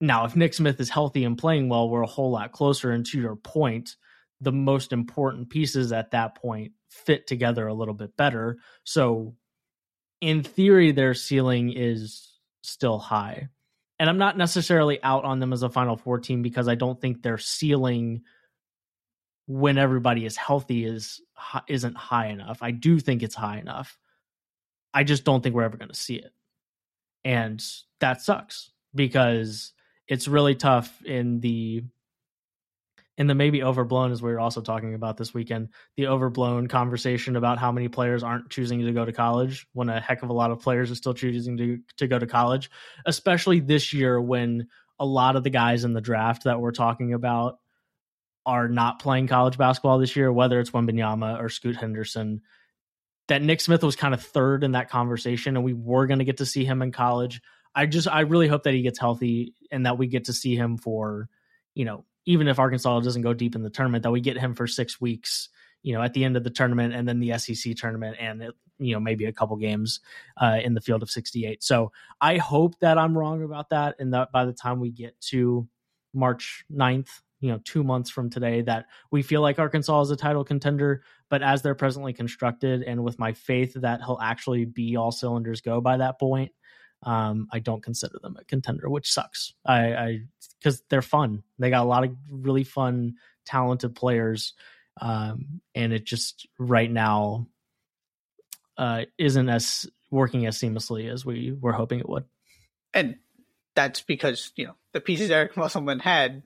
Now, 0.00 0.24
if 0.24 0.34
Nick 0.34 0.54
Smith 0.54 0.80
is 0.80 0.88
healthy 0.88 1.24
and 1.24 1.36
playing 1.36 1.68
well, 1.68 1.88
we're 1.88 2.02
a 2.02 2.06
whole 2.06 2.30
lot 2.30 2.52
closer. 2.52 2.90
And 2.90 3.04
to 3.06 3.20
your 3.20 3.36
point, 3.36 3.96
the 4.40 4.52
most 4.52 4.92
important 4.92 5.50
pieces 5.50 5.92
at 5.92 6.12
that 6.12 6.36
point 6.36 6.72
fit 6.88 7.26
together 7.26 7.66
a 7.66 7.74
little 7.74 7.94
bit 7.94 8.16
better. 8.16 8.56
So, 8.84 9.36
in 10.22 10.42
theory, 10.42 10.92
their 10.92 11.12
ceiling 11.12 11.72
is 11.74 12.32
still 12.62 12.98
high 12.98 13.48
and 14.00 14.08
I'm 14.08 14.16
not 14.16 14.38
necessarily 14.38 15.00
out 15.02 15.26
on 15.26 15.40
them 15.40 15.52
as 15.52 15.62
a 15.62 15.68
Final 15.68 15.94
Four 15.94 16.18
team 16.20 16.40
because 16.40 16.68
I 16.68 16.74
don't 16.74 16.98
think 16.98 17.22
their 17.22 17.36
ceiling 17.36 18.22
when 19.46 19.76
everybody 19.76 20.24
is 20.24 20.36
healthy 20.38 20.86
is 20.86 21.20
isn't 21.68 21.98
high 21.98 22.28
enough. 22.28 22.60
I 22.62 22.70
do 22.70 22.98
think 22.98 23.22
it's 23.22 23.34
high 23.34 23.58
enough. 23.58 23.98
I 24.94 25.04
just 25.04 25.24
don't 25.24 25.42
think 25.42 25.54
we're 25.54 25.64
ever 25.64 25.76
going 25.76 25.90
to 25.90 25.94
see 25.94 26.14
it. 26.14 26.32
And 27.26 27.62
that 28.00 28.22
sucks 28.22 28.70
because 28.94 29.74
it's 30.08 30.26
really 30.26 30.54
tough 30.54 31.04
in 31.04 31.40
the 31.40 31.84
and 33.20 33.28
the 33.28 33.34
maybe 33.34 33.62
overblown 33.62 34.12
as 34.12 34.22
we 34.22 34.32
were 34.32 34.40
also 34.40 34.62
talking 34.62 34.94
about 34.94 35.18
this 35.18 35.34
weekend. 35.34 35.68
The 35.98 36.06
overblown 36.06 36.68
conversation 36.68 37.36
about 37.36 37.58
how 37.58 37.70
many 37.70 37.86
players 37.86 38.22
aren't 38.22 38.48
choosing 38.48 38.80
to 38.80 38.92
go 38.92 39.04
to 39.04 39.12
college 39.12 39.66
when 39.74 39.90
a 39.90 40.00
heck 40.00 40.22
of 40.22 40.30
a 40.30 40.32
lot 40.32 40.50
of 40.50 40.60
players 40.60 40.90
are 40.90 40.94
still 40.94 41.12
choosing 41.12 41.58
to, 41.58 41.78
to 41.98 42.08
go 42.08 42.18
to 42.18 42.26
college 42.26 42.70
especially 43.04 43.60
this 43.60 43.92
year 43.92 44.18
when 44.18 44.68
a 44.98 45.04
lot 45.04 45.36
of 45.36 45.44
the 45.44 45.50
guys 45.50 45.84
in 45.84 45.92
the 45.92 46.00
draft 46.00 46.44
that 46.44 46.60
we're 46.60 46.72
talking 46.72 47.12
about 47.12 47.58
are 48.46 48.68
not 48.68 49.00
playing 49.00 49.26
college 49.26 49.58
basketball 49.58 49.98
this 49.98 50.16
year 50.16 50.32
whether 50.32 50.58
it's 50.58 50.70
Wembanyama 50.70 51.38
or 51.38 51.50
Scoot 51.50 51.76
Henderson 51.76 52.40
that 53.28 53.42
Nick 53.42 53.60
Smith 53.60 53.82
was 53.82 53.96
kind 53.96 54.14
of 54.14 54.22
third 54.22 54.64
in 54.64 54.72
that 54.72 54.88
conversation 54.88 55.56
and 55.56 55.64
we 55.64 55.74
were 55.74 56.06
going 56.06 56.20
to 56.20 56.24
get 56.24 56.38
to 56.38 56.46
see 56.46 56.64
him 56.64 56.80
in 56.80 56.90
college. 56.90 57.42
I 57.74 57.84
just 57.84 58.08
I 58.08 58.20
really 58.20 58.48
hope 58.48 58.62
that 58.62 58.72
he 58.72 58.80
gets 58.80 58.98
healthy 58.98 59.54
and 59.70 59.84
that 59.84 59.98
we 59.98 60.06
get 60.06 60.24
to 60.24 60.32
see 60.32 60.56
him 60.56 60.78
for 60.78 61.28
you 61.74 61.84
know 61.84 62.06
even 62.26 62.48
if 62.48 62.58
Arkansas 62.58 63.00
doesn't 63.00 63.22
go 63.22 63.34
deep 63.34 63.54
in 63.54 63.62
the 63.62 63.70
tournament, 63.70 64.02
that 64.02 64.10
we 64.10 64.20
get 64.20 64.38
him 64.38 64.54
for 64.54 64.66
six 64.66 65.00
weeks, 65.00 65.48
you 65.82 65.94
know, 65.94 66.02
at 66.02 66.12
the 66.12 66.24
end 66.24 66.36
of 66.36 66.44
the 66.44 66.50
tournament 66.50 66.94
and 66.94 67.08
then 67.08 67.20
the 67.20 67.38
SEC 67.38 67.74
tournament 67.76 68.16
and, 68.20 68.42
it, 68.42 68.54
you 68.78 68.94
know, 68.94 69.00
maybe 69.00 69.26
a 69.26 69.32
couple 69.32 69.56
games 69.56 70.00
uh, 70.38 70.58
in 70.62 70.74
the 70.74 70.80
field 70.80 71.02
of 71.02 71.10
68. 71.10 71.62
So 71.62 71.92
I 72.20 72.38
hope 72.38 72.78
that 72.80 72.98
I'm 72.98 73.16
wrong 73.16 73.42
about 73.42 73.70
that 73.70 73.96
and 73.98 74.14
that 74.14 74.32
by 74.32 74.44
the 74.44 74.52
time 74.52 74.80
we 74.80 74.90
get 74.90 75.18
to 75.28 75.68
March 76.12 76.64
9th, 76.72 77.08
you 77.40 77.50
know, 77.50 77.60
two 77.64 77.82
months 77.82 78.10
from 78.10 78.28
today, 78.28 78.60
that 78.62 78.86
we 79.10 79.22
feel 79.22 79.40
like 79.40 79.58
Arkansas 79.58 80.02
is 80.02 80.10
a 80.10 80.16
title 80.16 80.44
contender. 80.44 81.02
But 81.30 81.42
as 81.42 81.62
they're 81.62 81.74
presently 81.74 82.12
constructed 82.12 82.82
and 82.82 83.02
with 83.02 83.18
my 83.18 83.32
faith 83.32 83.74
that 83.74 84.02
he'll 84.02 84.18
actually 84.20 84.66
be 84.66 84.96
all 84.96 85.12
cylinders 85.12 85.60
go 85.60 85.80
by 85.80 85.96
that 85.98 86.18
point, 86.18 86.52
um, 87.02 87.48
I 87.52 87.58
don't 87.60 87.82
consider 87.82 88.18
them 88.22 88.36
a 88.38 88.44
contender, 88.44 88.88
which 88.88 89.10
sucks. 89.10 89.54
I 89.66 90.22
because 90.58 90.82
they're 90.90 91.02
fun. 91.02 91.42
They 91.58 91.70
got 91.70 91.84
a 91.84 91.88
lot 91.88 92.04
of 92.04 92.14
really 92.30 92.64
fun, 92.64 93.14
talented 93.46 93.94
players, 93.94 94.52
um, 95.00 95.60
and 95.74 95.92
it 95.92 96.04
just 96.04 96.46
right 96.58 96.90
now 96.90 97.46
uh, 98.76 99.04
isn't 99.18 99.48
as 99.48 99.86
working 100.10 100.46
as 100.46 100.58
seamlessly 100.58 101.10
as 101.10 101.24
we 101.24 101.56
were 101.58 101.72
hoping 101.72 102.00
it 102.00 102.08
would. 102.08 102.24
And 102.92 103.16
that's 103.74 104.02
because 104.02 104.52
you 104.56 104.66
know 104.66 104.74
the 104.92 105.00
pieces 105.00 105.30
Eric 105.30 105.56
Musselman 105.56 106.00
had 106.00 106.42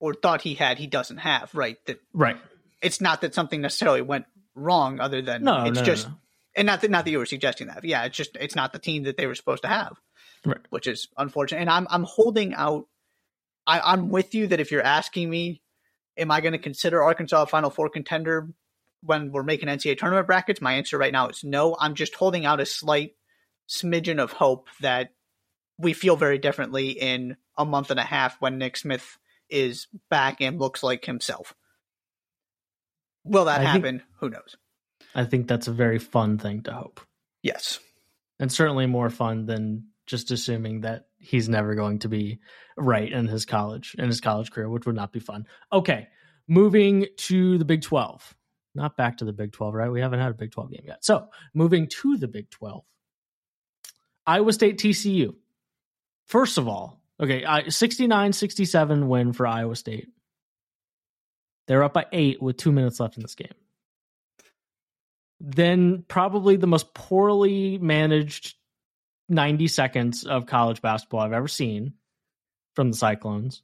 or 0.00 0.14
thought 0.14 0.42
he 0.42 0.54
had, 0.54 0.78
he 0.78 0.86
doesn't 0.86 1.18
have. 1.18 1.54
Right. 1.54 1.76
That 1.86 2.00
right. 2.12 2.36
It's 2.82 3.00
not 3.00 3.20
that 3.22 3.34
something 3.34 3.60
necessarily 3.60 4.02
went 4.02 4.26
wrong, 4.54 5.00
other 5.00 5.22
than 5.22 5.44
no, 5.44 5.64
it's 5.64 5.78
no, 5.78 5.84
just. 5.84 6.08
No, 6.08 6.14
and 6.56 6.66
not 6.66 6.80
that 6.80 6.90
not 6.90 7.04
that 7.04 7.10
you 7.10 7.18
were 7.18 7.26
suggesting 7.26 7.68
that. 7.68 7.84
Yeah, 7.84 8.04
it's 8.04 8.16
just 8.16 8.36
it's 8.40 8.56
not 8.56 8.72
the 8.72 8.78
team 8.78 9.04
that 9.04 9.16
they 9.16 9.26
were 9.26 9.34
supposed 9.34 9.62
to 9.62 9.68
have, 9.68 10.00
right. 10.44 10.58
which 10.70 10.86
is 10.86 11.08
unfortunate. 11.16 11.60
And 11.60 11.70
I'm 11.70 11.86
I'm 11.90 12.04
holding 12.04 12.54
out. 12.54 12.86
I, 13.66 13.80
I'm 13.80 14.10
with 14.10 14.34
you 14.34 14.46
that 14.48 14.60
if 14.60 14.70
you're 14.70 14.82
asking 14.82 15.28
me, 15.28 15.60
am 16.16 16.30
I 16.30 16.40
going 16.40 16.52
to 16.52 16.58
consider 16.58 17.02
Arkansas 17.02 17.42
a 17.42 17.46
Final 17.46 17.70
Four 17.70 17.88
contender 17.90 18.48
when 19.02 19.32
we're 19.32 19.42
making 19.42 19.68
NCAA 19.68 19.98
tournament 19.98 20.26
brackets? 20.26 20.60
My 20.60 20.74
answer 20.74 20.96
right 20.96 21.12
now 21.12 21.28
is 21.28 21.44
no. 21.44 21.76
I'm 21.78 21.94
just 21.94 22.14
holding 22.14 22.46
out 22.46 22.60
a 22.60 22.66
slight 22.66 23.16
smidgen 23.68 24.20
of 24.20 24.32
hope 24.32 24.68
that 24.80 25.10
we 25.78 25.92
feel 25.92 26.16
very 26.16 26.38
differently 26.38 26.90
in 26.90 27.36
a 27.58 27.64
month 27.64 27.90
and 27.90 28.00
a 28.00 28.04
half 28.04 28.40
when 28.40 28.58
Nick 28.58 28.76
Smith 28.76 29.18
is 29.50 29.88
back 30.08 30.40
and 30.40 30.58
looks 30.58 30.82
like 30.82 31.04
himself. 31.04 31.54
Will 33.24 33.46
that 33.46 33.60
I 33.60 33.64
happen? 33.64 33.98
Think, 33.98 34.10
Who 34.20 34.30
knows? 34.30 34.56
I 35.16 35.24
think 35.24 35.48
that's 35.48 35.66
a 35.66 35.72
very 35.72 35.98
fun 35.98 36.36
thing 36.36 36.62
to 36.64 36.72
hope. 36.72 37.00
Yes. 37.42 37.80
And 38.38 38.52
certainly 38.52 38.84
more 38.84 39.08
fun 39.08 39.46
than 39.46 39.86
just 40.04 40.30
assuming 40.30 40.82
that 40.82 41.06
he's 41.18 41.48
never 41.48 41.74
going 41.74 42.00
to 42.00 42.08
be 42.08 42.38
right 42.76 43.10
in 43.10 43.26
his 43.26 43.46
college 43.46 43.96
in 43.98 44.06
his 44.06 44.20
college 44.20 44.50
career, 44.50 44.68
which 44.68 44.84
would 44.84 44.94
not 44.94 45.12
be 45.12 45.18
fun. 45.18 45.46
Okay. 45.72 46.08
Moving 46.46 47.06
to 47.16 47.56
the 47.56 47.64
Big 47.64 47.80
12. 47.80 48.34
Not 48.74 48.98
back 48.98 49.16
to 49.16 49.24
the 49.24 49.32
Big 49.32 49.52
12, 49.52 49.74
right? 49.74 49.90
We 49.90 50.02
haven't 50.02 50.20
had 50.20 50.32
a 50.32 50.34
Big 50.34 50.52
12 50.52 50.70
game 50.70 50.84
yet. 50.86 51.02
So, 51.02 51.28
moving 51.54 51.88
to 52.02 52.18
the 52.18 52.28
Big 52.28 52.50
12. 52.50 52.84
Iowa 54.26 54.52
State 54.52 54.78
TCU. 54.78 55.34
First 56.26 56.58
of 56.58 56.68
all, 56.68 57.00
okay, 57.18 57.44
69 57.68 58.32
67 58.34 59.08
win 59.08 59.32
for 59.32 59.46
Iowa 59.46 59.76
State. 59.76 60.08
They're 61.66 61.84
up 61.84 61.94
by 61.94 62.04
eight 62.12 62.42
with 62.42 62.58
two 62.58 62.70
minutes 62.70 63.00
left 63.00 63.16
in 63.16 63.22
this 63.22 63.34
game 63.34 63.54
then 65.40 66.04
probably 66.08 66.56
the 66.56 66.66
most 66.66 66.94
poorly 66.94 67.78
managed 67.78 68.54
90 69.28 69.68
seconds 69.68 70.24
of 70.24 70.46
college 70.46 70.80
basketball 70.80 71.20
I've 71.20 71.32
ever 71.32 71.48
seen 71.48 71.94
from 72.74 72.90
the 72.90 72.96
Cyclones. 72.96 73.62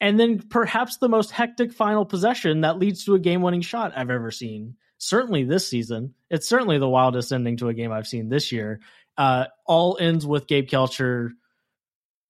And 0.00 0.18
then 0.20 0.40
perhaps 0.40 0.98
the 0.98 1.08
most 1.08 1.30
hectic 1.30 1.72
final 1.72 2.04
possession 2.04 2.62
that 2.62 2.78
leads 2.78 3.04
to 3.04 3.14
a 3.14 3.18
game 3.18 3.42
winning 3.42 3.62
shot 3.62 3.92
I've 3.96 4.10
ever 4.10 4.30
seen. 4.30 4.76
Certainly 4.98 5.44
this 5.44 5.68
season. 5.68 6.14
It's 6.30 6.48
certainly 6.48 6.78
the 6.78 6.88
wildest 6.88 7.32
ending 7.32 7.56
to 7.58 7.68
a 7.68 7.74
game 7.74 7.92
I've 7.92 8.06
seen 8.06 8.28
this 8.28 8.52
year. 8.52 8.80
Uh, 9.16 9.46
all 9.64 9.96
ends 9.98 10.26
with 10.26 10.46
Gabe 10.46 10.68
Kalscheur, 10.68 11.30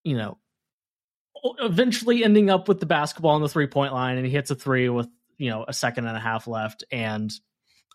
you 0.03 0.17
know, 0.17 0.37
eventually 1.59 2.23
ending 2.23 2.49
up 2.49 2.67
with 2.67 2.79
the 2.79 2.85
basketball 2.85 3.31
on 3.31 3.41
the 3.41 3.49
three 3.49 3.67
point 3.67 3.93
line 3.93 4.17
and 4.17 4.25
he 4.25 4.31
hits 4.31 4.51
a 4.51 4.55
three 4.55 4.89
with, 4.89 5.07
you 5.37 5.49
know, 5.49 5.65
a 5.67 5.73
second 5.73 6.07
and 6.07 6.15
a 6.15 6.21
half 6.21 6.47
left. 6.47 6.83
And 6.91 7.31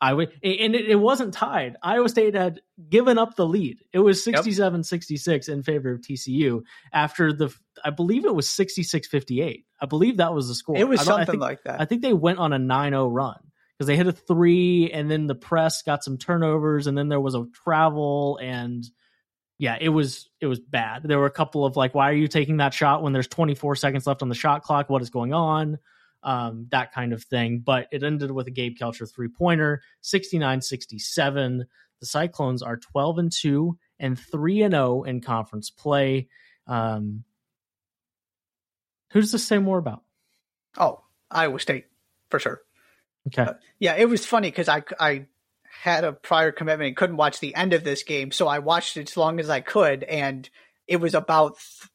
I 0.02 0.14
would, 0.14 0.32
and 0.42 0.74
it, 0.74 0.88
it, 0.88 0.96
wasn't 0.96 1.32
tied. 1.32 1.76
Iowa 1.80 2.08
State 2.08 2.34
had 2.34 2.60
given 2.88 3.18
up 3.18 3.36
the 3.36 3.46
lead. 3.46 3.78
It 3.92 4.00
was 4.00 4.24
67 4.24 4.80
yep. 4.80 4.84
66 4.84 5.48
in 5.48 5.62
favor 5.62 5.92
of 5.92 6.00
TCU 6.00 6.62
after 6.92 7.32
the, 7.32 7.54
I 7.84 7.90
believe 7.90 8.24
it 8.24 8.34
was 8.34 8.48
66 8.48 9.06
58. 9.06 9.64
I 9.80 9.86
believe 9.86 10.16
that 10.16 10.34
was 10.34 10.48
the 10.48 10.56
score. 10.56 10.76
It 10.76 10.88
was 10.88 11.02
something 11.02 11.26
think, 11.26 11.40
like 11.40 11.62
that. 11.66 11.80
I 11.80 11.84
think 11.84 12.02
they 12.02 12.12
went 12.12 12.40
on 12.40 12.52
a 12.52 12.58
9 12.58 12.90
0 12.90 13.06
run 13.06 13.38
because 13.78 13.86
they 13.86 13.96
hit 13.96 14.08
a 14.08 14.12
three 14.12 14.90
and 14.92 15.08
then 15.08 15.28
the 15.28 15.36
press 15.36 15.82
got 15.82 16.02
some 16.02 16.18
turnovers 16.18 16.88
and 16.88 16.98
then 16.98 17.08
there 17.08 17.20
was 17.20 17.36
a 17.36 17.46
travel 17.64 18.40
and 18.42 18.84
yeah, 19.58 19.78
it 19.80 19.90
was 19.90 20.28
it 20.40 20.46
was 20.48 20.58
bad. 20.58 21.04
There 21.04 21.20
were 21.20 21.26
a 21.26 21.30
couple 21.30 21.64
of 21.64 21.76
like, 21.76 21.94
why 21.94 22.10
are 22.10 22.14
you 22.14 22.26
taking 22.26 22.56
that 22.56 22.74
shot 22.74 23.04
when 23.04 23.12
there's 23.12 23.28
24 23.28 23.76
seconds 23.76 24.04
left 24.04 24.22
on 24.22 24.28
the 24.28 24.34
shot 24.34 24.64
clock? 24.64 24.90
What 24.90 25.00
is 25.00 25.10
going 25.10 25.32
on? 25.32 25.78
Um, 26.24 26.68
that 26.70 26.92
kind 26.92 27.12
of 27.12 27.24
thing. 27.24 27.60
But 27.60 27.88
it 27.90 28.02
ended 28.02 28.30
with 28.30 28.46
a 28.46 28.52
Gabe 28.52 28.76
Kalscheur 28.78 29.12
three 29.12 29.28
pointer, 29.28 29.82
69 30.02 30.60
67. 30.60 31.66
The 32.00 32.06
Cyclones 32.06 32.62
are 32.62 32.76
12 32.76 33.18
and 33.18 33.32
2 33.32 33.78
and 34.00 34.18
3 34.18 34.62
and 34.62 34.74
0 34.74 35.02
in 35.04 35.20
conference 35.20 35.70
play. 35.70 36.28
Um, 36.66 37.24
who 39.12 39.20
does 39.20 39.32
this 39.32 39.46
say 39.46 39.58
more 39.58 39.78
about? 39.78 40.02
Oh, 40.76 41.04
Iowa 41.30 41.60
State, 41.60 41.86
for 42.30 42.38
sure. 42.38 42.60
Okay. 43.28 43.42
Uh, 43.42 43.54
yeah, 43.78 43.94
it 43.94 44.08
was 44.08 44.26
funny 44.26 44.48
because 44.48 44.68
I, 44.68 44.82
I 44.98 45.26
had 45.82 46.04
a 46.04 46.12
prior 46.12 46.50
commitment 46.50 46.88
and 46.88 46.96
couldn't 46.96 47.16
watch 47.16 47.40
the 47.40 47.54
end 47.54 47.72
of 47.72 47.84
this 47.84 48.02
game, 48.02 48.32
so 48.32 48.48
I 48.48 48.58
watched 48.58 48.96
it 48.96 49.10
as 49.10 49.16
long 49.16 49.38
as 49.38 49.48
I 49.48 49.60
could, 49.60 50.02
and 50.02 50.48
it 50.88 50.96
was 50.96 51.14
about 51.14 51.58
th- 51.58 51.90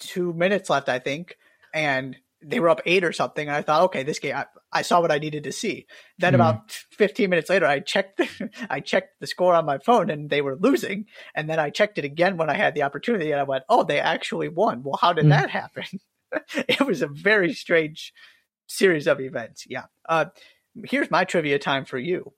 two 0.00 0.32
minutes 0.32 0.70
left, 0.70 0.88
I 0.88 0.98
think, 0.98 1.36
and 1.72 2.16
they 2.42 2.60
were 2.60 2.68
up 2.68 2.80
eight 2.86 3.04
or 3.04 3.12
something, 3.12 3.48
and 3.48 3.56
I 3.56 3.62
thought, 3.62 3.82
okay, 3.84 4.02
this 4.02 4.18
game, 4.18 4.36
I, 4.36 4.46
I 4.72 4.82
saw 4.82 5.00
what 5.00 5.10
I 5.10 5.18
needed 5.18 5.44
to 5.44 5.52
see. 5.52 5.86
Then 6.18 6.32
mm. 6.32 6.36
about 6.36 6.70
15 6.70 7.28
minutes 7.28 7.50
later, 7.50 7.66
I 7.66 7.80
checked, 7.80 8.18
the, 8.18 8.50
I 8.70 8.80
checked 8.80 9.20
the 9.20 9.26
score 9.26 9.54
on 9.54 9.66
my 9.66 9.78
phone, 9.78 10.10
and 10.10 10.30
they 10.30 10.40
were 10.40 10.56
losing, 10.56 11.06
and 11.34 11.50
then 11.50 11.58
I 11.58 11.70
checked 11.70 11.98
it 11.98 12.04
again 12.04 12.36
when 12.36 12.50
I 12.50 12.54
had 12.54 12.74
the 12.74 12.82
opportunity, 12.84 13.32
and 13.32 13.40
I 13.40 13.44
went, 13.44 13.64
oh, 13.68 13.82
they 13.82 14.00
actually 14.00 14.48
won. 14.48 14.82
Well, 14.82 14.98
how 15.00 15.12
did 15.12 15.26
mm. 15.26 15.30
that 15.30 15.50
happen? 15.50 15.84
it 16.54 16.80
was 16.80 17.02
a 17.02 17.08
very 17.08 17.54
strange 17.54 18.12
series 18.66 19.06
of 19.06 19.20
events. 19.20 19.64
Yeah. 19.68 19.84
Uh, 20.08 20.26
here's 20.84 21.10
my 21.10 21.24
trivia 21.24 21.58
time 21.58 21.84
for 21.84 21.98
you. 21.98 22.32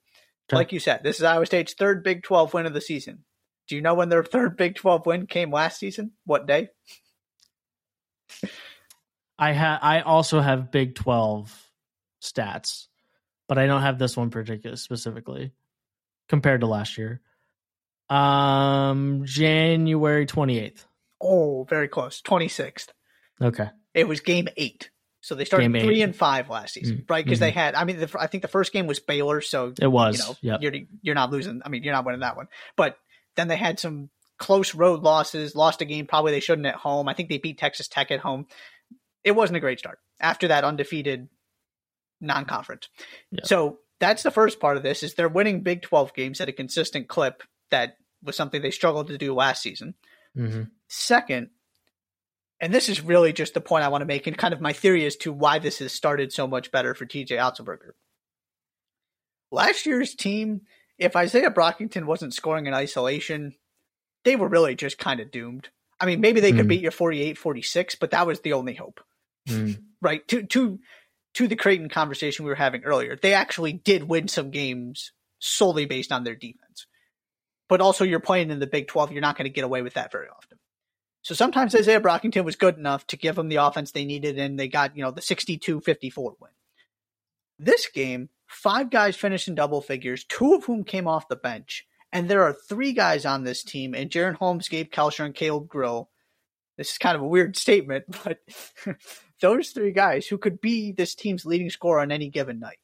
Okay. 0.49 0.57
Like 0.57 0.71
you 0.71 0.79
said, 0.79 1.01
this 1.03 1.17
is 1.17 1.23
Iowa 1.23 1.45
State's 1.45 1.73
third 1.73 2.03
Big 2.03 2.23
12 2.23 2.53
win 2.53 2.65
of 2.65 2.73
the 2.73 2.81
season. 2.81 3.23
Do 3.67 3.75
you 3.75 3.81
know 3.81 3.93
when 3.93 4.09
their 4.09 4.23
third 4.23 4.57
Big 4.57 4.75
12 4.75 5.05
win 5.05 5.27
came 5.27 5.51
last 5.51 5.79
season? 5.79 6.11
What 6.25 6.47
day? 6.47 6.69
I 9.41 9.53
ha- 9.53 9.79
I 9.81 10.01
also 10.01 10.39
have 10.39 10.71
Big 10.71 10.93
12 10.93 11.51
stats, 12.21 12.85
but 13.47 13.57
I 13.57 13.65
don't 13.65 13.81
have 13.81 13.97
this 13.97 14.15
one 14.15 14.29
particular 14.29 14.75
specifically 14.75 15.51
compared 16.29 16.61
to 16.61 16.67
last 16.67 16.97
year. 16.97 17.21
Um 18.07 19.23
January 19.25 20.27
28th. 20.27 20.85
Oh, 21.19 21.63
very 21.63 21.87
close. 21.87 22.21
26th. 22.21 22.89
Okay. 23.41 23.69
It 23.95 24.07
was 24.07 24.19
game 24.19 24.47
8. 24.55 24.91
So 25.21 25.35
they 25.35 25.45
started 25.45 25.71
game 25.71 25.85
three 25.85 26.01
eight. 26.01 26.03
and 26.03 26.15
five 26.15 26.49
last 26.49 26.73
season, 26.73 26.97
mm-hmm. 26.97 27.13
right? 27.13 27.23
Because 27.23 27.37
mm-hmm. 27.37 27.45
they 27.45 27.51
had, 27.51 27.75
I 27.75 27.83
mean, 27.83 27.99
the, 27.99 28.15
I 28.19 28.25
think 28.25 28.41
the 28.41 28.47
first 28.47 28.73
game 28.73 28.87
was 28.87 28.99
Baylor, 28.99 29.39
so 29.41 29.71
it 29.79 29.87
was. 29.87 30.17
You 30.17 30.25
know, 30.25 30.37
yep. 30.41 30.61
you're 30.63 30.81
you're 31.03 31.15
not 31.15 31.29
losing. 31.29 31.61
I 31.63 31.69
mean, 31.69 31.83
you're 31.83 31.93
not 31.93 32.05
winning 32.05 32.21
that 32.21 32.35
one. 32.35 32.47
But 32.75 32.97
then 33.35 33.47
they 33.47 33.55
had 33.55 33.79
some 33.79 34.09
close 34.39 34.73
road 34.73 35.03
losses. 35.03 35.55
Lost 35.55 35.81
a 35.81 35.85
game 35.85 36.07
probably 36.07 36.31
they 36.31 36.39
shouldn't 36.39 36.65
at 36.65 36.73
home. 36.73 37.07
I 37.07 37.13
think 37.13 37.29
they 37.29 37.37
beat 37.37 37.59
Texas 37.59 37.87
Tech 37.87 38.09
at 38.09 38.19
home. 38.19 38.47
It 39.23 39.31
wasn't 39.31 39.57
a 39.57 39.61
great 39.61 39.79
start 39.79 39.99
after 40.19 40.47
that 40.47 40.63
undefeated 40.63 41.29
non-conference. 42.19 42.89
Yep. 43.31 43.45
So 43.45 43.79
that's 43.99 44.23
the 44.23 44.31
first 44.31 44.59
part 44.59 44.77
of 44.77 44.83
this: 44.83 45.03
is 45.03 45.13
they're 45.13 45.29
winning 45.29 45.61
Big 45.61 45.81
Twelve 45.81 46.13
games 46.13 46.41
at 46.41 46.49
a 46.49 46.53
consistent 46.53 47.07
clip. 47.07 47.43
That 47.69 47.97
was 48.23 48.35
something 48.35 48.61
they 48.61 48.71
struggled 48.71 49.07
to 49.07 49.17
do 49.17 49.33
last 49.33 49.61
season. 49.61 49.95
Mm-hmm. 50.37 50.63
Second, 50.87 51.49
and 52.59 52.73
this 52.73 52.89
is 52.89 53.01
really 53.01 53.33
just 53.33 53.53
the 53.53 53.61
point 53.61 53.83
I 53.83 53.89
want 53.89 54.01
to 54.01 54.07
make 54.07 54.27
and 54.27 54.37
kind 54.37 54.53
of 54.53 54.61
my 54.61 54.71
theory 54.71 55.05
as 55.05 55.15
to 55.17 55.33
why 55.33 55.59
this 55.59 55.79
has 55.79 55.91
started 55.91 56.31
so 56.31 56.47
much 56.47 56.71
better 56.71 56.93
for 56.93 57.05
TJ 57.05 57.29
Otzelberger. 57.29 57.91
Last 59.51 59.85
year's 59.85 60.15
team, 60.15 60.61
if 60.97 61.15
Isaiah 61.15 61.49
Brockington 61.49 62.05
wasn't 62.05 62.33
scoring 62.33 62.67
in 62.67 62.73
isolation, 62.73 63.55
they 64.23 64.35
were 64.35 64.47
really 64.47 64.75
just 64.75 64.97
kind 64.99 65.19
of 65.19 65.31
doomed. 65.31 65.69
I 65.99 66.05
mean, 66.05 66.21
maybe 66.21 66.39
they 66.39 66.51
could 66.51 66.61
hmm. 66.61 66.69
beat 66.69 66.81
your 66.81 66.91
48 66.91 67.37
46, 67.37 67.95
but 67.95 68.11
that 68.11 68.27
was 68.27 68.39
the 68.41 68.53
only 68.53 68.75
hope. 68.75 69.01
Mm. 69.51 69.81
Right? 70.01 70.27
To, 70.29 70.43
to, 70.43 70.79
to 71.35 71.47
the 71.47 71.55
Creighton 71.55 71.89
conversation 71.89 72.45
we 72.45 72.51
were 72.51 72.55
having 72.55 72.83
earlier, 72.83 73.15
they 73.15 73.33
actually 73.33 73.73
did 73.73 74.03
win 74.03 74.27
some 74.27 74.51
games 74.51 75.11
solely 75.39 75.85
based 75.85 76.11
on 76.11 76.23
their 76.23 76.35
defense. 76.35 76.87
But 77.69 77.81
also, 77.81 78.03
you're 78.03 78.19
playing 78.19 78.51
in 78.51 78.59
the 78.59 78.67
Big 78.67 78.87
12, 78.87 79.11
you're 79.11 79.21
not 79.21 79.37
going 79.37 79.45
to 79.45 79.53
get 79.53 79.63
away 79.63 79.81
with 79.81 79.93
that 79.93 80.11
very 80.11 80.27
often. 80.27 80.57
So 81.21 81.35
sometimes 81.35 81.75
Isaiah 81.75 82.01
Brockington 82.01 82.43
was 82.43 82.55
good 82.55 82.77
enough 82.77 83.05
to 83.07 83.17
give 83.17 83.35
them 83.35 83.47
the 83.47 83.57
offense 83.57 83.91
they 83.91 84.05
needed, 84.05 84.37
and 84.39 84.59
they 84.59 84.67
got, 84.67 84.97
you 84.97 85.03
know, 85.03 85.11
the 85.11 85.21
62 85.21 85.81
54 85.81 86.35
win. 86.39 86.51
This 87.59 87.87
game, 87.87 88.29
five 88.47 88.89
guys 88.89 89.15
finished 89.15 89.47
in 89.47 89.55
double 89.55 89.81
figures, 89.81 90.23
two 90.23 90.55
of 90.55 90.65
whom 90.65 90.83
came 90.83 91.07
off 91.07 91.27
the 91.27 91.35
bench. 91.35 91.85
And 92.11 92.27
there 92.27 92.43
are 92.43 92.53
three 92.53 92.91
guys 92.91 93.25
on 93.25 93.43
this 93.43 93.63
team, 93.63 93.93
and 93.93 94.09
Jaren 94.09 94.35
Holmes, 94.35 94.67
Gabe 94.67 94.91
Kalscheur, 94.91 95.25
and 95.25 95.35
Caleb 95.35 95.67
Grill. 95.69 96.09
This 96.77 96.91
is 96.91 96.97
kind 96.97 97.15
of 97.15 97.21
a 97.21 97.27
weird 97.27 97.55
statement, 97.55 98.05
but 98.23 98.39
those 99.41 99.71
three 99.71 99.91
guys 99.91 100.27
who 100.27 100.37
could 100.37 100.61
be 100.61 100.91
this 100.91 101.15
team's 101.15 101.45
leading 101.45 101.69
scorer 101.69 101.99
on 101.99 102.11
any 102.11 102.29
given 102.29 102.59
night. 102.59 102.79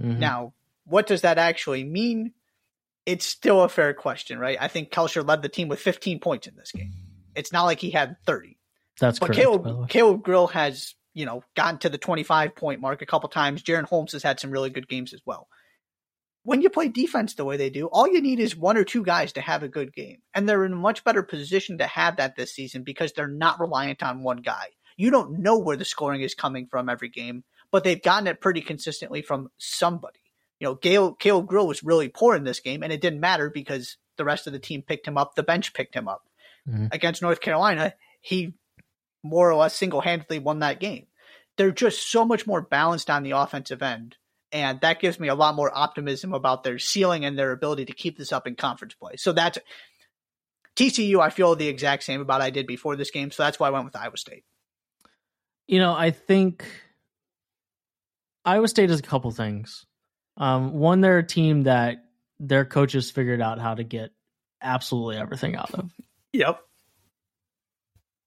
Mm-hmm. 0.00 0.20
Now, 0.20 0.52
what 0.84 1.06
does 1.06 1.22
that 1.22 1.38
actually 1.38 1.84
mean? 1.84 2.32
It's 3.04 3.26
still 3.26 3.62
a 3.62 3.68
fair 3.68 3.94
question, 3.94 4.38
right? 4.38 4.58
I 4.60 4.68
think 4.68 4.90
Kalscheur 4.90 5.26
led 5.26 5.42
the 5.42 5.48
team 5.48 5.68
with 5.68 5.80
15 5.80 6.20
points 6.20 6.46
in 6.46 6.54
this 6.56 6.72
game. 6.72 6.92
It's 7.34 7.52
not 7.52 7.64
like 7.64 7.80
he 7.80 7.90
had 7.90 8.16
30. 8.26 8.58
That's 8.98 9.18
but 9.18 9.26
correct. 9.26 9.40
Caleb, 9.40 9.88
Caleb 9.88 10.22
Grill 10.22 10.46
has, 10.48 10.94
you 11.14 11.26
know, 11.26 11.42
gotten 11.54 11.78
to 11.80 11.88
the 11.88 11.98
25 11.98 12.54
point 12.54 12.80
mark 12.80 13.02
a 13.02 13.06
couple 13.06 13.28
times. 13.28 13.62
Jaren 13.62 13.84
Holmes 13.84 14.12
has 14.12 14.22
had 14.22 14.40
some 14.40 14.50
really 14.50 14.70
good 14.70 14.88
games 14.88 15.12
as 15.12 15.20
well. 15.24 15.48
When 16.42 16.62
you 16.62 16.70
play 16.70 16.88
defense 16.88 17.34
the 17.34 17.44
way 17.44 17.56
they 17.56 17.70
do, 17.70 17.86
all 17.86 18.06
you 18.06 18.20
need 18.20 18.38
is 18.38 18.56
one 18.56 18.76
or 18.76 18.84
two 18.84 19.02
guys 19.02 19.32
to 19.32 19.40
have 19.40 19.62
a 19.62 19.68
good 19.68 19.92
game. 19.92 20.18
And 20.32 20.48
they're 20.48 20.64
in 20.64 20.72
a 20.72 20.76
much 20.76 21.02
better 21.04 21.22
position 21.22 21.78
to 21.78 21.86
have 21.86 22.16
that 22.16 22.36
this 22.36 22.54
season 22.54 22.84
because 22.84 23.12
they're 23.12 23.26
not 23.26 23.60
reliant 23.60 24.02
on 24.02 24.22
one 24.22 24.42
guy. 24.42 24.68
You 24.96 25.10
don't 25.10 25.40
know 25.40 25.58
where 25.58 25.76
the 25.76 25.84
scoring 25.84 26.22
is 26.22 26.34
coming 26.34 26.66
from 26.66 26.88
every 26.88 27.08
game, 27.08 27.44
but 27.70 27.84
they've 27.84 28.02
gotten 28.02 28.26
it 28.26 28.40
pretty 28.40 28.60
consistently 28.60 29.22
from 29.22 29.50
somebody. 29.58 30.20
You 30.60 30.68
know, 30.68 30.74
Gail, 30.74 31.12
Caleb 31.14 31.46
Grill 31.46 31.66
was 31.66 31.84
really 31.84 32.08
poor 32.08 32.34
in 32.34 32.44
this 32.44 32.60
game, 32.60 32.82
and 32.82 32.92
it 32.92 33.00
didn't 33.00 33.20
matter 33.20 33.50
because 33.50 33.98
the 34.16 34.24
rest 34.24 34.46
of 34.46 34.52
the 34.52 34.58
team 34.58 34.82
picked 34.82 35.06
him 35.06 35.18
up. 35.18 35.34
The 35.34 35.42
bench 35.42 35.74
picked 35.74 35.94
him 35.94 36.08
up 36.08 36.22
mm-hmm. 36.68 36.86
against 36.92 37.22
North 37.22 37.40
Carolina, 37.40 37.94
he 38.20 38.54
more 39.22 39.50
or 39.50 39.54
less 39.54 39.74
single 39.74 40.00
handedly 40.00 40.38
won 40.38 40.60
that 40.60 40.80
game. 40.80 41.06
They're 41.56 41.72
just 41.72 42.10
so 42.10 42.24
much 42.24 42.46
more 42.46 42.60
balanced 42.60 43.10
on 43.10 43.22
the 43.22 43.32
offensive 43.32 43.82
end. 43.82 44.16
And 44.52 44.80
that 44.80 45.00
gives 45.00 45.18
me 45.18 45.28
a 45.28 45.34
lot 45.34 45.56
more 45.56 45.76
optimism 45.76 46.32
about 46.32 46.62
their 46.62 46.78
ceiling 46.78 47.24
and 47.24 47.38
their 47.38 47.52
ability 47.52 47.86
to 47.86 47.92
keep 47.92 48.16
this 48.16 48.32
up 48.32 48.46
in 48.46 48.54
conference 48.54 48.94
play. 48.94 49.16
So 49.16 49.32
that's 49.32 49.58
TCU, 50.76 51.20
I 51.20 51.30
feel 51.30 51.56
the 51.56 51.68
exact 51.68 52.04
same 52.04 52.20
about 52.20 52.42
I 52.42 52.50
did 52.50 52.66
before 52.66 52.96
this 52.96 53.10
game. 53.10 53.30
So 53.30 53.42
that's 53.42 53.58
why 53.58 53.68
I 53.68 53.70
went 53.70 53.86
with 53.86 53.96
Iowa 53.96 54.16
State. 54.16 54.44
You 55.66 55.78
know, 55.78 55.94
I 55.94 56.10
think 56.10 56.64
Iowa 58.44 58.68
State 58.68 58.86
does 58.86 59.00
a 59.00 59.02
couple 59.02 59.30
things. 59.30 59.84
Um, 60.36 60.74
one, 60.74 61.00
they're 61.00 61.18
a 61.18 61.26
team 61.26 61.62
that 61.62 62.04
their 62.38 62.64
coaches 62.64 63.10
figured 63.10 63.40
out 63.40 63.58
how 63.58 63.74
to 63.74 63.82
get 63.82 64.12
absolutely 64.62 65.16
everything 65.16 65.56
out 65.56 65.74
of. 65.74 65.90
Yep. 66.32 66.60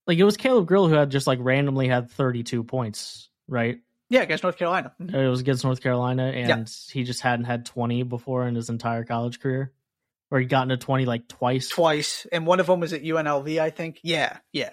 Like 0.07 0.17
it 0.17 0.23
was 0.23 0.37
Caleb 0.37 0.67
Grill 0.67 0.87
who 0.87 0.95
had 0.95 1.11
just 1.11 1.27
like 1.27 1.39
randomly 1.41 1.87
had 1.87 2.09
32 2.09 2.63
points, 2.63 3.29
right? 3.47 3.79
Yeah, 4.09 4.21
against 4.21 4.43
North 4.43 4.57
Carolina. 4.57 4.91
It 4.99 5.29
was 5.29 5.39
against 5.39 5.63
North 5.63 5.81
Carolina, 5.81 6.23
and 6.23 6.67
he 6.91 7.03
just 7.03 7.21
hadn't 7.21 7.45
had 7.45 7.67
20 7.67 8.01
before 8.03 8.47
in 8.47 8.55
his 8.55 8.69
entire 8.69 9.03
college 9.03 9.39
career. 9.39 9.71
Or 10.31 10.39
he'd 10.39 10.49
gotten 10.49 10.69
to 10.69 10.77
20 10.77 11.05
like 11.05 11.27
twice. 11.27 11.69
Twice. 11.69 12.25
And 12.31 12.47
one 12.47 12.59
of 12.59 12.67
them 12.67 12.79
was 12.79 12.93
at 12.93 13.03
UNLV, 13.03 13.59
I 13.59 13.69
think. 13.69 13.99
Yeah, 14.03 14.37
yeah. 14.51 14.71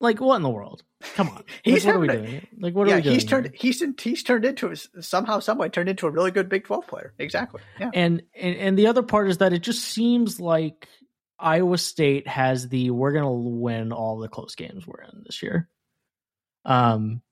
Like 0.00 0.20
what 0.20 0.36
in 0.36 0.42
the 0.42 0.48
world? 0.48 0.84
Come 1.14 1.28
on. 1.28 1.44
he's 1.64 1.84
like, 1.84 1.94
what 1.94 1.96
are 1.96 2.00
we 2.00 2.08
doing? 2.08 2.46
Like 2.58 2.74
what 2.74 2.86
yeah, 2.86 2.94
are 2.94 2.96
we 2.96 3.02
doing? 3.02 3.14
He's 3.14 3.24
turned 3.24 3.50
he's 3.54 3.82
he's 4.00 4.22
turned 4.22 4.44
into 4.44 4.70
a, 4.70 5.02
somehow 5.02 5.40
someway 5.40 5.68
turned 5.68 5.88
into 5.88 6.06
a 6.06 6.10
really 6.10 6.30
good 6.30 6.48
Big 6.48 6.64
12 6.64 6.86
player. 6.86 7.14
Exactly. 7.18 7.60
Yeah. 7.80 7.90
And, 7.92 8.22
and 8.34 8.56
and 8.56 8.78
the 8.78 8.86
other 8.86 9.02
part 9.02 9.28
is 9.28 9.38
that 9.38 9.52
it 9.52 9.62
just 9.62 9.84
seems 9.84 10.38
like 10.38 10.88
Iowa 11.38 11.78
State 11.78 12.28
has 12.28 12.68
the 12.68 12.90
we're 12.90 13.12
going 13.12 13.24
to 13.24 13.58
win 13.58 13.92
all 13.92 14.18
the 14.18 14.28
close 14.28 14.54
games 14.54 14.86
we're 14.86 15.02
in 15.02 15.22
this 15.24 15.42
year. 15.42 15.68
Um, 16.64 17.22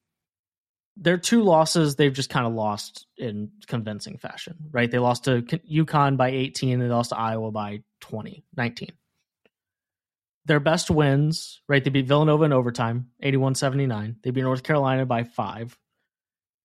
their 0.96 1.18
two 1.18 1.42
losses 1.42 1.96
they've 1.96 2.12
just 2.12 2.30
kind 2.30 2.46
of 2.46 2.54
lost 2.54 3.06
in 3.18 3.50
convincing 3.66 4.18
fashion, 4.18 4.56
right? 4.70 4.90
They 4.90 4.98
lost 4.98 5.24
to 5.24 5.42
UConn 5.42 6.16
by 6.16 6.30
18, 6.30 6.78
they 6.78 6.86
lost 6.86 7.10
to 7.10 7.18
Iowa 7.18 7.50
by 7.50 7.82
20, 8.00 8.44
19. 8.56 8.88
Their 10.46 10.60
best 10.60 10.90
wins, 10.90 11.60
right? 11.68 11.82
They 11.82 11.90
beat 11.90 12.06
Villanova 12.06 12.44
in 12.44 12.52
overtime, 12.52 13.10
81-79. 13.22 14.16
They 14.22 14.30
beat 14.30 14.42
North 14.42 14.62
Carolina 14.62 15.04
by 15.04 15.24
5. 15.24 15.76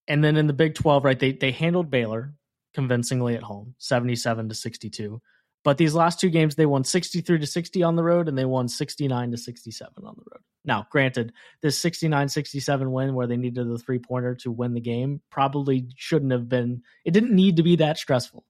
And 0.07 0.23
then 0.23 0.37
in 0.37 0.47
the 0.47 0.53
Big 0.53 0.75
12, 0.75 1.05
right, 1.05 1.19
they 1.19 1.31
they 1.33 1.51
handled 1.51 1.89
Baylor 1.89 2.33
convincingly 2.73 3.35
at 3.35 3.43
home, 3.43 3.75
77 3.79 4.49
to 4.49 4.55
62 4.55 5.21
But 5.63 5.77
these 5.77 5.93
last 5.93 6.19
two 6.19 6.29
games, 6.29 6.55
they 6.55 6.65
won 6.65 6.83
63 6.83 7.39
to 7.39 7.47
60 7.47 7.83
on 7.83 7.95
the 7.95 8.03
road 8.03 8.27
and 8.27 8.37
they 8.37 8.45
won 8.45 8.67
69 8.67 9.31
to 9.31 9.37
67 9.37 9.93
on 9.97 10.15
the 10.15 10.23
road. 10.31 10.41
Now, 10.63 10.87
granted, 10.91 11.33
this 11.61 11.77
69 11.79 12.29
67 12.29 12.91
win 12.91 13.13
where 13.13 13.27
they 13.27 13.37
needed 13.37 13.67
the 13.67 13.77
three 13.77 13.99
pointer 13.99 14.35
to 14.35 14.51
win 14.51 14.73
the 14.73 14.81
game 14.81 15.21
probably 15.29 15.87
shouldn't 15.95 16.31
have 16.31 16.47
been, 16.47 16.83
it 17.03 17.11
didn't 17.11 17.35
need 17.35 17.57
to 17.57 17.63
be 17.63 17.77
that 17.77 17.97
stressful. 17.97 18.45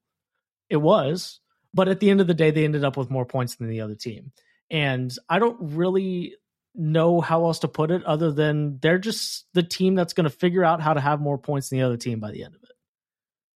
It 0.69 0.77
was, 0.77 1.39
but 1.73 1.87
at 1.87 1.99
the 1.99 2.09
end 2.09 2.21
of 2.21 2.27
the 2.27 2.33
day, 2.33 2.51
they 2.51 2.65
ended 2.65 2.83
up 2.83 2.97
with 2.97 3.09
more 3.09 3.25
points 3.25 3.55
than 3.55 3.69
the 3.69 3.81
other 3.81 3.95
team. 3.95 4.31
And 4.71 5.13
I 5.29 5.37
don't 5.39 5.57
really 5.59 6.35
know 6.73 7.19
how 7.19 7.45
else 7.45 7.59
to 7.59 7.67
put 7.67 7.91
it 7.91 8.03
other 8.05 8.31
than 8.31 8.79
they're 8.79 8.97
just 8.97 9.45
the 9.53 9.61
team 9.61 9.93
that's 9.95 10.13
going 10.13 10.23
to 10.23 10.29
figure 10.29 10.63
out 10.63 10.81
how 10.81 10.93
to 10.93 11.01
have 11.01 11.19
more 11.19 11.37
points 11.37 11.69
than 11.69 11.79
the 11.79 11.85
other 11.85 11.97
team 11.97 12.21
by 12.21 12.31
the 12.31 12.43
end 12.43 12.55
of 12.55 12.63
it. 12.63 12.71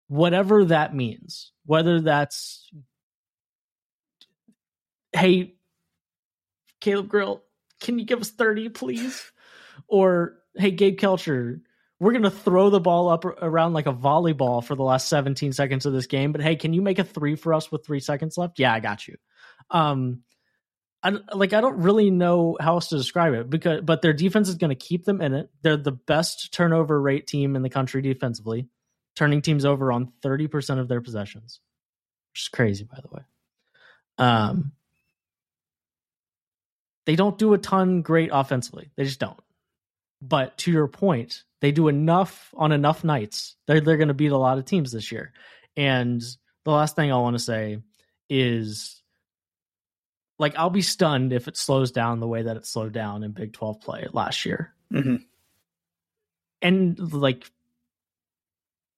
Whatever 0.08 0.66
that 0.66 0.94
means, 0.94 1.54
whether 1.66 2.02
that's 2.02 2.70
hey, 5.14 5.56
Caleb 6.82 7.08
Grill, 7.08 7.42
can 7.82 7.98
you 7.98 8.06
give 8.06 8.20
us 8.20 8.30
30, 8.30 8.70
please? 8.70 9.32
Or 9.88 10.38
hey, 10.56 10.72
Gabe 10.72 11.00
Kalscheur, 11.00 11.62
we're 12.00 12.12
going 12.12 12.24
to 12.24 12.30
throw 12.30 12.70
the 12.70 12.80
ball 12.80 13.10
up 13.10 13.24
around 13.26 13.74
like 13.74 13.88
a 13.88 13.94
volleyball 13.94 14.64
for 14.64 14.76
the 14.76 14.84
last 14.84 15.08
17 15.08 15.54
seconds 15.54 15.86
of 15.86 15.94
this 15.94 16.08
game, 16.08 16.32
but 16.32 16.42
hey, 16.42 16.56
can 16.56 16.74
you 16.74 16.82
make 16.82 17.00
a 17.00 17.04
three 17.04 17.36
for 17.36 17.54
us 17.54 17.72
with 17.72 17.86
three 17.86 18.02
seconds 18.02 18.38
left? 18.38 18.60
Yeah, 18.60 18.74
I 18.74 18.80
got 18.82 19.08
you. 19.08 19.16
Um, 19.72 20.22
I, 21.06 21.20
like 21.36 21.54
I 21.54 21.62
don't 21.62 21.78
really 21.78 22.10
know 22.10 22.58
how 22.60 22.74
else 22.74 22.88
to 22.88 22.98
describe 22.98 23.36
it 23.36 23.48
because, 23.48 23.82
but 23.82 24.02
their 24.02 24.12
defense 24.12 24.50
is 24.50 24.56
going 24.56 24.70
to 24.70 24.76
keep 24.76 25.06
them 25.06 25.22
in 25.22 25.36
it. 25.36 25.52
They're 25.62 25.78
the 25.78 25.92
best 25.92 26.52
turnover 26.52 27.00
rate 27.00 27.28
team 27.28 27.56
in 27.56 27.62
the 27.62 27.70
country 27.70 28.02
defensively, 28.02 28.68
turning 29.16 29.44
teams 29.44 29.66
over 29.66 29.92
on 29.92 30.12
30% 30.24 30.80
of 30.80 30.88
their 30.88 31.02
possessions, 31.02 31.60
which 32.34 32.42
is 32.42 32.48
crazy, 32.48 32.86
by 32.86 33.00
the 33.02 33.16
way. 33.16 33.22
Um, 34.18 34.72
they 37.06 37.16
don't 37.16 37.38
do 37.38 37.54
a 37.54 37.60
ton 37.60 38.02
great 38.02 38.32
offensively. 38.34 38.90
They 38.96 39.04
just 39.04 39.20
don't. 39.20 39.40
But 40.24 40.58
to 40.60 40.72
your 40.72 40.88
point, 40.88 41.44
they 41.62 41.72
do 41.72 41.88
enough 41.88 42.52
on 42.58 42.72
enough 42.72 43.04
nights. 43.04 43.56
They're 43.68 43.80
they're 43.80 43.98
going 43.98 44.08
to 44.08 44.16
beat 44.16 44.32
a 44.32 44.38
lot 44.38 44.58
of 44.58 44.66
teams 44.66 44.92
this 44.92 45.12
year. 45.12 45.34
And 45.78 46.24
the 46.64 46.72
last 46.72 46.96
thing 46.96 47.12
I 47.12 47.18
want 47.18 47.36
to 47.36 47.44
say 47.44 47.78
is 48.28 49.04
like 50.38 50.58
I'll 50.58 50.70
be 50.70 50.82
stunned 50.82 51.34
if 51.34 51.48
it 51.48 51.58
slows 51.58 51.92
down 51.92 52.20
the 52.20 52.28
way 52.28 52.44
that 52.44 52.58
it 52.58 52.66
slowed 52.66 52.94
down 52.94 53.24
in 53.24 53.32
Big 53.32 53.54
12 53.54 53.82
play 53.82 54.08
last 54.12 54.46
year. 54.46 54.74
Mm-hmm. 54.92 55.16
And 56.62 57.14
like 57.14 57.50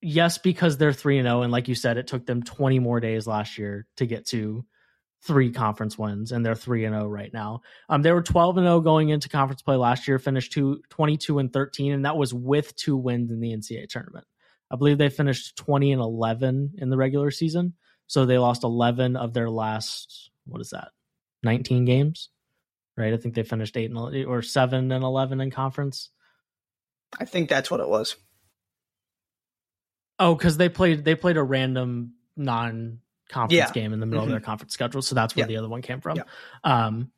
yes 0.01 0.37
because 0.37 0.77
they're 0.77 0.93
3 0.93 1.19
and 1.19 1.27
0 1.27 1.41
and 1.41 1.51
like 1.51 1.67
you 1.67 1.75
said 1.75 1.97
it 1.97 2.07
took 2.07 2.25
them 2.25 2.43
20 2.43 2.79
more 2.79 2.99
days 2.99 3.25
last 3.25 3.57
year 3.57 3.87
to 3.97 4.05
get 4.05 4.27
to 4.27 4.63
three 5.23 5.51
conference 5.51 5.97
wins 5.97 6.31
and 6.31 6.45
they're 6.45 6.55
3 6.55 6.85
and 6.85 6.95
0 6.95 7.07
right 7.07 7.33
now. 7.33 7.61
Um 7.89 8.01
they 8.01 8.11
were 8.11 8.21
12 8.21 8.57
and 8.57 8.65
0 8.65 8.81
going 8.81 9.09
into 9.09 9.29
conference 9.29 9.61
play 9.61 9.75
last 9.75 10.07
year, 10.07 10.19
finished 10.19 10.53
two, 10.53 10.81
22 10.89 11.39
and 11.39 11.53
13 11.53 11.93
and 11.93 12.05
that 12.05 12.17
was 12.17 12.33
with 12.33 12.75
two 12.75 12.97
wins 12.97 13.31
in 13.31 13.39
the 13.39 13.51
NCAA 13.51 13.89
tournament. 13.89 14.25
I 14.71 14.75
believe 14.75 14.97
they 14.97 15.09
finished 15.09 15.55
20 15.57 15.93
and 15.93 16.01
11 16.01 16.73
in 16.77 16.89
the 16.89 16.97
regular 16.97 17.31
season. 17.31 17.73
So 18.07 18.25
they 18.25 18.37
lost 18.37 18.63
11 18.63 19.15
of 19.15 19.33
their 19.33 19.49
last 19.49 20.31
what 20.45 20.61
is 20.61 20.69
that? 20.69 20.89
19 21.47 21.85
games. 21.85 22.29
Right? 22.95 23.13
I 23.13 23.17
think 23.17 23.35
they 23.35 23.43
finished 23.43 23.77
8 23.77 23.91
and 23.91 24.25
or 24.25 24.41
7 24.41 24.91
and 24.91 25.03
11 25.03 25.39
in 25.39 25.51
conference. 25.51 26.09
I 27.19 27.25
think 27.25 27.47
that's 27.47 27.71
what 27.71 27.79
it 27.79 27.87
was. 27.87 28.15
Oh, 30.19 30.35
cuz 30.35 30.57
they 30.57 30.67
played 30.67 31.05
they 31.05 31.13
played 31.13 31.37
a 31.37 31.43
random 31.43 32.13
non 32.35 32.99
conference 33.29 33.53
yeah. 33.53 33.71
game 33.71 33.93
in 33.93 33.99
the 33.99 34.05
middle 34.05 34.23
mm-hmm. 34.23 34.29
of 34.29 34.31
their 34.31 34.39
mm-hmm. 34.39 34.45
conference 34.45 34.73
schedule. 34.73 35.01
So 35.01 35.15
that's 35.15 35.35
where 35.35 35.43
yeah. 35.43 35.47
the 35.47 35.57
other 35.57 35.69
one 35.69 35.81
came 35.81 36.01
from. 36.01 36.17
Yeah. 36.17 36.23
Um, 36.63 37.11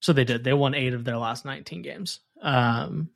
so 0.00 0.12
they 0.12 0.24
did. 0.24 0.44
They 0.44 0.52
won 0.52 0.74
eight 0.74 0.94
of 0.94 1.04
their 1.04 1.18
last 1.18 1.44
19 1.44 1.82
games. 1.82 2.20
Um, 2.42 3.10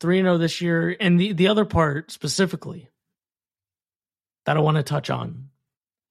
3 0.00 0.22
0 0.22 0.38
this 0.38 0.60
year. 0.60 0.96
And 0.98 1.20
the, 1.20 1.32
the 1.32 1.48
other 1.48 1.64
part 1.64 2.10
specifically 2.10 2.90
that 4.46 4.56
I 4.56 4.60
want 4.60 4.76
to 4.76 4.82
touch 4.82 5.10
on 5.10 5.50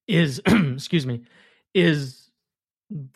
is, 0.07 0.41
excuse 0.45 1.05
me, 1.05 1.23
is 1.73 2.29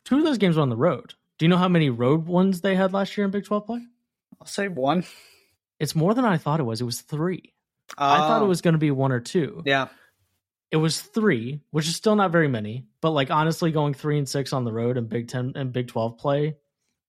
two 0.03 0.17
of 0.17 0.23
those 0.23 0.37
games 0.37 0.55
were 0.55 0.61
on 0.61 0.69
the 0.69 0.75
road. 0.75 1.13
Do 1.37 1.45
you 1.45 1.49
know 1.49 1.57
how 1.57 1.69
many 1.69 1.89
road 1.89 2.25
ones 2.25 2.61
they 2.61 2.75
had 2.75 2.93
last 2.93 3.15
year 3.17 3.25
in 3.25 3.31
Big 3.31 3.45
12 3.45 3.65
play? 3.65 3.81
I'll 4.41 4.47
say 4.47 4.67
one. 4.67 5.05
It's 5.79 5.95
more 5.95 6.13
than 6.13 6.25
I 6.25 6.37
thought 6.37 6.59
it 6.59 6.63
was. 6.63 6.81
It 6.81 6.85
was 6.85 7.01
three. 7.01 7.53
I 7.97 8.17
thought 8.17 8.41
it 8.41 8.45
oh. 8.45 8.49
was 8.49 8.61
going 8.61 8.73
to 8.73 8.79
be 8.79 8.91
one 8.91 9.11
or 9.11 9.19
two. 9.19 9.61
Yeah 9.65 9.87
it 10.71 10.77
was 10.77 11.01
three, 11.01 11.61
which 11.71 11.87
is 11.87 11.95
still 11.95 12.15
not 12.15 12.31
very 12.31 12.47
many, 12.47 12.85
but 13.01 13.11
like 13.11 13.31
honestly, 13.31 13.71
going 13.71 13.93
three 13.93 14.17
and 14.17 14.27
six 14.27 14.51
on 14.51 14.65
the 14.65 14.73
road 14.73 14.97
and 14.97 15.09
Big 15.09 15.29
Ten 15.29 15.53
and 15.55 15.71
Big 15.71 15.87
Twelve 15.87 16.17
play 16.17 16.57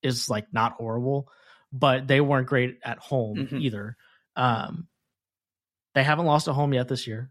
is 0.03 0.31
like 0.31 0.53
not 0.53 0.73
horrible, 0.73 1.29
but 1.73 2.07
they 2.07 2.21
weren't 2.21 2.47
great 2.47 2.79
at 2.85 2.99
home 2.99 3.37
mm-hmm. 3.37 3.59
either. 3.59 3.97
Um, 4.37 4.87
they 5.95 6.05
haven't 6.05 6.27
lost 6.27 6.47
at 6.47 6.55
home 6.55 6.73
yet 6.73 6.87
this 6.87 7.07
year, 7.07 7.31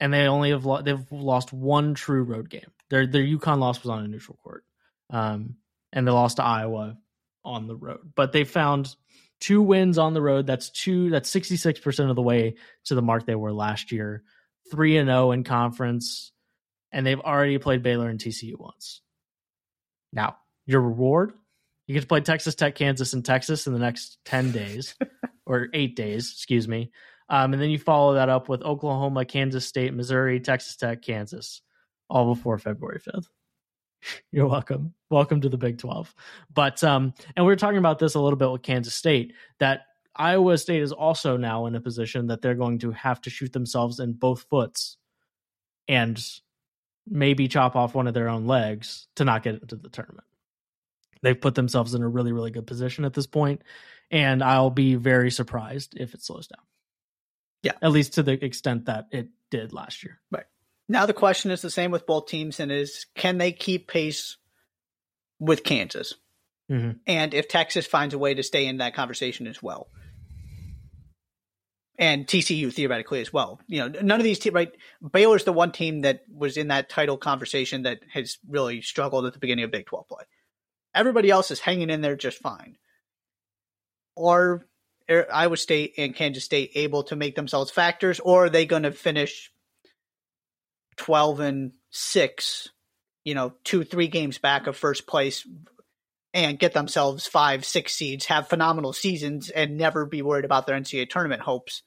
and 0.00 0.12
they 0.12 0.26
only 0.26 0.50
have 0.50 0.64
lo- 0.64 0.82
they've 0.82 1.10
lost 1.10 1.52
one 1.52 1.94
true 1.94 2.22
road 2.22 2.50
game. 2.50 2.70
Their 2.90 3.06
their 3.06 3.22
UConn 3.22 3.58
loss 3.58 3.82
was 3.82 3.90
on 3.90 4.04
a 4.04 4.08
neutral 4.08 4.38
court, 4.42 4.64
um, 5.10 5.56
and 5.92 6.06
they 6.06 6.12
lost 6.12 6.36
to 6.36 6.44
Iowa 6.44 6.96
on 7.44 7.66
the 7.66 7.76
road. 7.76 8.12
But 8.14 8.32
they 8.32 8.44
found 8.44 8.94
two 9.40 9.62
wins 9.62 9.98
on 9.98 10.14
the 10.14 10.22
road. 10.22 10.46
That's 10.46 10.70
two. 10.70 11.10
That's 11.10 11.28
sixty 11.28 11.56
six 11.56 11.80
percent 11.80 12.10
of 12.10 12.16
the 12.16 12.22
way 12.22 12.56
to 12.84 12.94
the 12.94 13.02
mark 13.02 13.26
they 13.26 13.34
were 13.34 13.52
last 13.52 13.92
year 13.92 14.22
three 14.70 14.96
and 14.96 15.08
zero 15.08 15.28
oh 15.28 15.32
in 15.32 15.44
conference, 15.44 16.32
and 16.92 17.06
they've 17.06 17.20
already 17.20 17.58
played 17.58 17.82
Baylor 17.82 18.08
and 18.08 18.20
TCU 18.20 18.58
once. 18.58 19.00
Now, 20.12 20.36
your 20.66 20.80
reward: 20.80 21.32
you 21.86 21.94
get 21.94 22.02
to 22.02 22.06
play 22.06 22.20
Texas 22.20 22.54
Tech, 22.54 22.74
Kansas, 22.74 23.12
and 23.12 23.24
Texas 23.24 23.66
in 23.66 23.72
the 23.72 23.78
next 23.78 24.18
ten 24.24 24.52
days 24.52 24.94
or 25.46 25.68
eight 25.72 25.96
days, 25.96 26.30
excuse 26.32 26.68
me. 26.68 26.90
Um, 27.28 27.52
and 27.52 27.60
then 27.60 27.70
you 27.70 27.78
follow 27.78 28.14
that 28.14 28.28
up 28.28 28.48
with 28.48 28.62
Oklahoma, 28.62 29.24
Kansas 29.24 29.66
State, 29.66 29.94
Missouri, 29.94 30.38
Texas 30.40 30.76
Tech, 30.76 31.02
Kansas, 31.02 31.62
all 32.08 32.34
before 32.34 32.58
February 32.58 33.00
fifth. 33.00 33.28
You're 34.32 34.46
welcome. 34.46 34.94
Welcome 35.10 35.40
to 35.40 35.48
the 35.48 35.58
Big 35.58 35.78
12. 35.78 36.14
But 36.52 36.82
um 36.84 37.14
and 37.34 37.44
we 37.44 37.52
were 37.52 37.56
talking 37.56 37.78
about 37.78 37.98
this 37.98 38.14
a 38.14 38.20
little 38.20 38.38
bit 38.38 38.50
with 38.50 38.62
Kansas 38.62 38.94
State 38.94 39.34
that 39.58 39.82
Iowa 40.14 40.56
State 40.58 40.82
is 40.82 40.92
also 40.92 41.36
now 41.36 41.66
in 41.66 41.74
a 41.74 41.80
position 41.80 42.28
that 42.28 42.40
they're 42.40 42.54
going 42.54 42.78
to 42.80 42.90
have 42.92 43.20
to 43.22 43.30
shoot 43.30 43.52
themselves 43.52 44.00
in 44.00 44.14
both 44.14 44.46
foots 44.48 44.96
and 45.88 46.22
maybe 47.06 47.48
chop 47.48 47.76
off 47.76 47.94
one 47.94 48.06
of 48.06 48.14
their 48.14 48.28
own 48.28 48.46
legs 48.46 49.08
to 49.16 49.24
not 49.24 49.42
get 49.42 49.60
into 49.60 49.76
the 49.76 49.90
tournament. 49.90 50.26
They've 51.22 51.40
put 51.40 51.54
themselves 51.54 51.94
in 51.94 52.02
a 52.02 52.08
really, 52.08 52.32
really 52.32 52.50
good 52.50 52.66
position 52.66 53.04
at 53.04 53.14
this 53.14 53.26
point, 53.26 53.62
and 54.10 54.42
I'll 54.42 54.70
be 54.70 54.94
very 54.94 55.30
surprised 55.30 55.94
if 55.96 56.14
it 56.14 56.22
slows 56.22 56.46
down. 56.46 56.64
Yeah. 57.66 57.72
At 57.82 57.92
least 57.92 58.14
to 58.14 58.22
the 58.22 58.32
extent 58.44 58.86
that 58.86 59.06
it 59.10 59.28
did 59.50 59.72
last 59.72 60.04
year. 60.04 60.20
Right. 60.30 60.44
Now 60.88 61.06
the 61.06 61.12
question 61.12 61.50
is 61.50 61.62
the 61.62 61.70
same 61.70 61.90
with 61.90 62.06
both 62.06 62.26
teams 62.26 62.60
and 62.60 62.70
is 62.70 63.06
can 63.14 63.38
they 63.38 63.52
keep 63.52 63.88
pace 63.88 64.36
with 65.38 65.64
Kansas? 65.64 66.14
Mm-hmm. 66.70 66.98
And 67.06 67.34
if 67.34 67.48
Texas 67.48 67.86
finds 67.86 68.14
a 68.14 68.18
way 68.18 68.34
to 68.34 68.42
stay 68.42 68.66
in 68.66 68.78
that 68.78 68.94
conversation 68.94 69.46
as 69.46 69.62
well 69.62 69.88
and 71.98 72.26
TCU 72.26 72.72
theoretically 72.72 73.20
as 73.20 73.32
well. 73.32 73.60
You 73.66 73.80
know, 73.80 74.00
none 74.00 74.20
of 74.20 74.24
these 74.24 74.38
teams, 74.38 74.54
right? 74.54 74.72
Baylor's 75.12 75.44
the 75.44 75.52
one 75.52 75.72
team 75.72 76.02
that 76.02 76.22
was 76.32 76.56
in 76.56 76.68
that 76.68 76.88
title 76.88 77.16
conversation 77.16 77.82
that 77.82 78.00
has 78.12 78.38
really 78.48 78.82
struggled 78.82 79.26
at 79.26 79.32
the 79.32 79.38
beginning 79.38 79.64
of 79.64 79.70
Big 79.70 79.86
12 79.86 80.08
play. 80.08 80.24
Everybody 80.94 81.30
else 81.30 81.50
is 81.50 81.60
hanging 81.60 81.90
in 81.90 82.00
there 82.00 82.16
just 82.16 82.38
fine. 82.38 82.76
Are 84.18 84.66
Iowa 85.08 85.56
State 85.56 85.94
and 85.98 86.14
Kansas 86.14 86.44
State 86.44 86.72
able 86.74 87.04
to 87.04 87.16
make 87.16 87.36
themselves 87.36 87.70
factors, 87.70 88.20
or 88.20 88.46
are 88.46 88.50
they 88.50 88.66
going 88.66 88.82
to 88.82 88.92
finish 88.92 89.52
12 90.96 91.40
and 91.40 91.72
6, 91.90 92.68
you 93.24 93.34
know, 93.34 93.52
two, 93.64 93.84
three 93.84 94.08
games 94.08 94.38
back 94.38 94.66
of 94.66 94.76
first 94.76 95.06
place 95.06 95.46
and 96.34 96.58
get 96.58 96.72
themselves 96.74 97.26
five, 97.26 97.64
six 97.64 97.94
seeds, 97.94 98.26
have 98.26 98.48
phenomenal 98.48 98.92
seasons, 98.92 99.48
and 99.48 99.76
never 99.76 100.04
be 100.04 100.22
worried 100.22 100.44
about 100.44 100.66
their 100.66 100.78
NCAA 100.78 101.08
tournament 101.08 101.40
hopes, 101.40 101.82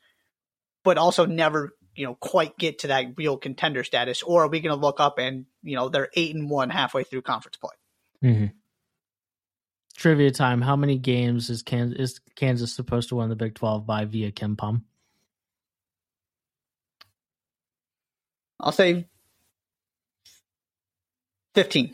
but 0.84 0.98
also 0.98 1.26
never, 1.26 1.76
you 1.96 2.06
know, 2.06 2.16
quite 2.16 2.58
get 2.58 2.80
to 2.80 2.88
that 2.88 3.06
real 3.18 3.38
contender 3.38 3.84
status? 3.84 4.24
Or 4.24 4.44
are 4.44 4.48
we 4.48 4.60
going 4.60 4.76
to 4.76 4.82
look 4.82 5.00
up 5.00 5.20
and, 5.20 5.46
you 5.62 5.76
know, 5.76 5.90
they're 5.90 6.10
eight 6.16 6.36
and 6.36 6.50
one 6.50 6.70
halfway 6.70 7.04
through 7.04 7.22
conference 7.22 7.58
play? 7.58 8.32
Mm-hmm. 8.32 8.46
Trivia 10.00 10.32
time. 10.32 10.62
How 10.62 10.78
many 10.78 10.98
games 10.98 11.50
is 11.50 11.62
Kansas, 11.62 12.00
is 12.00 12.20
Kansas 12.38 12.72
supposed 12.72 13.10
to 13.10 13.18
win 13.18 13.28
the 13.28 13.36
Big 13.36 13.54
12 13.56 13.86
by 13.86 14.06
via 14.06 14.32
KenPom? 14.32 14.84
I'll 18.62 18.72
say 18.72 19.08
15. 21.54 21.94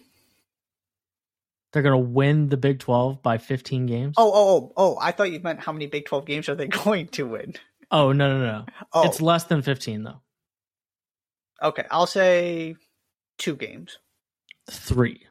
They're 1.74 1.82
going 1.82 1.94
to 1.94 2.12
win 2.12 2.50
the 2.50 2.58
Big 2.58 2.78
12 2.78 3.24
by 3.24 3.40
15 3.40 3.88
games. 3.88 4.14
Oh, 4.18 4.32
oh, 4.32 4.48
oh, 4.50 4.74
oh! 4.78 4.98
I 5.02 5.12
thought 5.12 5.32
you 5.32 5.40
meant 5.40 5.62
how 5.62 5.72
many 5.72 5.88
Big 5.88 6.06
12 6.06 6.28
games 6.28 6.48
are 6.48 6.54
they 6.54 6.68
going 6.86 7.08
to 7.08 7.26
win? 7.26 7.56
Oh 7.90 8.12
no, 8.12 8.38
no, 8.38 8.46
no! 8.46 8.66
Oh. 8.94 9.08
It's 9.08 9.20
less 9.20 9.46
than 9.46 9.64
15 9.64 10.04
though. 10.04 10.22
Okay, 11.64 11.86
I'll 11.90 12.06
say 12.06 12.76
two 13.40 13.56
games. 13.56 13.98
Three. 14.70 15.26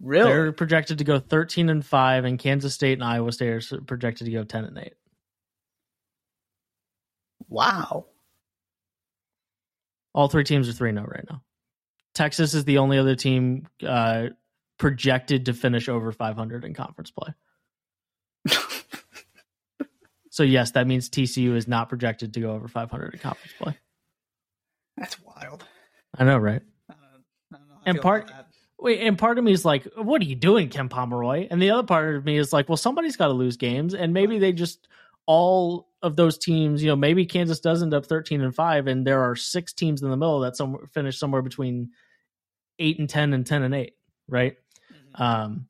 Really? 0.00 0.30
They're 0.30 0.52
projected 0.52 0.98
to 0.98 1.04
go 1.04 1.18
13 1.18 1.70
and 1.70 1.84
5 1.84 2.24
and 2.24 2.38
Kansas 2.38 2.74
State 2.74 2.94
and 2.94 3.04
Iowa 3.04 3.32
State 3.32 3.72
are 3.72 3.80
projected 3.80 4.26
to 4.26 4.30
go 4.32 4.44
10 4.44 4.64
and 4.64 4.78
8. 4.78 4.92
Wow. 7.48 8.06
All 10.14 10.28
three 10.28 10.44
teams 10.44 10.68
are 10.68 10.72
3 10.72 10.92
0 10.92 11.04
right 11.04 11.24
now. 11.30 11.42
Texas 12.14 12.54
is 12.54 12.64
the 12.64 12.78
only 12.78 12.98
other 12.98 13.14
team 13.14 13.66
uh, 13.86 14.28
projected 14.78 15.46
to 15.46 15.52
finish 15.54 15.88
over 15.88 16.12
500 16.12 16.64
in 16.64 16.74
conference 16.74 17.10
play. 17.10 17.34
so, 20.30 20.42
yes, 20.42 20.72
that 20.72 20.86
means 20.86 21.10
TCU 21.10 21.54
is 21.54 21.68
not 21.68 21.88
projected 21.88 22.34
to 22.34 22.40
go 22.40 22.52
over 22.52 22.68
500 22.68 23.14
in 23.14 23.20
conference 23.20 23.52
play. 23.58 23.78
That's 24.96 25.20
wild. 25.20 25.64
I 26.16 26.24
know, 26.24 26.38
right? 26.38 26.62
I 26.88 26.94
don't, 26.94 27.24
I 27.52 27.58
don't 27.58 27.68
know 27.68 27.74
And 27.84 28.00
part- 28.00 28.24
about 28.24 28.36
that. 28.36 28.42
Wait, 28.42 28.45
and 28.84 29.16
part 29.18 29.38
of 29.38 29.44
me 29.44 29.52
is 29.52 29.64
like, 29.64 29.86
what 29.96 30.20
are 30.20 30.24
you 30.26 30.34
doing, 30.36 30.68
Ken 30.68 30.88
Pomeroy? 30.88 31.46
And 31.50 31.60
the 31.60 31.70
other 31.70 31.86
part 31.86 32.14
of 32.16 32.24
me 32.24 32.36
is 32.36 32.52
like, 32.52 32.68
well, 32.68 32.76
somebody's 32.76 33.16
got 33.16 33.28
to 33.28 33.32
lose 33.32 33.56
games, 33.56 33.94
and 33.94 34.12
maybe 34.12 34.38
they 34.38 34.52
just 34.52 34.86
all 35.26 35.88
of 36.02 36.14
those 36.14 36.38
teams, 36.38 36.82
you 36.82 36.88
know, 36.88 36.94
maybe 36.96 37.26
Kansas 37.26 37.58
does 37.60 37.82
end 37.82 37.94
up 37.94 38.06
thirteen 38.06 38.40
and 38.42 38.54
five, 38.54 38.86
and 38.86 39.06
there 39.06 39.22
are 39.22 39.34
six 39.34 39.72
teams 39.72 40.02
in 40.02 40.10
the 40.10 40.16
middle 40.16 40.40
that 40.40 40.56
some 40.56 40.86
finish 40.92 41.18
somewhere 41.18 41.42
between 41.42 41.90
eight 42.78 42.98
and 42.98 43.08
ten 43.08 43.32
and 43.32 43.46
ten 43.46 43.62
and 43.62 43.74
eight, 43.74 43.94
right? 44.28 44.56
Mhm. 44.92 45.20
Um, 45.20 45.68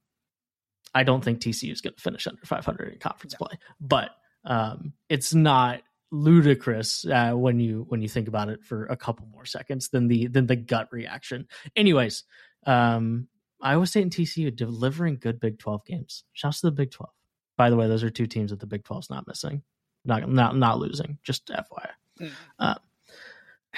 I 0.95 1.05
don't 1.05 1.23
think 1.25 1.41
TCU 1.41 1.73
is 1.73 1.81
going 1.81 1.95
to 1.95 2.01
finish 2.01 2.27
under 2.27 2.41
500 2.45 2.93
in 2.95 2.99
conference 2.99 3.35
No. 3.39 3.47
play, 3.47 3.59
but 3.81 4.11
um, 4.45 4.93
it's 5.09 5.33
not 5.35 5.83
ludicrous 6.11 7.05
uh, 7.07 7.33
when 7.33 7.61
you 7.61 7.85
when 7.89 8.01
you 8.03 8.09
think 8.09 8.29
about 8.29 8.49
it 8.49 8.63
for 8.65 8.87
a 8.87 8.97
couple 8.97 9.27
more 9.27 9.45
seconds 9.45 9.89
than 9.89 10.09
the 10.09 10.27
than 10.29 10.47
the 10.47 10.57
gut 10.57 10.89
reaction. 10.93 11.47
Anyways, 11.77 12.25
um, 12.67 13.29
Iowa 13.61 13.87
State 13.87 14.03
and 14.03 14.13
TCU 14.13 14.55
delivering 14.55 15.17
good 15.17 15.41
Big 15.41 15.59
12 15.59 15.85
games. 15.87 16.25
Shouts 16.33 16.61
to 16.61 16.67
the 16.67 16.73
Big 16.73 16.91
12. 16.91 17.11
By 17.57 17.71
the 17.71 17.77
way, 17.77 17.89
those 17.89 18.03
are 18.05 18.11
two 18.11 18.27
teams 18.27 18.51
that 18.51 18.61
the 18.61 18.67
Big 18.67 18.85
12's 18.85 19.09
not 19.09 19.27
missing, 19.27 19.63
not 20.05 20.29
not 20.29 20.57
not 20.57 20.79
losing. 20.79 21.19
Just 21.23 21.47
FYI, 21.49 22.77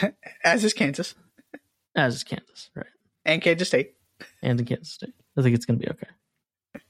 As 0.45 0.65
is 0.65 0.73
Kansas 0.75 1.15
as 1.97 2.15
is 2.17 2.25
Kansas, 2.25 2.71
right? 2.75 2.87
and 3.25 3.43
Kansas 3.43 3.69
State. 3.69 3.95
and 4.43 4.59
in 4.61 4.67
Kansas 4.67 4.93
State. 4.93 5.15
I 5.37 5.43
think 5.43 5.55
it's 5.57 5.67
going 5.67 5.79
to 5.79 5.85
be 5.87 5.91
okay. 5.93 6.83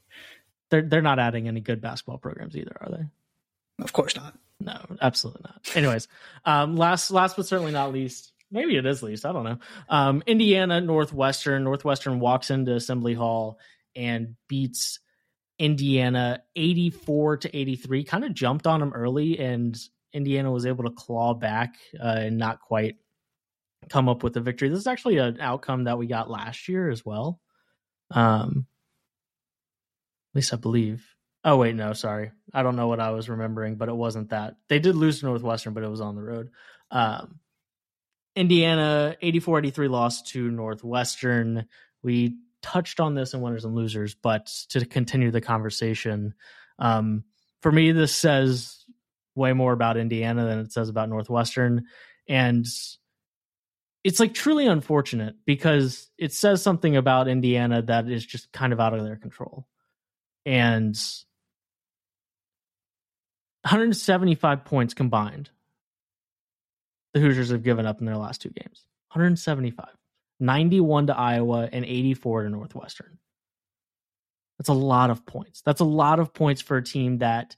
They're 0.69 0.83
they're 0.83 1.01
not 1.01 1.17
adding 1.19 1.47
any 1.47 1.61
good 1.61 1.81
basketball 1.81 2.19
programs 2.19 2.55
either, 2.55 2.75
are 2.79 2.89
they? 2.91 3.83
Of 3.83 3.93
course 3.93 4.15
not. 4.15 4.37
No, 4.59 4.77
absolutely 5.01 5.41
not. 5.45 5.75
Anyways, 5.75 6.07
um, 6.45 6.75
last 6.75 7.09
last 7.11 7.35
but 7.37 7.47
certainly 7.47 7.71
not 7.71 7.91
least, 7.93 8.33
maybe 8.51 8.77
it 8.77 8.85
is 8.85 9.03
least. 9.03 9.25
I 9.25 9.31
don't 9.31 9.43
know. 9.43 9.57
Um, 9.89 10.23
Indiana 10.25 10.81
Northwestern. 10.81 11.63
Northwestern 11.63 12.19
walks 12.19 12.49
into 12.49 12.75
Assembly 12.75 13.13
Hall 13.13 13.59
and 13.95 14.35
beats 14.47 14.99
Indiana 15.57 16.41
eighty 16.55 16.89
four 16.89 17.37
to 17.37 17.57
eighty 17.57 17.75
three. 17.75 18.03
Kind 18.03 18.23
of 18.23 18.33
jumped 18.33 18.67
on 18.67 18.79
them 18.79 18.93
early, 18.93 19.39
and 19.39 19.77
Indiana 20.13 20.51
was 20.51 20.65
able 20.65 20.85
to 20.85 20.91
claw 20.91 21.33
back 21.33 21.75
uh, 21.99 22.07
and 22.07 22.37
not 22.37 22.61
quite 22.61 22.95
come 23.89 24.09
up 24.09 24.23
with 24.23 24.35
a 24.37 24.41
victory. 24.41 24.69
This 24.69 24.79
is 24.79 24.87
actually 24.87 25.17
an 25.17 25.39
outcome 25.39 25.85
that 25.85 25.97
we 25.97 26.07
got 26.07 26.29
last 26.29 26.67
year 26.67 26.89
as 26.89 27.05
well. 27.05 27.39
Um, 28.11 28.65
at 30.31 30.35
least 30.35 30.53
I 30.53 30.57
believe. 30.57 31.05
Oh 31.43 31.57
wait, 31.57 31.75
no, 31.75 31.93
sorry. 31.93 32.31
I 32.53 32.63
don't 32.63 32.75
know 32.75 32.87
what 32.87 32.99
I 32.99 33.11
was 33.11 33.29
remembering, 33.29 33.75
but 33.75 33.89
it 33.89 33.95
wasn't 33.95 34.29
that. 34.29 34.55
They 34.67 34.79
did 34.79 34.95
lose 34.95 35.19
to 35.19 35.25
Northwestern, 35.25 35.73
but 35.73 35.83
it 35.83 35.89
was 35.89 36.01
on 36.01 36.15
the 36.15 36.21
road. 36.21 36.49
Um, 36.91 37.39
Indiana 38.39 39.17
84-83 39.21 39.89
lost 39.89 40.27
to 40.29 40.49
Northwestern. 40.49 41.65
We 42.03 42.37
touched 42.61 43.01
on 43.01 43.13
this 43.13 43.33
in 43.33 43.41
winners 43.41 43.65
and 43.65 43.75
losers, 43.75 44.15
but 44.15 44.45
to 44.69 44.85
continue 44.85 45.29
the 45.29 45.41
conversation, 45.41 46.33
um, 46.79 47.25
for 47.61 47.69
me, 47.69 47.91
this 47.91 48.15
says 48.15 48.85
way 49.35 49.51
more 49.51 49.73
about 49.73 49.97
Indiana 49.97 50.45
than 50.45 50.59
it 50.59 50.71
says 50.71 50.87
about 50.87 51.09
Northwestern, 51.09 51.83
and 52.29 52.65
it's 54.05 54.19
like 54.21 54.33
truly 54.33 54.67
unfortunate 54.67 55.35
because 55.45 56.09
it 56.17 56.31
says 56.31 56.61
something 56.61 56.95
about 56.95 57.27
Indiana 57.27 57.81
that 57.81 58.07
is 58.09 58.25
just 58.25 58.53
kind 58.53 58.71
of 58.71 58.79
out 58.79 58.93
of 58.93 59.03
their 59.03 59.17
control. 59.17 59.67
And 60.45 60.97
175 63.63 64.63
points 64.63 64.93
combined, 64.93 65.49
the 67.13 67.19
Hoosiers 67.19 67.49
have 67.51 67.63
given 67.63 67.85
up 67.85 67.99
in 67.99 68.05
their 68.05 68.17
last 68.17 68.41
two 68.41 68.49
games. 68.49 68.85
175. 69.11 69.87
91 70.39 71.07
to 71.07 71.17
Iowa 71.17 71.69
and 71.71 71.83
84 71.83 72.43
to 72.43 72.49
Northwestern. 72.49 73.17
That's 74.57 74.69
a 74.69 74.73
lot 74.73 75.09
of 75.09 75.25
points. 75.25 75.61
That's 75.61 75.81
a 75.81 75.85
lot 75.85 76.19
of 76.19 76.33
points 76.33 76.61
for 76.61 76.77
a 76.77 76.83
team 76.83 77.19
that 77.19 77.55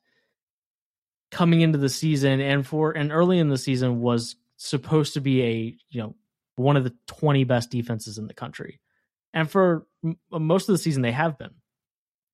coming 1.31 1.61
into 1.61 1.77
the 1.77 1.89
season 1.89 2.41
and 2.41 2.65
for 2.65 2.91
and 2.91 3.11
early 3.11 3.39
in 3.39 3.49
the 3.49 3.57
season 3.57 4.01
was 4.01 4.35
supposed 4.57 5.13
to 5.13 5.21
be 5.21 5.41
a, 5.41 5.77
you 5.89 6.01
know, 6.01 6.15
one 6.55 6.77
of 6.77 6.83
the 6.83 6.93
20 7.07 7.43
best 7.45 7.71
defenses 7.71 8.17
in 8.17 8.27
the 8.27 8.33
country. 8.33 8.79
And 9.33 9.49
for 9.49 9.87
m- 10.03 10.19
most 10.31 10.69
of 10.69 10.73
the 10.73 10.79
season 10.79 11.01
they 11.01 11.11
have 11.11 11.37
been. 11.37 11.55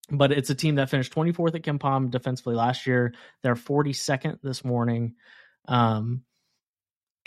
But 0.09 0.31
it's 0.31 0.49
a 0.49 0.55
team 0.55 0.75
that 0.75 0.89
finished 0.89 1.13
24th 1.13 1.55
at 1.55 1.63
KenPom 1.63 2.11
defensively 2.11 2.55
last 2.55 2.87
year. 2.87 3.13
They're 3.43 3.55
42nd 3.55 4.39
this 4.41 4.63
morning. 4.63 5.15
Um, 5.67 6.23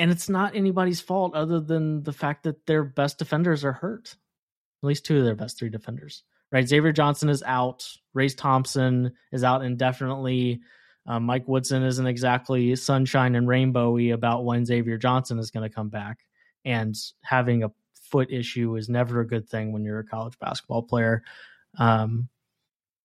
and 0.01 0.11
it's 0.11 0.31
not 0.31 0.57
anybody's 0.57 1.03
fault 1.03 1.35
other 1.35 1.61
than 1.61 2.03
the 2.05 2.13
fact 2.15 2.45
that 2.45 2.65
their 2.65 2.83
best 2.83 3.19
defenders 3.19 3.67
are 3.67 3.75
hurt. 3.75 4.17
At 4.83 4.87
least 4.87 5.05
two 5.05 5.19
of 5.19 5.25
their 5.27 5.35
best 5.35 5.59
three 5.59 5.69
defenders. 5.69 6.25
Right. 6.51 6.67
Xavier 6.67 6.91
Johnson 6.91 7.29
is 7.29 7.43
out. 7.43 7.87
Race 8.15 8.35
Thompson 8.35 9.13
is 9.31 9.45
out 9.45 9.63
indefinitely. 9.63 10.63
Um, 11.07 11.25
Mike 11.25 11.47
Woodson 11.47 11.83
isn't 11.83 12.07
exactly 12.07 12.75
sunshine 12.77 13.35
and 13.35 13.47
rainbowy 13.47 14.15
about 14.15 14.47
when 14.47 14.65
Xavier 14.65 14.97
Johnson 14.97 15.39
is 15.39 15.51
going 15.51 15.69
to 15.69 15.75
come 15.75 15.91
back. 15.91 16.21
And 16.65 16.97
having 17.23 17.63
a 17.63 17.71
foot 17.93 18.33
issue 18.33 18.77
is 18.77 18.89
never 18.89 19.21
a 19.21 19.27
good 19.27 19.51
thing 19.51 19.71
when 19.71 19.85
you're 19.85 19.99
a 19.99 20.07
college 20.07 20.39
basketball 20.39 20.83
player. 20.83 21.23
Um, 21.79 22.31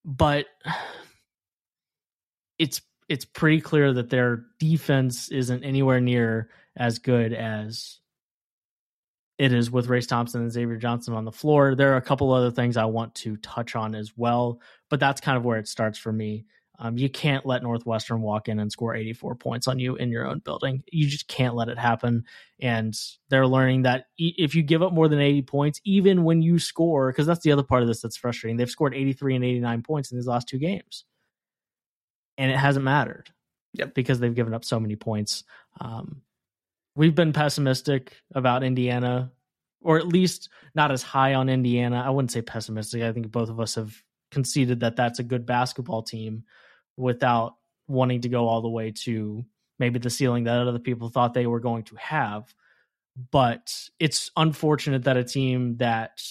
but 0.05 0.45
it's 2.57 2.81
it's 3.09 3.25
pretty 3.25 3.59
clear 3.59 3.91
that 3.91 4.09
their 4.09 4.45
defense 4.59 5.29
isn't 5.29 5.63
anywhere 5.65 5.99
near 5.99 6.49
as 6.75 6.99
good 6.99 7.33
as 7.33 7.99
it 9.37 9.51
is 9.51 9.69
with 9.69 9.87
Race 9.87 10.07
Thompson 10.07 10.41
and 10.41 10.51
Xavier 10.51 10.77
Johnson 10.77 11.13
on 11.13 11.25
the 11.25 11.31
floor. 11.31 11.75
There 11.75 11.93
are 11.93 11.97
a 11.97 12.01
couple 12.01 12.31
other 12.31 12.51
things 12.51 12.77
I 12.77 12.85
want 12.85 13.15
to 13.15 13.35
touch 13.37 13.75
on 13.75 13.93
as 13.93 14.13
well, 14.15 14.61
but 14.89 14.99
that's 14.99 15.19
kind 15.21 15.37
of 15.37 15.43
where 15.43 15.57
it 15.57 15.67
starts 15.67 15.97
for 15.97 16.11
me. 16.11 16.45
Um, 16.77 16.97
you 16.97 17.09
can't 17.09 17.45
let 17.45 17.63
Northwestern 17.63 18.21
walk 18.21 18.49
in 18.49 18.59
and 18.59 18.69
score 18.71 18.95
84 18.95 19.35
points 19.35 19.67
on 19.67 19.79
you 19.79 19.95
in 19.95 20.09
your 20.11 20.27
own 20.27 20.39
building. 20.39 20.83
You 20.91 21.07
just 21.07 21.27
can't 21.27 21.55
let 21.55 21.69
it 21.69 21.77
happen. 21.77 22.25
And 22.59 22.93
they're 23.29 23.47
learning 23.47 23.83
that 23.83 24.07
e- 24.17 24.35
if 24.37 24.55
you 24.55 24.63
give 24.63 24.81
up 24.83 24.91
more 24.91 25.07
than 25.07 25.21
80 25.21 25.43
points, 25.43 25.79
even 25.85 26.23
when 26.25 26.41
you 26.41 26.59
score, 26.59 27.11
because 27.11 27.27
that's 27.27 27.43
the 27.43 27.53
other 27.53 27.63
part 27.63 27.81
of 27.81 27.87
this 27.87 28.01
that's 28.01 28.17
frustrating, 28.17 28.57
they've 28.57 28.69
scored 28.69 28.93
83 28.93 29.35
and 29.35 29.45
89 29.45 29.83
points 29.83 30.11
in 30.11 30.17
these 30.17 30.27
last 30.27 30.49
two 30.49 30.59
games. 30.59 31.05
And 32.37 32.51
it 32.51 32.57
hasn't 32.57 32.83
mattered 32.83 33.29
Yep. 33.73 33.93
because 33.93 34.19
they've 34.19 34.35
given 34.35 34.53
up 34.53 34.65
so 34.65 34.77
many 34.79 34.97
points. 34.97 35.45
Um, 35.79 36.21
we've 36.95 37.15
been 37.15 37.33
pessimistic 37.33 38.21
about 38.33 38.63
Indiana, 38.63 39.31
or 39.81 39.97
at 39.97 40.07
least 40.07 40.49
not 40.73 40.91
as 40.91 41.03
high 41.03 41.33
on 41.33 41.49
Indiana. 41.49 42.03
I 42.05 42.09
wouldn't 42.09 42.31
say 42.31 42.41
pessimistic. 42.41 43.03
I 43.03 43.11
think 43.11 43.31
both 43.31 43.49
of 43.49 43.59
us 43.59 43.75
have 43.75 43.95
conceded 44.31 44.79
that 44.81 44.95
that's 44.95 45.19
a 45.19 45.23
good 45.23 45.45
basketball 45.45 46.03
team 46.03 46.43
without 46.97 47.55
wanting 47.87 48.21
to 48.21 48.29
go 48.29 48.47
all 48.47 48.61
the 48.61 48.69
way 48.69 48.91
to 48.91 49.45
maybe 49.77 49.99
the 49.99 50.09
ceiling 50.09 50.45
that 50.45 50.67
other 50.67 50.79
people 50.79 51.09
thought 51.09 51.33
they 51.33 51.47
were 51.47 51.59
going 51.59 51.83
to 51.83 51.95
have. 51.97 52.53
But 53.31 53.73
it's 53.99 54.31
unfortunate 54.35 55.03
that 55.03 55.17
a 55.17 55.23
team 55.23 55.77
that 55.77 56.21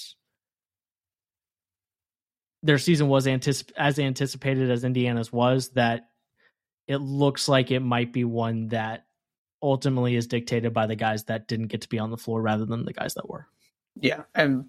their 2.62 2.78
season 2.78 3.08
was 3.08 3.26
anticip- 3.26 3.72
as 3.76 3.98
anticipated 3.98 4.70
as 4.70 4.84
Indiana's 4.84 5.32
was 5.32 5.70
that 5.70 6.08
it 6.86 6.96
looks 6.96 7.48
like 7.48 7.70
it 7.70 7.80
might 7.80 8.12
be 8.12 8.24
one 8.24 8.68
that 8.68 9.06
ultimately 9.64 10.14
is 10.14 10.26
dictated 10.26 10.74
by 10.74 10.86
the 10.86 10.94
guys 10.94 11.24
that 11.24 11.48
didn't 11.48 11.68
get 11.68 11.80
to 11.80 11.88
be 11.88 11.98
on 11.98 12.10
the 12.10 12.18
floor 12.18 12.40
rather 12.42 12.66
than 12.66 12.84
the 12.84 12.92
guys 12.92 13.14
that 13.14 13.28
were. 13.28 13.48
Yeah, 13.96 14.24
and 14.34 14.66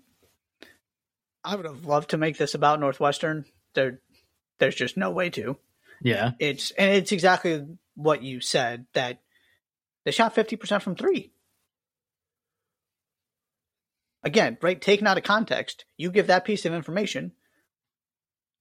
I 1.44 1.56
would 1.56 1.66
have 1.66 1.86
loved 1.86 2.12
to 2.12 2.18
make 2.18 2.38
this 2.38 2.56
about 2.56 2.80
Northwestern. 2.80 3.46
There, 3.74 4.00
there's 4.60 4.76
just 4.76 4.96
no 4.96 5.12
way 5.12 5.30
to. 5.32 5.58
Yeah. 6.02 6.32
It's 6.40 6.72
and 6.72 6.96
it's 6.96 7.12
exactly 7.12 7.66
what 7.96 8.24
you 8.24 8.40
said 8.40 8.86
that 8.94 9.20
they 10.06 10.12
shot 10.12 10.34
fifty 10.34 10.56
percent 10.56 10.82
from 10.82 10.96
three. 10.96 11.32
Again, 14.24 14.58
right? 14.62 14.82
Taken 14.82 15.06
out 15.06 15.18
of 15.18 15.24
context, 15.24 15.86
you 15.98 16.10
give 16.10 16.28
that 16.28 16.46
piece 16.46 16.66
of 16.66 16.74
information. 16.74 17.34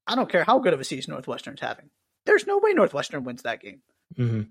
I 0.07 0.15
don't 0.15 0.29
care 0.29 0.45
how 0.45 0.59
good 0.59 0.75
of 0.75 0.81
a 0.81 0.85
season 0.85 1.13
Northwestern's 1.13 1.61
having. 1.61 1.91
There's 2.27 2.47
no 2.47 2.59
way 2.59 2.73
Northwestern 2.73 3.25
wins 3.25 3.43
that 3.43 3.61
game. 3.61 3.81
hmm 4.17 4.43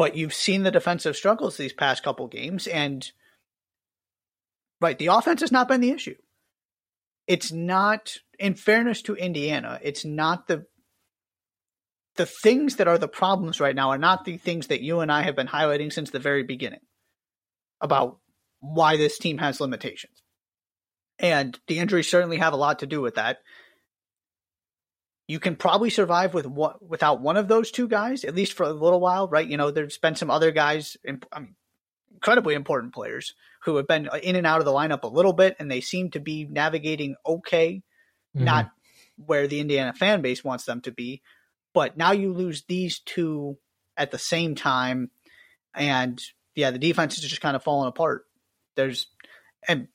but 0.00 0.16
you've 0.16 0.32
seen 0.32 0.62
the 0.62 0.70
defensive 0.70 1.14
struggles 1.14 1.58
these 1.58 1.74
past 1.74 2.02
couple 2.02 2.26
games, 2.26 2.66
and 2.66 3.12
right, 4.80 4.98
the 4.98 5.08
offense 5.08 5.42
has 5.42 5.52
not 5.52 5.68
been 5.68 5.82
the 5.82 5.90
issue. 5.90 6.14
It's 7.26 7.52
not, 7.52 8.16
in 8.38 8.54
fairness 8.54 9.02
to 9.02 9.14
Indiana, 9.14 9.78
it's 9.82 10.02
not 10.02 10.46
the 10.46 10.64
the 12.16 12.24
things 12.24 12.76
that 12.76 12.88
are 12.88 12.96
the 12.96 13.08
problems 13.08 13.60
right 13.60 13.76
now 13.76 13.90
are 13.90 13.98
not 13.98 14.24
the 14.24 14.38
things 14.38 14.68
that 14.68 14.80
you 14.80 15.00
and 15.00 15.12
I 15.12 15.20
have 15.20 15.36
been 15.36 15.48
highlighting 15.48 15.92
since 15.92 16.08
the 16.08 16.18
very 16.18 16.44
beginning 16.44 16.80
about 17.82 18.20
why 18.60 18.96
this 18.96 19.18
team 19.18 19.36
has 19.36 19.60
limitations. 19.60 20.22
And 21.18 21.60
the 21.68 21.78
injuries 21.78 22.08
certainly 22.08 22.38
have 22.38 22.54
a 22.54 22.56
lot 22.56 22.78
to 22.78 22.86
do 22.86 23.02
with 23.02 23.16
that. 23.16 23.36
You 25.30 25.38
can 25.38 25.54
probably 25.54 25.90
survive 25.90 26.34
with 26.34 26.44
what 26.44 26.82
without 26.84 27.20
one 27.20 27.36
of 27.36 27.46
those 27.46 27.70
two 27.70 27.86
guys, 27.86 28.24
at 28.24 28.34
least 28.34 28.54
for 28.54 28.64
a 28.64 28.72
little 28.72 28.98
while, 28.98 29.28
right? 29.28 29.46
You 29.46 29.56
know, 29.56 29.70
there's 29.70 29.96
been 29.96 30.16
some 30.16 30.28
other 30.28 30.50
guys, 30.50 30.96
I 31.06 31.38
mean, 31.38 31.54
incredibly 32.12 32.54
important 32.54 32.92
players 32.92 33.34
who 33.62 33.76
have 33.76 33.86
been 33.86 34.08
in 34.24 34.34
and 34.34 34.44
out 34.44 34.58
of 34.58 34.64
the 34.64 34.72
lineup 34.72 35.04
a 35.04 35.06
little 35.06 35.32
bit, 35.32 35.54
and 35.60 35.70
they 35.70 35.80
seem 35.80 36.10
to 36.10 36.18
be 36.18 36.48
navigating 36.50 37.14
okay, 37.24 37.82
mm-hmm. 38.36 38.44
not 38.44 38.72
where 39.24 39.46
the 39.46 39.60
Indiana 39.60 39.92
fan 39.92 40.20
base 40.20 40.42
wants 40.42 40.64
them 40.64 40.80
to 40.80 40.90
be. 40.90 41.22
But 41.74 41.96
now 41.96 42.10
you 42.10 42.32
lose 42.32 42.64
these 42.66 42.98
two 42.98 43.56
at 43.96 44.10
the 44.10 44.18
same 44.18 44.56
time, 44.56 45.12
and 45.76 46.20
yeah, 46.56 46.72
the 46.72 46.78
defense 46.80 47.16
is 47.18 47.22
just 47.22 47.40
kind 47.40 47.54
of 47.54 47.62
falling 47.62 47.88
apart. 47.88 48.24
There's 48.74 49.06
and 49.68 49.86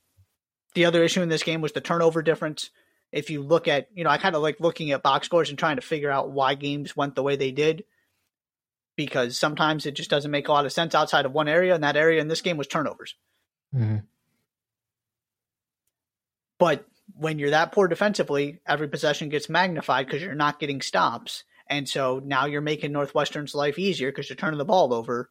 the 0.75 0.85
other 0.85 1.03
issue 1.03 1.21
in 1.21 1.27
this 1.27 1.43
game 1.43 1.59
was 1.59 1.73
the 1.73 1.81
turnover 1.81 2.21
difference. 2.21 2.69
If 3.15 3.29
you 3.29 3.41
look 3.41 3.69
at, 3.69 3.87
you 3.95 4.03
know, 4.03 4.09
I 4.09 4.17
kind 4.17 4.35
of 4.35 4.41
like 4.41 4.59
looking 4.59 4.91
at 4.91 5.01
box 5.01 5.25
scores 5.25 5.49
and 5.49 5.57
trying 5.57 5.77
to 5.77 5.81
figure 5.81 6.11
out 6.11 6.31
why 6.31 6.53
games 6.55 6.97
went 6.97 7.15
the 7.15 7.23
way 7.23 7.37
they 7.37 7.51
did 7.51 7.85
because 8.97 9.37
sometimes 9.37 9.85
it 9.85 9.93
just 9.93 10.09
doesn't 10.09 10.31
make 10.31 10.49
a 10.49 10.51
lot 10.51 10.65
of 10.65 10.73
sense 10.73 10.93
outside 10.93 11.25
of 11.25 11.31
one 11.31 11.47
area, 11.47 11.73
and 11.73 11.83
that 11.83 11.95
area 11.95 12.21
in 12.21 12.27
this 12.27 12.41
game 12.41 12.57
was 12.57 12.67
turnovers. 12.67 13.15
Mm-hmm. 13.73 13.99
But 16.59 16.85
when 17.13 17.39
you're 17.39 17.51
that 17.51 17.71
poor 17.71 17.87
defensively, 17.87 18.59
every 18.67 18.89
possession 18.89 19.29
gets 19.29 19.49
magnified 19.49 20.07
because 20.07 20.21
you're 20.21 20.35
not 20.35 20.59
getting 20.59 20.81
stops. 20.81 21.43
And 21.67 21.87
so 21.87 22.21
now 22.23 22.45
you're 22.45 22.61
making 22.61 22.91
Northwestern's 22.91 23.55
life 23.55 23.79
easier 23.79 24.11
because 24.11 24.29
you're 24.29 24.35
turning 24.35 24.57
the 24.57 24.65
ball 24.65 24.93
over 24.93 25.29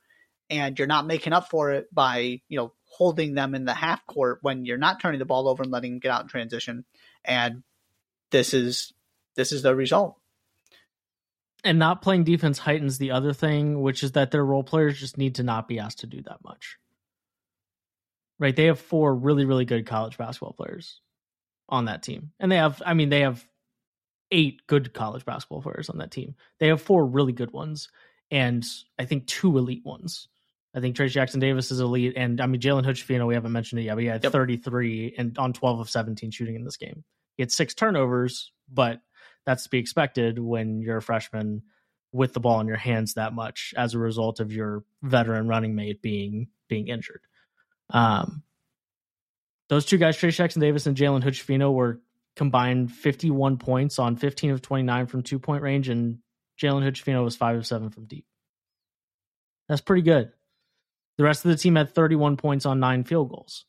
and 0.51 0.79
you're 0.79 0.89
not 0.89 1.07
making 1.07 1.33
up 1.33 1.49
for 1.49 1.73
it 1.73 1.93
by, 1.93 2.41
you 2.49 2.59
know, 2.59 2.73
holding 2.85 3.35
them 3.35 3.55
in 3.55 3.65
the 3.65 3.75
half 3.75 4.07
court 4.07 4.39
when 4.43 4.65
you're 4.65 4.77
not 4.79 5.01
turning 5.01 5.19
the 5.19 5.25
ball 5.25 5.49
over 5.49 5.63
and 5.63 5.73
letting 5.73 5.93
them 5.93 6.01
get 6.01 6.11
out 6.11 6.23
in 6.23 6.29
transition. 6.29 6.85
And 7.25 7.63
this 8.35 8.53
is 8.53 8.93
this 9.37 9.53
is 9.53 9.63
the 9.63 9.77
result. 9.77 10.17
And 11.63 11.79
not 11.79 12.03
playing 12.03 12.25
defense 12.25 12.59
heightens 12.59 12.99
the 12.99 13.13
other 13.13 13.33
thing, 13.33 13.81
which 13.81 14.03
is 14.03 14.13
that 14.13 14.33
their 14.33 14.45
role 14.45 14.65
players 14.65 14.99
just 14.99 15.17
need 15.17 15.37
to 15.37 15.45
not 15.45 15.69
be 15.69 15.79
asked 15.79 16.01
to 16.01 16.07
do 16.07 16.21
that 16.23 16.43
much. 16.45 16.77
Right? 18.39 18.55
They 18.55 18.65
have 18.65 18.81
four 18.81 19.15
really, 19.15 19.45
really 19.45 19.65
good 19.65 19.87
college 19.87 20.19
basketball 20.19 20.53
players 20.53 21.01
on 21.69 21.85
that 21.85 22.03
team. 22.03 22.33
And 22.41 22.51
they 22.51 22.57
have 22.57 22.83
I 22.85 22.95
mean, 22.95 23.09
they 23.09 23.21
have 23.21 23.47
eight 24.33 24.67
good 24.67 24.93
college 24.93 25.25
basketball 25.25 25.63
players 25.63 25.89
on 25.89 25.99
that 25.99 26.11
team. 26.11 26.35
They 26.59 26.69
have 26.69 26.83
four 26.83 27.07
really 27.07 27.33
good 27.33 27.53
ones 27.53 27.89
and 28.33 28.67
I 28.99 29.05
think 29.05 29.27
two 29.27 29.57
elite 29.57 29.85
ones. 29.85 30.27
I 30.75 30.81
think 30.81 30.97
Trayce 30.97 31.11
Jackson 31.11 31.39
Davis 31.39 31.71
is 31.71 31.79
elite, 31.79 32.15
and 32.17 32.41
I 32.41 32.47
mean 32.47 32.61
Jalen 32.61 32.85
Hood-Schifino. 32.85 33.29
We 33.29 33.35
haven't 33.35 33.53
mentioned 33.53 33.81
it 33.81 33.85
yet, 33.85 33.95
but 33.95 34.03
he 34.03 34.09
had 34.09 34.25
yep. 34.25 34.33
33 34.33 35.15
and 35.17 35.39
on 35.39 35.53
12 35.53 35.79
of 35.79 35.89
17 35.89 36.33
shooting 36.33 36.57
in 36.57 36.65
this 36.65 36.77
game. 36.77 37.05
Had 37.39 37.53
six 37.53 37.75
turnovers, 37.75 38.53
but 38.73 39.01
that's 39.45 39.65
to 39.65 39.71
be 39.71 39.79
expected 39.79 40.39
when 40.39 40.81
you're 40.81 40.99
a 40.99 41.03
freshman 41.03 41.63
with 42.13 42.33
the 42.33 42.41
ball 42.41 42.61
in 42.61 42.69
your 42.69 42.77
hands 42.77 43.15
that 43.15 43.33
much 43.33 43.75
as 43.77 43.95
a 43.95 43.99
result 43.99 44.39
of 44.39 44.53
your 44.53 44.85
veteran 45.03 45.49
running 45.49 45.75
mate 45.75 46.01
being 46.01 46.49
being 46.69 46.89
injured. 46.89 47.21
Um, 47.91 48.43
those 49.69 49.85
two 49.85 49.99
guys, 49.99 50.17
Trayce 50.17 50.37
Jackson 50.37 50.61
Davis 50.61 50.87
and 50.87 50.97
Jalen 50.97 51.23
Hood-Schifino, 51.23 51.73
were 51.73 52.01
combined 52.37 52.93
51 52.93 53.59
points 53.59 53.99
on 53.99 54.17
15 54.17 54.51
of 54.51 54.63
29 54.63 55.07
from 55.07 55.23
two 55.23 55.39
point 55.39 55.63
range, 55.63 55.89
and 55.89 56.19
Jalen 56.61 56.83
Hood-Schifino 56.83 57.25
was 57.25 57.37
five 57.37 57.57
of 57.57 57.67
seven 57.67 57.91
from 57.91 58.05
deep. 58.07 58.27
That's 59.69 59.81
pretty 59.81 60.03
good. 60.03 60.31
The 61.17 61.25
rest 61.25 61.45
of 61.45 61.51
the 61.51 61.57
team 61.57 61.77
had 61.77 61.95
31 61.95 62.37
points 62.37 62.67
on 62.67 62.81
nine 62.81 63.05
field 63.05 63.31
goals. 63.31 63.65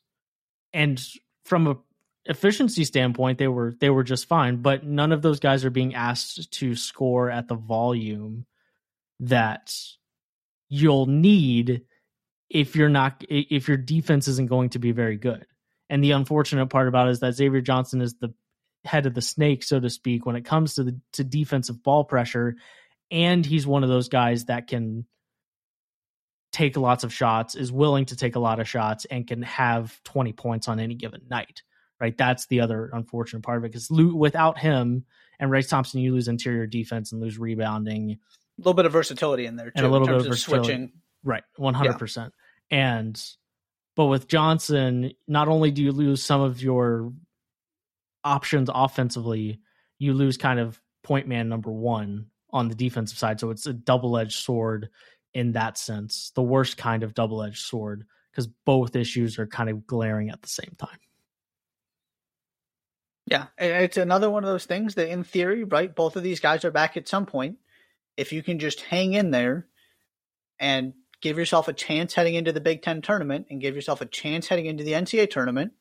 And 0.73 1.01
from 1.45 1.67
a 1.67 1.77
efficiency 2.25 2.83
standpoint, 2.83 3.37
they 3.37 3.47
were 3.47 3.73
they 3.79 3.89
were 3.89 4.03
just 4.03 4.27
fine, 4.27 4.57
but 4.57 4.83
none 4.83 5.11
of 5.11 5.21
those 5.21 5.39
guys 5.39 5.65
are 5.65 5.69
being 5.69 5.95
asked 5.95 6.51
to 6.53 6.75
score 6.75 7.29
at 7.29 7.47
the 7.47 7.55
volume 7.55 8.45
that 9.21 9.75
you'll 10.69 11.05
need 11.05 11.83
if 12.49 12.75
you're 12.75 12.89
not 12.89 13.23
if 13.29 13.67
your 13.67 13.77
defense 13.77 14.27
isn't 14.27 14.49
going 14.49 14.69
to 14.69 14.79
be 14.79 14.91
very 14.91 15.17
good. 15.17 15.45
And 15.89 16.03
the 16.03 16.11
unfortunate 16.11 16.67
part 16.67 16.87
about 16.87 17.07
it 17.07 17.11
is 17.11 17.19
that 17.19 17.35
Xavier 17.35 17.61
Johnson 17.61 18.01
is 18.01 18.15
the 18.15 18.33
head 18.83 19.05
of 19.05 19.13
the 19.13 19.21
snake, 19.21 19.63
so 19.63 19.79
to 19.79 19.89
speak, 19.89 20.25
when 20.25 20.35
it 20.35 20.45
comes 20.45 20.75
to 20.75 20.83
the 20.83 20.99
to 21.13 21.23
defensive 21.23 21.83
ball 21.83 22.03
pressure. 22.03 22.55
And 23.11 23.45
he's 23.45 23.67
one 23.67 23.83
of 23.83 23.89
those 23.89 24.09
guys 24.09 24.45
that 24.45 24.67
can 24.67 25.05
take 26.51 26.75
lots 26.77 27.03
of 27.03 27.13
shots, 27.13 27.53
is 27.53 27.71
willing 27.71 28.05
to 28.05 28.15
take 28.15 28.35
a 28.35 28.39
lot 28.39 28.59
of 28.59 28.67
shots, 28.67 29.05
and 29.05 29.27
can 29.27 29.43
have 29.43 30.01
20 30.05 30.33
points 30.33 30.67
on 30.67 30.79
any 30.79 30.95
given 30.95 31.21
night. 31.29 31.61
Right. 31.99 32.17
That's 32.17 32.45
the 32.47 32.59
other 32.59 32.89
unfortunate 32.91 33.43
part 33.43 33.57
of 33.57 33.63
it 33.63 33.71
because 33.71 33.89
without 33.89 34.57
him 34.57 35.05
and 35.39 35.49
Race 35.49 35.67
Thompson, 35.67 36.01
you 36.01 36.13
lose 36.13 36.27
interior 36.27 36.67
defense 36.67 37.11
and 37.11 37.21
lose 37.21 37.37
rebounding. 37.37 38.11
A 38.11 38.17
little 38.57 38.73
bit 38.73 38.85
of 38.85 38.91
versatility 38.91 39.45
in 39.45 39.55
there, 39.55 39.67
too, 39.67 39.73
and 39.77 39.85
a 39.85 39.89
little 39.89 40.07
bit 40.07 40.17
of, 40.17 40.27
of 40.27 40.39
switching. 40.39 40.91
Right. 41.23 41.43
100%. 41.57 42.31
Yeah. 42.69 42.77
And, 42.77 43.23
but 43.95 44.05
with 44.05 44.27
Johnson, 44.27 45.11
not 45.27 45.47
only 45.47 45.71
do 45.71 45.83
you 45.83 45.91
lose 45.91 46.23
some 46.23 46.41
of 46.41 46.61
your 46.61 47.13
options 48.23 48.69
offensively, 48.73 49.61
you 49.97 50.13
lose 50.13 50.35
kind 50.35 50.59
of 50.59 50.81
point 51.03 51.27
man 51.27 51.47
number 51.47 51.71
one 51.71 52.27
on 52.49 52.67
the 52.67 52.75
defensive 52.75 53.17
side. 53.17 53.39
So 53.39 53.51
it's 53.51 53.67
a 53.67 53.73
double 53.73 54.17
edged 54.17 54.43
sword 54.43 54.89
in 55.35 55.51
that 55.51 55.77
sense, 55.77 56.31
the 56.33 56.41
worst 56.41 56.77
kind 56.77 57.03
of 57.03 57.13
double 57.13 57.43
edged 57.43 57.61
sword 57.61 58.05
because 58.31 58.47
both 58.65 58.95
issues 58.95 59.37
are 59.37 59.45
kind 59.45 59.69
of 59.69 59.85
glaring 59.85 60.29
at 60.29 60.41
the 60.41 60.47
same 60.47 60.73
time. 60.77 60.97
Yeah, 63.27 63.47
it's 63.57 63.97
another 63.97 64.29
one 64.29 64.43
of 64.43 64.49
those 64.49 64.65
things 64.65 64.95
that, 64.95 65.09
in 65.09 65.23
theory, 65.23 65.63
right, 65.63 65.93
both 65.93 66.15
of 66.15 66.21
these 66.21 66.39
guys 66.39 66.63
are 66.63 66.71
back 66.71 66.95
at 66.95 67.07
some 67.07 67.25
point. 67.25 67.57
If 68.17 68.31
you 68.31 68.43
can 68.43 68.59
just 68.59 68.81
hang 68.81 69.13
in 69.13 69.31
there 69.31 69.67
and 70.59 70.93
give 71.21 71.37
yourself 71.37 71.67
a 71.67 71.73
chance 71.73 72.13
heading 72.13 72.35
into 72.35 72.51
the 72.51 72.61
Big 72.61 72.83
Ten 72.83 73.01
tournament 73.01 73.47
and 73.49 73.59
give 73.59 73.73
yourself 73.73 73.99
a 74.01 74.05
chance 74.05 74.47
heading 74.47 74.67
into 74.67 74.83
the 74.83 74.91
NCAA 74.91 75.29
tournament, 75.31 75.73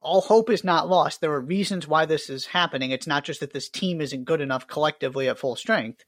all 0.00 0.22
hope 0.22 0.48
is 0.48 0.64
not 0.64 0.88
lost. 0.88 1.20
There 1.20 1.32
are 1.32 1.40
reasons 1.40 1.86
why 1.86 2.06
this 2.06 2.30
is 2.30 2.46
happening. 2.46 2.90
It's 2.90 3.06
not 3.06 3.24
just 3.24 3.40
that 3.40 3.52
this 3.52 3.68
team 3.68 4.00
isn't 4.00 4.24
good 4.24 4.40
enough 4.40 4.66
collectively 4.66 5.28
at 5.28 5.38
full 5.38 5.56
strength. 5.56 6.04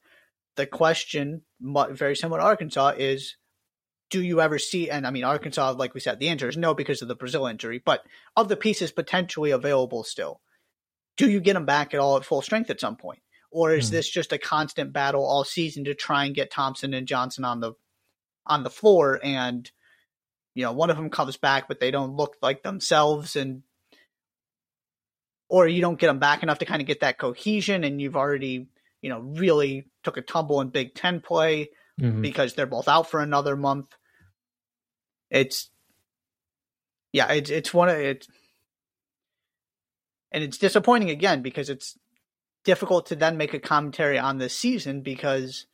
The 0.56 0.66
question, 0.66 1.42
very 1.60 2.16
similar 2.16 2.40
to 2.40 2.46
Arkansas, 2.46 2.94
is 2.96 3.36
do 4.10 4.22
you 4.22 4.40
ever 4.40 4.58
see? 4.58 4.90
And 4.90 5.06
I 5.06 5.10
mean, 5.10 5.24
Arkansas, 5.24 5.72
like 5.72 5.94
we 5.94 6.00
said, 6.00 6.18
the 6.18 6.28
answer 6.28 6.48
is 6.48 6.56
no 6.56 6.74
because 6.74 7.02
of 7.02 7.08
the 7.08 7.16
Brazile 7.16 7.50
injury, 7.50 7.82
but 7.84 8.04
of 8.36 8.48
the 8.48 8.56
pieces 8.56 8.92
potentially 8.92 9.50
available 9.50 10.04
still, 10.04 10.40
do 11.16 11.28
you 11.28 11.40
get 11.40 11.54
them 11.54 11.66
back 11.66 11.94
at 11.94 12.00
all 12.00 12.16
at 12.16 12.24
full 12.24 12.42
strength 12.42 12.70
at 12.70 12.80
some 12.80 12.96
point? 12.96 13.20
Or 13.50 13.72
is 13.72 13.88
mm. 13.88 13.92
this 13.92 14.08
just 14.08 14.32
a 14.32 14.38
constant 14.38 14.92
battle 14.92 15.24
all 15.24 15.44
season 15.44 15.84
to 15.84 15.94
try 15.94 16.24
and 16.24 16.34
get 16.34 16.50
Thompson 16.50 16.94
and 16.94 17.06
Johnson 17.08 17.44
on 17.44 17.60
the 17.60 17.72
on 18.46 18.62
the 18.62 18.70
floor 18.70 19.18
and 19.22 19.70
you 20.54 20.62
know 20.62 20.72
one 20.72 20.90
of 20.90 20.96
them 20.96 21.10
comes 21.10 21.36
back 21.36 21.66
but 21.66 21.80
they 21.80 21.90
don't 21.90 22.16
look 22.16 22.36
like 22.40 22.62
themselves 22.62 23.34
and 23.34 23.62
or 25.48 25.66
you 25.66 25.80
don't 25.80 25.98
get 25.98 26.06
them 26.06 26.20
back 26.20 26.42
enough 26.42 26.58
to 26.60 26.64
kind 26.64 26.80
of 26.80 26.86
get 26.86 27.00
that 27.00 27.18
cohesion 27.18 27.82
and 27.82 28.00
you've 28.00 28.16
already 28.16 28.68
you 29.02 29.10
know 29.10 29.18
really 29.18 29.86
took 30.04 30.16
a 30.16 30.22
tumble 30.22 30.60
in 30.60 30.68
big 30.68 30.94
10 30.94 31.20
play 31.20 31.68
mm-hmm. 32.00 32.20
because 32.22 32.54
they're 32.54 32.66
both 32.66 32.88
out 32.88 33.10
for 33.10 33.20
another 33.20 33.56
month 33.56 33.96
it's 35.30 35.70
yeah 37.12 37.30
it's 37.32 37.50
it's 37.50 37.74
one 37.74 37.88
of 37.88 37.96
it 37.96 38.26
and 40.32 40.44
it's 40.44 40.58
disappointing 40.58 41.10
again 41.10 41.42
because 41.42 41.70
it's 41.70 41.98
difficult 42.64 43.06
to 43.06 43.16
then 43.16 43.36
make 43.36 43.54
a 43.54 43.60
commentary 43.60 44.18
on 44.18 44.38
this 44.38 44.56
season 44.56 45.00
because 45.00 45.66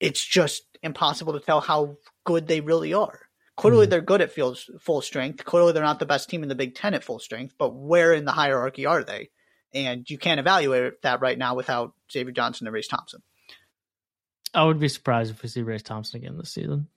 it's 0.00 0.24
just 0.24 0.62
impossible 0.82 1.34
to 1.34 1.40
tell 1.40 1.60
how 1.60 1.96
good 2.24 2.46
they 2.46 2.60
really 2.60 2.94
are 2.94 3.20
Clearly, 3.60 3.86
mm 3.86 3.90
they're 3.90 4.00
good 4.00 4.22
at 4.22 4.32
full, 4.32 4.56
full 4.78 5.02
strength. 5.02 5.44
Clearly, 5.44 5.72
they're 5.72 5.82
not 5.82 5.98
the 5.98 6.06
best 6.06 6.30
team 6.30 6.42
in 6.42 6.48
the 6.48 6.54
Big 6.54 6.74
Ten 6.74 6.94
at 6.94 7.04
full 7.04 7.18
strength, 7.18 7.56
but 7.58 7.74
where 7.74 8.14
in 8.14 8.24
the 8.24 8.32
hierarchy 8.32 8.86
are 8.86 9.04
they? 9.04 9.28
And 9.72 10.08
you 10.08 10.18
can't 10.18 10.40
evaluate 10.40 11.02
that 11.02 11.20
right 11.20 11.38
now 11.38 11.54
without 11.54 11.94
Xavier 12.10 12.32
Johnson 12.32 12.66
and 12.66 12.74
Race 12.74 12.88
Thompson. 12.88 13.22
I 14.52 14.64
would 14.64 14.80
be 14.80 14.88
surprised 14.88 15.30
if 15.30 15.42
we 15.42 15.48
see 15.48 15.62
Race 15.62 15.82
Thompson 15.82 16.20
again 16.20 16.36
this 16.36 16.50
season, 16.50 16.88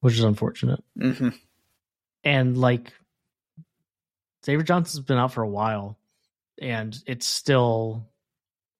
which 0.00 0.14
is 0.14 0.24
unfortunate. 0.24 0.82
Mm-hmm. 0.98 1.28
And 2.24 2.58
like 2.58 2.92
Xavier 4.44 4.64
Johnson's 4.64 5.04
been 5.04 5.18
out 5.18 5.32
for 5.32 5.42
a 5.42 5.48
while, 5.48 5.96
and 6.60 6.96
it's 7.06 7.26
still 7.26 8.08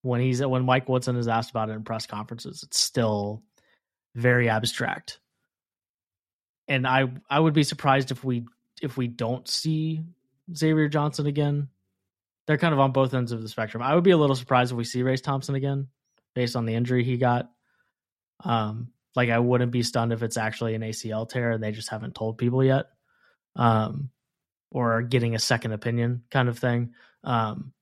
when 0.02 0.20
he's 0.20 0.44
when 0.44 0.64
Mike 0.64 0.88
Woodson 0.88 1.16
is 1.16 1.28
asked 1.28 1.50
about 1.50 1.70
it 1.70 1.72
in 1.72 1.84
press 1.84 2.06
conferences, 2.06 2.62
it's 2.62 2.78
still 2.78 3.42
very 4.14 4.48
abstract. 4.48 5.18
And 6.68 6.86
I 6.86 7.10
I 7.30 7.40
would 7.40 7.54
be 7.54 7.64
surprised 7.64 8.10
if 8.10 8.24
we 8.24 8.44
if 8.82 8.96
we 8.96 9.06
don't 9.06 9.48
see 9.48 10.02
Xavier 10.54 10.88
Johnson 10.88 11.26
again. 11.26 11.68
They're 12.46 12.58
kind 12.58 12.74
of 12.74 12.80
on 12.80 12.92
both 12.92 13.14
ends 13.14 13.32
of 13.32 13.42
the 13.42 13.48
spectrum. 13.48 13.82
I 13.82 13.94
would 13.94 14.04
be 14.04 14.10
a 14.10 14.16
little 14.16 14.36
surprised 14.36 14.72
if 14.72 14.76
we 14.76 14.84
see 14.84 15.02
Race 15.02 15.20
Thompson 15.20 15.54
again, 15.54 15.88
based 16.34 16.56
on 16.56 16.66
the 16.66 16.74
injury 16.74 17.04
he 17.04 17.16
got. 17.16 17.50
Um, 18.44 18.88
like 19.16 19.30
I 19.30 19.38
wouldn't 19.38 19.72
be 19.72 19.82
stunned 19.82 20.12
if 20.12 20.22
it's 20.22 20.36
actually 20.36 20.74
an 20.74 20.82
ACL 20.82 21.28
tear 21.28 21.52
and 21.52 21.62
they 21.62 21.72
just 21.72 21.88
haven't 21.88 22.14
told 22.14 22.38
people 22.38 22.62
yet. 22.62 22.86
Um, 23.56 24.10
or 24.70 25.02
getting 25.02 25.34
a 25.34 25.38
second 25.38 25.72
opinion 25.72 26.24
kind 26.30 26.48
of 26.48 26.58
thing. 26.58 26.94
Um, 27.22 27.72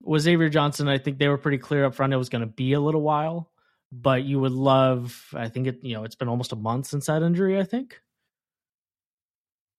with 0.00 0.22
Xavier 0.22 0.48
Johnson, 0.48 0.88
I 0.88 0.98
think 0.98 1.18
they 1.18 1.28
were 1.28 1.38
pretty 1.38 1.58
clear 1.58 1.84
up 1.84 1.94
front 1.94 2.12
it 2.12 2.16
was 2.16 2.28
going 2.28 2.40
to 2.40 2.46
be 2.46 2.72
a 2.72 2.80
little 2.80 3.02
while, 3.02 3.50
but 3.90 4.22
you 4.22 4.38
would 4.40 4.52
love, 4.52 5.28
I 5.34 5.48
think 5.48 5.66
it, 5.66 5.80
you 5.82 5.94
know, 5.94 6.04
it's 6.04 6.14
been 6.14 6.28
almost 6.28 6.52
a 6.52 6.56
month 6.56 6.86
since 6.86 7.06
that 7.06 7.22
injury, 7.22 7.58
I 7.58 7.64
think, 7.64 8.00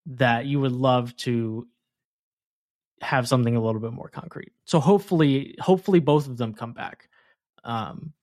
that 0.07 0.45
you 0.45 0.59
would 0.59 0.73
love 0.73 1.15
to 1.17 1.67
have 3.01 3.27
something 3.27 3.55
a 3.55 3.61
little 3.61 3.81
bit 3.81 3.93
more 3.93 4.09
concrete. 4.09 4.53
So 4.65 4.79
hopefully, 4.79 5.55
hopefully 5.59 5.99
both 5.99 6.27
of 6.27 6.37
them 6.37 6.53
come 6.53 6.73
back. 6.73 7.09
Um, 7.63 8.13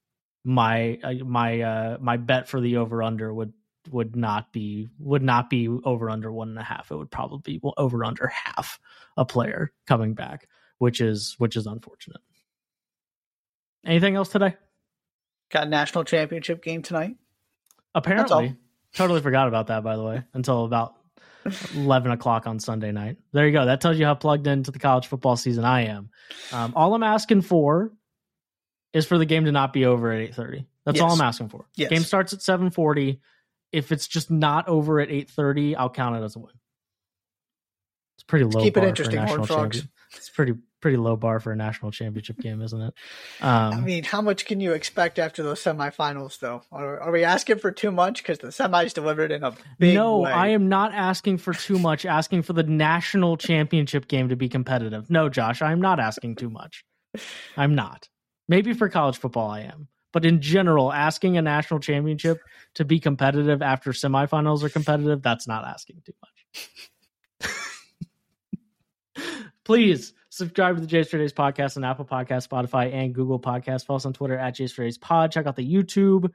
my, 0.45 0.99
uh, 1.03 1.15
my, 1.25 1.61
uh, 1.61 1.99
my 2.01 2.17
bet 2.17 2.49
for 2.49 2.61
the 2.61 2.79
over 2.79 3.03
under 3.03 3.33
would 3.33 3.53
would 3.91 4.15
not 4.15 4.53
be 4.53 4.89
would 4.99 5.23
not 5.23 5.49
be 5.49 5.67
over 5.67 6.11
under 6.11 6.31
one 6.31 6.51
and 6.51 6.59
a 6.59 6.63
half. 6.63 6.91
It 6.91 6.97
would 6.97 7.11
probably 7.11 7.59
be 7.59 7.61
over 7.79 8.05
under 8.05 8.27
half 8.45 8.79
a 9.17 9.25
player 9.25 9.73
coming 9.87 10.13
back 10.13 10.47
which 10.81 11.01
is 11.01 11.37
which 11.39 11.57
is 11.57 11.67
unfortunate. 11.67 12.23
Anything 13.85 14.17
else 14.17 14.31
today? 14.31 14.57
Got 15.53 15.67
a 15.67 15.71
national 15.71 16.05
championship 16.05 16.65
game 16.65 16.83
tonight. 16.83 17.17
Apparently, 17.95 18.57
totally 18.95 19.21
forgot 19.21 19.47
about 19.47 19.69
that. 19.69 19.85
By 19.85 19.97
the 19.97 20.03
way, 20.03 20.25
until 20.33 20.65
about 20.65 20.95
eleven 21.75 22.13
o'clock 22.13 22.47
on 22.47 22.61
Sunday 22.61 22.93
night. 22.93 23.17
There 23.33 23.47
you 23.47 23.53
go. 23.53 23.67
That 23.67 23.81
tells 23.81 23.99
you 23.99 24.05
how 24.05 24.15
plugged 24.15 24.47
into 24.47 24.71
the 24.71 24.79
college 24.79 25.07
football 25.07 25.37
season 25.37 25.65
I 25.65 25.87
am. 25.87 26.11
Um, 26.53 26.73
all 26.77 26.95
I'm 26.95 27.03
asking 27.03 27.43
for 27.43 27.93
is 28.93 29.07
for 29.07 29.19
the 29.19 29.27
game 29.27 29.45
to 29.45 29.53
not 29.53 29.73
be 29.73 29.85
over 29.85 30.13
at 30.13 30.21
eight 30.21 30.35
thirty. 30.35 30.67
That's 30.85 30.97
yes. 30.97 31.03
all 31.03 31.13
I'm 31.13 31.21
asking 31.21 31.49
for. 31.49 31.67
Yes. 31.77 31.91
Game 31.91 32.03
starts 32.03 32.33
at 32.33 32.43
seven 32.43 32.71
forty. 32.71 33.21
If 33.73 33.93
it's 33.93 34.09
just 34.09 34.31
not 34.31 34.69
over 34.69 35.01
at 35.01 35.11
eight 35.11 35.31
thirty, 35.31 35.77
I'll 35.77 35.91
count 35.91 36.17
it 36.17 36.25
as 36.25 36.37
a 36.37 36.41
win. 36.41 36.53
It's 38.17 38.25
pretty 38.25 38.45
low. 38.45 38.51
Let's 38.51 38.65
keep 38.65 38.77
it 38.77 38.85
interesting, 38.85 39.19
Horn 39.19 39.45
Frogs. 39.45 39.87
It's 40.17 40.29
pretty 40.29 40.55
pretty 40.81 40.97
low 40.97 41.17
bar 41.17 41.41
for 41.41 41.53
a 41.53 41.57
national 41.57 41.91
championship 41.91 42.39
game, 42.39 42.63
isn't 42.63 42.81
it? 42.81 42.95
Um, 43.41 43.75
I 43.75 43.81
mean, 43.81 44.05
how 44.05 44.23
much 44.23 44.47
can 44.47 44.61
you 44.61 44.73
expect 44.73 45.19
after 45.19 45.43
those 45.43 45.63
semifinals, 45.63 46.39
though? 46.39 46.63
Are, 46.73 47.01
are 47.01 47.13
we 47.13 47.23
asking 47.25 47.59
for 47.59 47.71
too 47.71 47.91
much 47.91 48.23
because 48.23 48.39
the 48.39 48.49
semis 48.49 48.93
delivered 48.93 49.31
in 49.31 49.45
a 49.45 49.55
big 49.79 49.95
no? 49.95 50.21
Way. 50.21 50.33
I 50.33 50.49
am 50.49 50.69
not 50.69 50.93
asking 50.93 51.39
for 51.39 51.53
too 51.53 51.79
much. 51.79 52.07
asking 52.07 52.43
for 52.43 52.55
the 52.55 52.63
national 52.63 53.37
championship 53.37 54.09
game 54.09 54.31
to 54.31 54.37
be 54.37 54.49
competitive. 54.49 55.11
No, 55.11 55.29
Josh, 55.29 55.63
I 55.63 55.73
am 55.73 55.81
not 55.81 56.01
asking 56.01 56.37
too 56.37 56.51
much. 56.51 56.85
I'm 57.57 57.75
not. 57.75 58.09
Maybe 58.49 58.73
for 58.73 58.89
college 58.89 59.19
football, 59.19 59.51
I 59.51 59.61
am. 59.61 59.89
But 60.13 60.25
in 60.25 60.41
general, 60.41 60.93
asking 60.93 61.37
a 61.37 61.43
national 61.43 61.79
championship 61.79 62.41
to 62.75 62.85
be 62.85 62.99
competitive 62.99 63.63
after 63.63 63.93
semifinals 63.93 64.65
are 64.65 64.69
competitive, 64.69 65.23
that's 65.23 65.47
not 65.47 65.65
asking 65.65 66.03
too 66.05 66.15
much. 66.21 66.69
Please 69.71 70.15
Subscribe 70.31 70.75
to 70.75 70.81
the 70.81 70.87
Jays 70.89 71.09
for 71.09 71.17
Days 71.17 71.33
podcast 71.33 71.77
on 71.77 71.85
Apple 71.85 72.05
Podcast, 72.05 72.49
Spotify, 72.49 72.93
and 72.93 73.15
Google 73.15 73.39
Podcast. 73.39 73.87
Follow 73.87 73.99
us 73.99 74.05
on 74.05 74.13
Twitter 74.13 74.37
at 74.37 74.57
Jays 74.57 74.73
for 74.73 74.83
Days 74.83 74.99
Pod. 74.99 75.31
Check 75.31 75.47
out 75.47 75.55
the 75.55 75.73
YouTube 75.73 76.29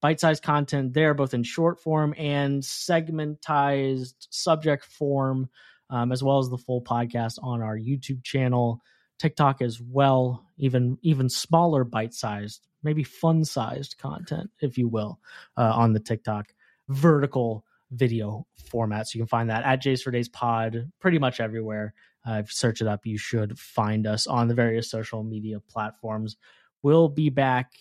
bite-sized 0.00 0.44
content 0.44 0.94
there, 0.94 1.12
both 1.12 1.34
in 1.34 1.42
short 1.42 1.80
form 1.80 2.14
and 2.16 2.62
segmentized 2.62 4.14
subject 4.30 4.84
form, 4.84 5.48
um, 5.90 6.12
as 6.12 6.22
well 6.22 6.38
as 6.38 6.48
the 6.48 6.58
full 6.58 6.80
podcast 6.80 7.38
on 7.42 7.60
our 7.60 7.76
YouTube 7.76 8.22
channel, 8.22 8.80
TikTok 9.18 9.62
as 9.62 9.80
well. 9.80 10.46
Even 10.56 10.96
even 11.02 11.28
smaller 11.28 11.82
bite-sized, 11.82 12.68
maybe 12.84 13.02
fun-sized 13.02 13.98
content, 13.98 14.48
if 14.60 14.78
you 14.78 14.86
will, 14.86 15.18
uh, 15.56 15.72
on 15.74 15.92
the 15.92 15.98
TikTok 15.98 16.54
vertical 16.88 17.64
video 17.90 18.46
format. 18.70 19.08
So 19.08 19.16
you 19.16 19.22
can 19.22 19.28
find 19.28 19.50
that 19.50 19.64
at 19.64 19.82
Jays 19.82 20.02
for 20.02 20.12
Days 20.12 20.28
Pod 20.28 20.92
pretty 21.00 21.18
much 21.18 21.40
everywhere. 21.40 21.94
Uh, 22.28 22.34
if 22.34 22.48
you 22.48 22.54
search 22.54 22.80
it 22.80 22.88
up, 22.88 23.06
you 23.06 23.18
should 23.18 23.58
find 23.58 24.06
us 24.06 24.26
on 24.26 24.48
the 24.48 24.54
various 24.54 24.90
social 24.90 25.22
media 25.22 25.60
platforms. 25.60 26.36
We'll 26.82 27.08
be 27.08 27.30
back 27.30 27.72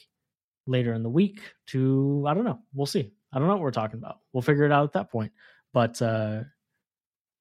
later 0.67 0.93
in 0.93 1.03
the 1.03 1.09
week 1.09 1.41
to, 1.67 2.25
I 2.27 2.33
don't 2.33 2.43
know, 2.45 2.59
we'll 2.73 2.85
see. 2.85 3.11
I 3.33 3.39
don't 3.39 3.47
know 3.47 3.55
what 3.55 3.61
we're 3.61 3.71
talking 3.71 3.99
about. 3.99 4.19
We'll 4.33 4.41
figure 4.41 4.65
it 4.65 4.71
out 4.71 4.85
at 4.85 4.93
that 4.93 5.11
point. 5.11 5.31
But 5.73 6.01
uh, 6.01 6.43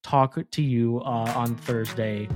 talk 0.03 0.39
to 0.51 0.63
you 0.63 1.01
uh, 1.01 1.33
on 1.37 1.57
Thursday. 1.57 2.29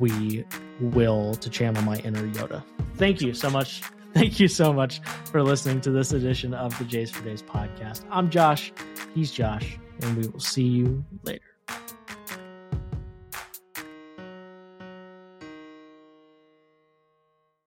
We 0.00 0.44
will 0.80 1.34
to 1.34 1.50
channel 1.50 1.82
my 1.82 1.96
inner 1.98 2.26
Yoda. 2.28 2.62
Thank 2.96 3.20
you 3.20 3.34
so 3.34 3.50
much. 3.50 3.82
Thank 4.14 4.38
you 4.38 4.48
so 4.48 4.72
much 4.72 5.00
for 5.24 5.42
listening 5.42 5.80
to 5.82 5.90
this 5.90 6.12
edition 6.12 6.52
of 6.52 6.76
the 6.78 6.84
Jays 6.84 7.10
for 7.10 7.24
Days 7.24 7.42
podcast. 7.42 8.04
I'm 8.10 8.28
Josh. 8.28 8.72
He's 9.14 9.30
Josh, 9.30 9.78
and 10.00 10.16
we 10.16 10.28
will 10.28 10.40
see 10.40 10.64
you 10.64 11.02
later. 11.22 11.51